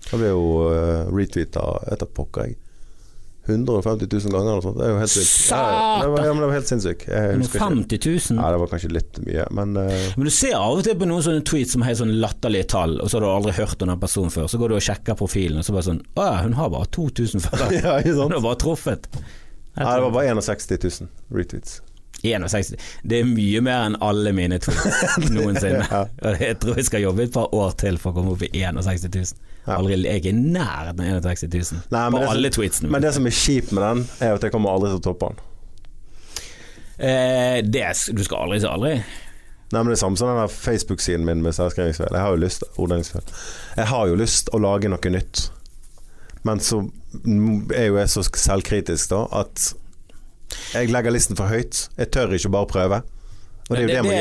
[0.06, 2.62] Det ble jo uh, retweeta etter pokker, jeg.
[3.46, 4.78] 150 000 ganger eller sånt.
[4.80, 5.52] Det er jo helt sykt.
[5.52, 7.04] Ja, det var, helt sinnssykt.
[7.06, 8.00] Jeg 150
[8.34, 8.40] 000?
[8.40, 10.08] Ja, det var kanskje litt mye, men uh...
[10.18, 12.98] Men du ser av og til på noen sånne tweets som har sånn latterlige tall,
[13.04, 14.50] og så har du aldri hørt om den personen før.
[14.50, 16.90] Så går du og sjekker profilen, og så bare sånn Å ja, hun har bare
[16.98, 17.82] 2000 følgere.
[17.84, 19.12] Ja, Hun har bare truffet.
[19.76, 21.84] Nei, det var bare 61 000 retweets.
[22.34, 22.76] 61.
[23.04, 25.86] Det er mye mer enn alle mine tweets noensinne.
[25.92, 26.04] Ja.
[26.46, 29.10] Jeg tror jeg skal jobbe et par år til for å komme opp i 61
[29.14, 29.52] 000.
[29.76, 32.92] Aldri, jeg er i nærheten av 61 000 Nei, på som- alle tweetsene.
[32.94, 35.32] Men det som er kjipt med den, er at jeg kommer aldri til å toppe
[35.32, 35.40] den.
[36.98, 38.94] eh, det, du skal aldri si aldri.
[39.74, 42.14] Nei, men det er samme som den der Facebook-siden min med selvskrivingsfeil.
[42.14, 42.64] Jeg har jo lyst.
[43.76, 45.48] Jeg har jo lyst å lage noe nytt.
[46.46, 46.84] Men så
[47.74, 49.72] er jo jeg så selvkritisk da at
[50.74, 51.88] jeg legger listen for høyt.
[51.98, 53.02] Jeg tør ikke bare prøve.
[53.66, 54.12] Det jo det, man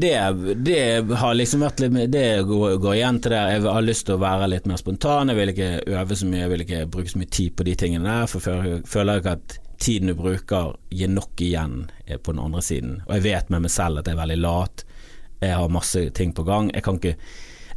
[0.00, 0.14] det,
[0.56, 3.42] det, det har liksom vært litt Det går, går igjen til det.
[3.52, 5.30] Jeg har lyst til å være litt mer spontan.
[5.30, 5.70] Jeg vil ikke
[6.00, 8.26] øve så mye, jeg vil ikke bruke så mye tid på de tingene der.
[8.32, 12.64] For jeg føler ikke at tiden du bruker gir nok igjen eh, på den andre
[12.64, 12.96] siden.
[13.06, 14.84] Og jeg vet med meg selv at jeg er veldig lat.
[15.38, 16.72] Jeg har masse ting på gang.
[16.74, 17.14] Jeg kan ikke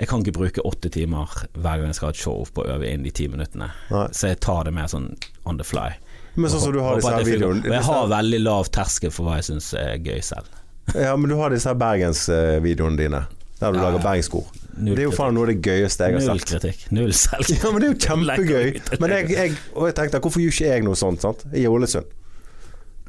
[0.02, 2.72] jeg kan ikke bruke åtte timer hver gang jeg skal ha et show på å
[2.74, 3.68] øve inn de ti minuttene.
[3.92, 4.08] Nei.
[4.18, 5.12] Så jeg tar det mer sånn
[5.46, 5.92] on the fly.
[6.36, 9.40] Men sånn som du har disse her videoene jeg har veldig lav terskel for hva
[9.42, 10.48] jeg syns er gøy selv.
[10.96, 13.26] Ja, men du har disse her bergensvideoene dine.
[13.62, 14.48] Der du Ja, lager bergenskor.
[14.72, 16.86] Det er jo faen noe av det gøyeste jeg har Null kritikk.
[16.96, 17.52] Null selv.
[17.52, 18.80] Ja, men det er jo kjempegøy.
[19.04, 21.44] Men jeg, jeg, og jeg tenkte, hvorfor gjør ikke jeg noe sånt sant?
[21.54, 22.08] i Ålesund?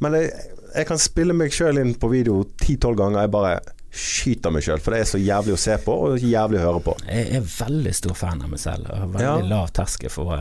[0.03, 0.32] Men jeg,
[0.74, 3.23] jeg kan spille meg sjøl inn på video ti-tolv ganger.
[3.24, 3.55] Jeg bare
[3.93, 6.81] skyter meg sjøl, for det er så jævlig å se på og jævlig å høre
[6.86, 6.94] på.
[7.05, 8.86] Jeg er veldig stor fan av meg selv.
[8.89, 9.35] Og har veldig Ja.
[9.51, 10.39] lav terskel for hva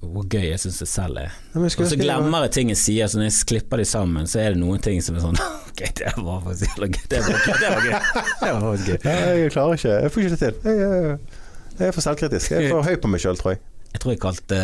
[0.00, 1.34] hvor gøy jeg syns det selv er.
[1.58, 4.54] Og så glemmer jeg ting jeg sier, så når jeg klipper de sammen, så er
[4.54, 5.38] det noen ting som er sånn
[5.70, 7.04] Ok, det var faktisk jævla gøy.
[7.10, 7.58] Det var gøy.
[7.60, 7.98] Det var gøy.
[8.40, 8.98] Det var gøy.
[9.04, 9.98] Ja, jeg klarer ikke.
[10.02, 10.54] Jeg får ikke det til.
[10.64, 11.18] Jeg, jeg,
[11.80, 12.50] jeg er for selvkritisk.
[12.54, 13.62] Jeg er for høy på meg sjøl, tror jeg.
[13.90, 14.58] Jeg tror jeg kalte,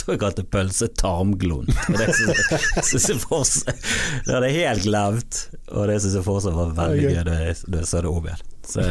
[0.00, 1.70] tror jeg kalte pølsetarmglunt.
[1.98, 3.84] det syns jeg, fortsatt
[4.26, 5.38] Det hadde jeg helt glemt,
[5.72, 8.44] og det syns jeg fortsatt var veldig gøy da jeg så det om igjen.
[8.68, 8.84] Så,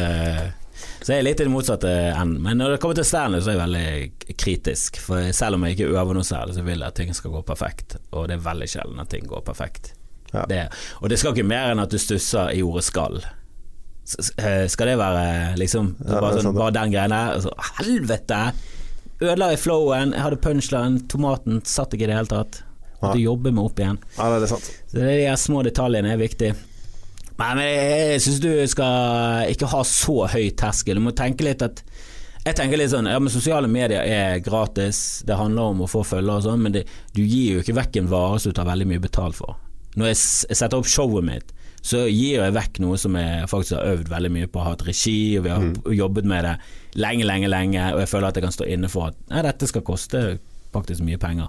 [1.02, 2.40] så jeg er litt i det motsatte enden.
[2.46, 5.02] Men når det kommer til standup, så er jeg veldig kritisk.
[5.04, 7.44] For selv om jeg ikke øver noe særlig, så vil jeg at ting skal gå
[7.48, 7.98] perfekt.
[8.12, 9.94] Og det er veldig sjelden at ting går perfekt.
[10.34, 10.44] Ja.
[10.50, 10.64] Det,
[11.00, 13.22] og det skal ikke mer enn at du stusser i ordet 'skal'.
[14.40, 17.34] Eh, Skal det være liksom Ja, bare, det sånn, bare den greia der?
[17.36, 18.40] Altså, helvete!
[19.18, 22.62] Ødela i flowen, jeg hadde punchline, tomaten satt ikke i det hele tatt.
[23.02, 23.98] Måtte jobbe meg opp igjen.
[24.18, 24.68] Ja, det er sant.
[24.90, 26.52] Så det er de små detaljene er viktig.
[27.38, 30.98] Nei, men jeg, jeg syns du skal ikke ha så høy terskel.
[30.98, 31.84] Du må tenke litt at
[32.48, 36.00] jeg tenker litt sånn, ja men Sosiale medier er gratis, det handler om å få
[36.08, 38.70] følgere og sånn, men det, du gir jo ikke vekk en vare som du tar
[38.70, 39.58] veldig mye betalt for.
[40.00, 41.52] Når jeg, jeg setter opp showet mitt,
[41.88, 45.18] så gir jeg vekk noe som jeg faktisk har øvd veldig mye på, hatt regi,
[45.40, 46.58] og vi har jobbet med det
[47.00, 49.70] lenge, lenge, lenge, og jeg føler at jeg kan stå inne for at nei, dette
[49.72, 50.24] skal koste
[50.74, 51.48] faktisk mye penger.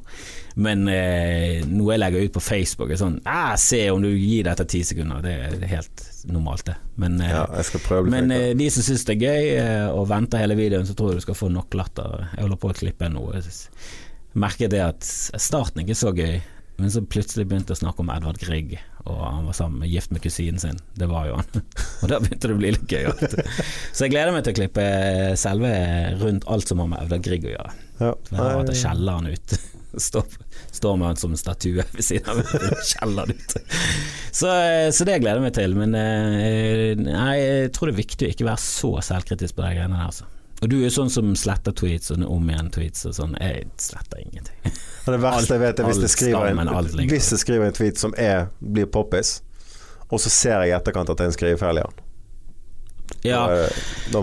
[0.63, 4.47] Men eh, noe jeg legger ut på Facebook, er sånn ah, Se om du gir
[4.47, 5.23] dette ti sekunder.
[5.25, 6.77] Det er helt normalt, det.
[7.03, 7.45] Men, eh, Ja,
[8.15, 11.13] men eh, de som syns det er gøy eh, og venter hele videoen, så tror
[11.13, 12.29] jeg du skal få nok latter.
[12.37, 13.43] Jeg holder på å klippe noe.
[13.43, 15.11] Jeg merket det at
[15.43, 16.39] starten ikke er så gøy,
[16.79, 18.77] men så plutselig begynte jeg å snakke om Edvard Grieg,
[19.09, 20.79] og han var sammen med gift med kusinen sin.
[20.99, 21.65] Det var jo han.
[22.03, 23.09] og da begynte det å bli litt gøy.
[23.93, 24.87] Så jeg gleder meg til å klippe
[25.41, 25.73] selve
[26.21, 27.75] rundt alt som har med Edvard Grieg å gjøre.
[27.99, 28.15] Ja.
[28.15, 29.59] At jeg skjeller han ut.
[29.99, 30.27] Står,
[30.77, 32.51] står med han som en statue ved siden av
[32.91, 33.55] kjelleren ut.
[34.31, 34.51] Så,
[34.95, 35.75] så det gleder jeg meg til.
[35.81, 39.73] Men eh, nei, jeg tror det er viktig å ikke være så selvkritisk på de
[39.79, 40.11] greiene der.
[40.13, 40.29] Altså.
[40.59, 43.37] Og du er sånn som sletter tweets og om igjen tweets og sånn.
[43.39, 44.75] Jeg sletter ingenting.
[45.07, 46.63] Og det verste jeg vet er hvis jeg skriver en,
[46.99, 49.39] hvis jeg skriver en tweet som er, blir poppis,
[50.09, 52.05] og så ser jeg i etterkant at det er en skrivefeil i den.
[53.25, 53.43] Ja,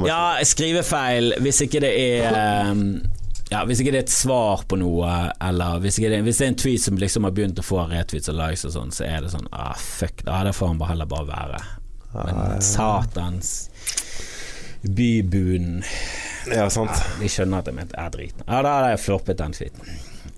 [0.06, 3.02] ja skrivefeil hvis ikke det er um,
[3.50, 5.10] ja, Hvis ikke det er et svar på noe,
[5.42, 8.30] eller hvis, det, hvis det er en tweet som liksom har begynt å få retweets
[8.30, 10.96] og likes og sånn, så er det sånn ah, fuck, da det får han bare
[10.96, 11.64] heller bare være.
[12.16, 13.52] Men satans
[14.88, 15.84] bybuen
[16.52, 16.92] Ja, sant.
[17.20, 18.44] De skjønner at jeg er driten.
[18.46, 19.96] Ja, da hadde jeg floppet den tweeten.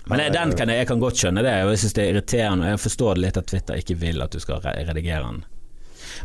[0.08, 2.12] Men jeg, den kan jeg, jeg kan godt skjønne det, og jeg syns det er
[2.14, 2.64] irriterende.
[2.64, 5.42] og Jeg forstår det litt at Twitter ikke vil at du skal redigere den.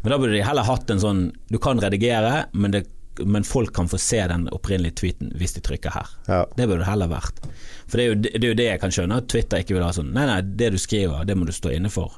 [0.04, 1.20] Men da burde de heller hatt en sånn
[1.52, 2.86] Du kan redigere, men det
[3.22, 6.08] men folk kan få se den opprinnelige tweeten hvis de trykker her.
[6.26, 6.40] Ja.
[6.58, 7.44] Det burde det heller vært.
[7.86, 9.84] For det er, jo, det er jo det jeg kan skjønne, at Twitter ikke vil
[9.86, 12.16] ha sånn Nei, nei, det du skriver, det må du stå inne for.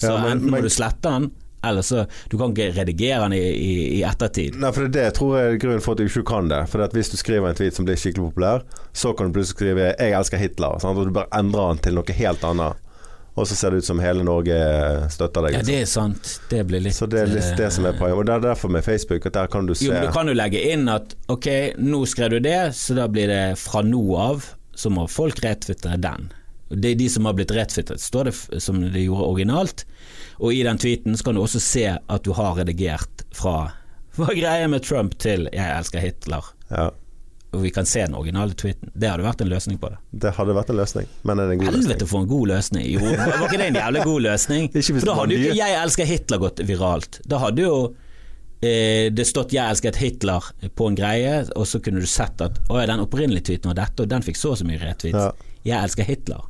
[0.00, 1.26] Så Ja, men- enten må men- du slette den,
[1.62, 4.58] eller så Du kan ikke redigere den i, i, i ettertid.
[4.60, 6.62] Nei, for det det tror jeg er grunnen for at du ikke kan det.
[6.70, 9.90] For hvis du skriver en tweet som blir skikkelig populær, så kan du plutselig skrive
[9.92, 10.98] 'Jeg elsker Hitler', sant?
[10.98, 12.88] og du bare endrer den til noe helt annet.
[13.34, 14.56] Og så ser det ut som hele Norge
[15.08, 15.54] støtter deg.
[15.56, 15.72] Ja, liksom.
[15.72, 16.32] det er sant.
[16.50, 18.18] Det blir litt Så det er litt det som er poenget.
[18.18, 20.28] Og det er derfor med Facebook at der kan du se Jo, men du kan
[20.28, 21.48] jo legge inn at ok,
[21.80, 24.44] nå skrev du det, så da blir det fra nå av,
[24.76, 26.28] så må folk retwitte den.
[26.72, 29.86] Det er de som har blitt retwittet, står det som det gjorde originalt.
[30.42, 33.70] Og i den tweeten så kan du også se at du har redigert fra
[34.16, 36.50] Hva er greia med Trump til 'Jeg elsker Hitler'?
[36.70, 36.90] Ja,
[37.52, 38.90] Og vi kan se den originale tweeten.
[38.96, 39.98] Det hadde vært en løsning på det.
[40.22, 41.82] det hadde vært en løsning, men er det en god løsning?
[41.82, 42.86] Helvete for en god løsning.
[42.90, 44.70] Jo, var ikke det en jævlig god løsning?
[45.00, 47.20] For da hadde jo ikke 'Jeg elsker Hitler' gått viralt.
[47.28, 47.94] Da hadde jo
[48.62, 52.58] eh, det stått 'Jeg elsket Hitler' på en greie, og så kunne du sett at
[52.68, 55.12] 'Å ja, den opprinnelige tweeten var dette, og den fikk så og så mye retweets'.
[55.12, 55.32] Ja.
[55.64, 56.44] 'Jeg elsker Hitler'.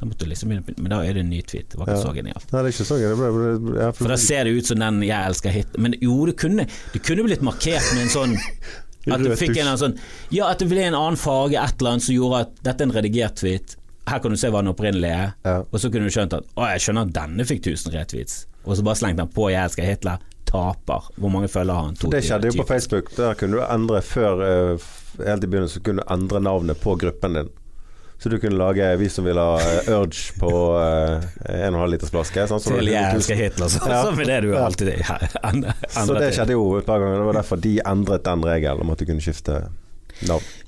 [0.00, 1.70] Da måtte du liksom, men da er det en ny tweet.
[1.72, 2.02] Det var ikke Ja.
[2.04, 2.50] så genialt.
[2.52, 3.96] Nei, det er ikke så genialt.
[3.96, 7.02] For da ser det ut som den 'Jeg elsker Hitler' Men jo, det kunne, det
[7.02, 8.36] kunne blitt markert med en sånn
[9.12, 9.98] At du fikk en sånn
[10.30, 12.86] Ja, at det ble en annen farge, et eller annet som gjorde at dette er
[12.88, 13.76] en redigert tweet.
[14.06, 15.34] Her kan du se hva den opprinnelige er.
[15.44, 15.58] Ja.
[15.72, 18.46] Og så kunne du skjønt at å, jeg skjønner at denne fikk 1000 retweets.
[18.66, 20.18] Og så bare slengte han på 'Jeg elsker Hitler'.
[20.46, 21.02] Taper.
[21.18, 21.94] Hvor mange følgere har han?
[21.94, 23.10] Det skjedde jo på Facebook.
[23.16, 24.42] Der kunne du endre før
[24.74, 24.78] eh,
[25.16, 27.48] Helt i begynnelsen kunne du endre navnet på gruppen din.
[28.18, 32.46] Så du kunne lage Vi som vil ha eh, Urge på en 1,5 liters flaske.
[32.48, 33.98] Sånn, så Til jævla Hitler', så, Ja.
[34.06, 34.64] så med det du Ja.
[34.66, 34.88] alltid
[35.44, 37.18] endrer Så det skjedde jo et par ganger.
[37.20, 39.68] Det var derfor de endret den regelen om at du kunne skifte.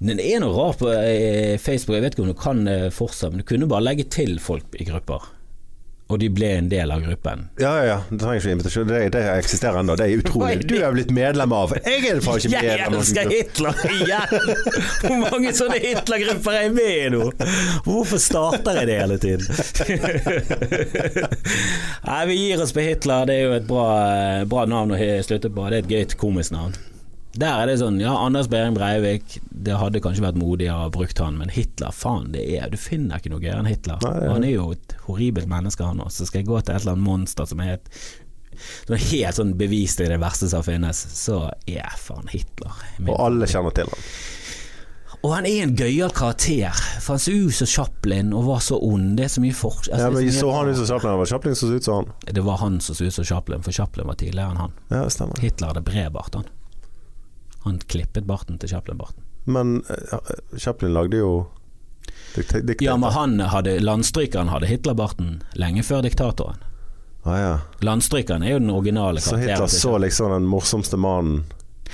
[0.00, 3.32] Men det er noe rart på eh, Facebook, jeg vet ikke om du kan fortsatt,
[3.32, 5.24] men du kunne bare legge til folk i grupper.
[6.08, 7.42] Og de ble en del av gruppen.
[7.60, 8.00] Ja, ja, ja.
[8.08, 8.88] Du trenger ikke invitasjon.
[8.88, 9.92] Det, det eksisterer ennå.
[10.00, 10.64] Det er utrolig.
[10.64, 14.32] Du er blitt medlem av Jeg er faen ikke medlem av Jeg elsker Hitler igjen!
[15.02, 17.28] Hvor mange sånne Hitler-grupper er jeg med i nå?
[17.84, 19.44] Hvorfor starter jeg det hele tiden?
[22.08, 23.28] Nei, vi gir oss på Hitler.
[23.28, 23.88] Det er jo et bra,
[24.48, 24.98] bra navn å
[25.28, 25.60] slutte på.
[25.68, 26.72] Det er et gøyt komisk navn.
[27.36, 31.18] Der er det sånn, ja, Anders Behring Breivik, det hadde kanskje vært modigere å brukt
[31.22, 34.00] han, men Hitler, faen, det er Du finner ikke noe gøyere enn Hitler.
[34.02, 36.22] Nei, han er jo et horribelt menneske, han også.
[36.24, 37.92] Så skal jeg gå til et eller annet monster som er helt
[38.58, 43.20] som er helt sånn beviselig det verste som finnes, så er faen Hitler min Og
[43.28, 44.08] alle kjenner til han.
[45.22, 48.80] og han er en gøyal karakter, for han så ut som Chaplin og var så
[48.82, 49.16] ond.
[49.18, 49.98] Det er så mye forskjell.
[49.98, 51.12] Ja, men Så han ut som Chaplin?
[51.12, 52.12] Det var Chaplin som så ut som han.
[52.34, 54.72] Det var han som så ut som Chaplin, for Chaplin var tidligere enn han.
[54.90, 55.38] Ja, det stemmer.
[55.42, 56.50] Hitler hadde bred bart, han.
[57.66, 59.24] Han klippet barten til Chaplin-barten.
[59.48, 60.18] Men uh,
[60.58, 61.32] Chaplin lagde jo
[62.36, 62.84] dikt- diktator.
[62.86, 66.60] Ja, men han hadde, landstrykeren hadde Hitler-barten lenge før diktatoren.
[67.26, 67.54] Ah, ja.
[67.84, 69.36] Landstrykeren er jo den originale Så.
[69.36, 71.42] Hitler så liksom den morsomste mannen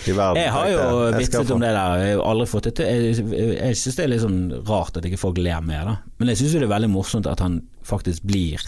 [0.07, 0.43] i verden.
[0.43, 2.91] Jeg har jo jeg, vitset om det der, jeg har aldri fått det til.
[2.91, 5.97] Jeg, jeg, jeg syns det er litt sånn rart at ikke folk ler mer, da.
[6.19, 8.62] Men jeg syns jo det er veldig morsomt at han faktisk blir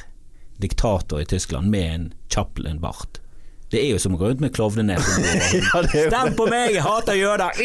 [0.62, 3.20] diktator i Tyskland med en Chaplin-bart.
[3.72, 5.16] Det er jo som å gå rundt med klovnenese.
[5.66, 7.56] Ja, Stem på meg, jeg hater jøder!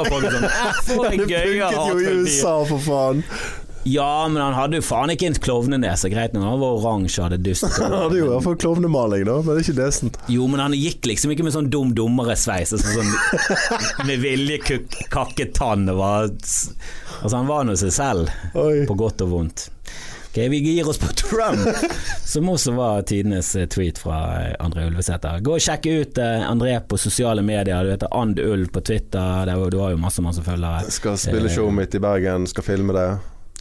[0.00, 3.20] Og folk er sånn "Eh, For en Det funket jo i USA, for faen.
[3.84, 6.08] Ja, men han hadde jo faen ikke en klovnenese.
[6.10, 7.66] Greit nok, han var oransje og hadde dust.
[7.82, 10.10] Han hadde jo i hvert fall klovnemaling, da, men ikke nesen.
[10.32, 14.58] Jo, men han gikk liksom ikke med sånn dum dummere-sveis sånn, sånn med vilje
[15.12, 15.84] kakket tann.
[15.92, 18.86] Altså, han var nå seg selv, Oi.
[18.88, 19.68] på godt og vondt.
[20.34, 21.76] Ok, Vi gir oss på Trump,
[22.24, 25.38] som også var tidenes eh, tweet fra eh, André Ulvesæter.
[25.46, 27.84] Gå og sjekk ut eh, André på sosiale medier.
[27.86, 29.44] Du heter And Ulv på Twitter.
[29.46, 30.90] Det er Du har jo masse masse følgere.
[30.90, 33.04] Skal spille showet mitt i Bergen, skal filme det.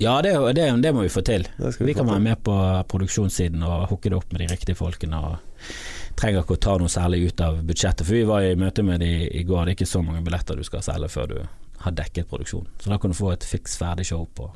[0.01, 1.45] Ja, det, det, det må vi få til.
[1.59, 2.57] Vi Vi kan være med på
[2.89, 5.21] produksjonssiden og hooke det opp med de riktige folkene.
[5.21, 8.81] Og trenger ikke å ta noe særlig ut av budsjettet, for vi var i møte
[8.81, 9.67] med de i går.
[9.67, 11.39] Det er ikke så mange billetter du skal selge før du
[11.85, 12.73] har dekket produksjonen.
[12.81, 14.49] Så da kan du få et fiks ferdig show på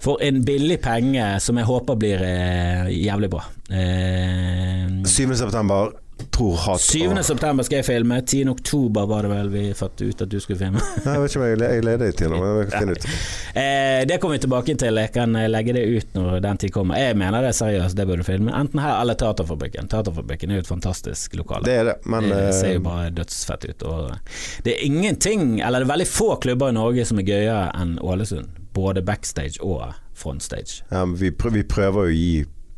[0.00, 3.44] for en billig penge som jeg håper blir eh, jævlig bra.
[3.70, 5.34] Eh, 7.
[5.36, 5.92] september,
[6.30, 7.22] tror hat 7.
[7.22, 8.20] september skal jeg filme.
[8.22, 8.48] 10.
[8.48, 10.80] oktober var det vel vi fant ut at du skulle filme.
[11.04, 13.08] Nei, Jeg vet ikke om jeg, jeg leder jeg kan ut.
[13.50, 14.98] Eh, det kommer vi tilbake til.
[15.02, 17.00] Jeg kan eh, legge det ut når den tid kommer.
[17.02, 18.52] Jeg mener det er seriøst, det bør du filme.
[18.54, 19.90] Enten her eller Teaterfabrikken.
[19.90, 21.66] Teaterfabrikken er jo et fantastisk lokale.
[21.66, 23.86] Det er det, men det ser jo eh, bare dødsfett ut.
[23.90, 27.66] Og det er ingenting, eller det er veldig få klubber i Norge som er gøyere
[27.80, 28.59] enn Ålesund.
[28.76, 30.84] Både backstage og frontstage.
[30.90, 32.32] ja, men vi, prøver, vi prøver å gi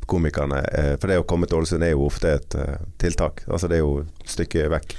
[0.07, 3.45] komikerne eh, For det å komme til Ålesund er jo ofte et eh, tiltak.
[3.49, 4.95] Altså Det er jo et stykke vekk.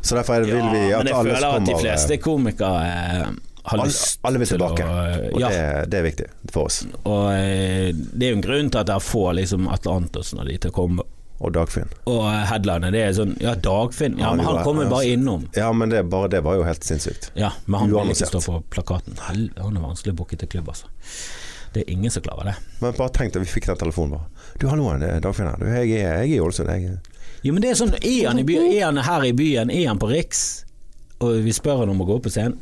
[0.00, 3.26] Så derfor er vil vi ja, kommer men jeg føler at de fleste komikere eh,
[3.64, 4.86] har alle, lyst alle vil tilbake,
[5.32, 6.82] og ja, det, det er viktig for oss.
[7.08, 10.58] og det er jo en grunn til at jeg får liksom Atle Antonsen og de
[10.60, 11.06] til å komme
[11.44, 11.90] og Dagfinn.
[12.10, 14.18] Og headliner, det er sånn Ja, Dagfinn.
[14.18, 15.46] Ja, Han men han kommer bare innom.
[15.56, 17.30] Ja, men det, bare det var jo helt sinnssykt.
[17.38, 19.18] Ja, men han vil ikke stå på plakaten.
[19.28, 20.86] Hel- Han er vanskelig å booke til klubb, altså.
[21.74, 22.56] Det er ingen som klarer det.
[22.80, 24.28] Men bare tenk deg, vi fikk den telefonen bare.
[24.58, 25.56] Du, hallo, det er Dagfinn her.
[25.58, 26.68] Du, jeg, er- jeg er i Ålesund.
[26.70, 26.98] Jeg
[27.44, 29.70] Jo, men det er sånn Er han, i by, er han her i byen?
[29.70, 30.64] Er han på Riks?
[31.20, 32.58] Og vi spør han om å gå opp på scenen.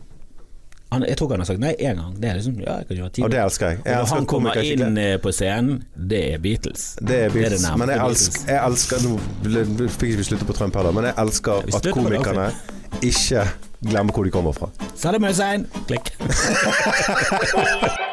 [0.93, 2.13] Han, jeg tror ikke han har sagt nei én gang.
[2.21, 3.79] Det er liksom Ja, jeg kan gjøre ti Og det elsker jeg.
[3.79, 5.83] Jeg Og når elsker han kommer inn eh, på scenen,
[6.13, 6.87] det er Beatles.
[7.01, 7.65] Det er Beatles.
[7.65, 9.11] nærmeste men jeg elsker, jeg elsker Nå
[9.97, 12.47] fikk ikke vi slutte på Trump heller, men jeg elsker at komikerne
[13.03, 13.47] ikke
[13.83, 14.71] glemmer hvor de kommer fra.
[14.95, 15.67] Saddam Hussein!
[15.89, 16.13] Klikk.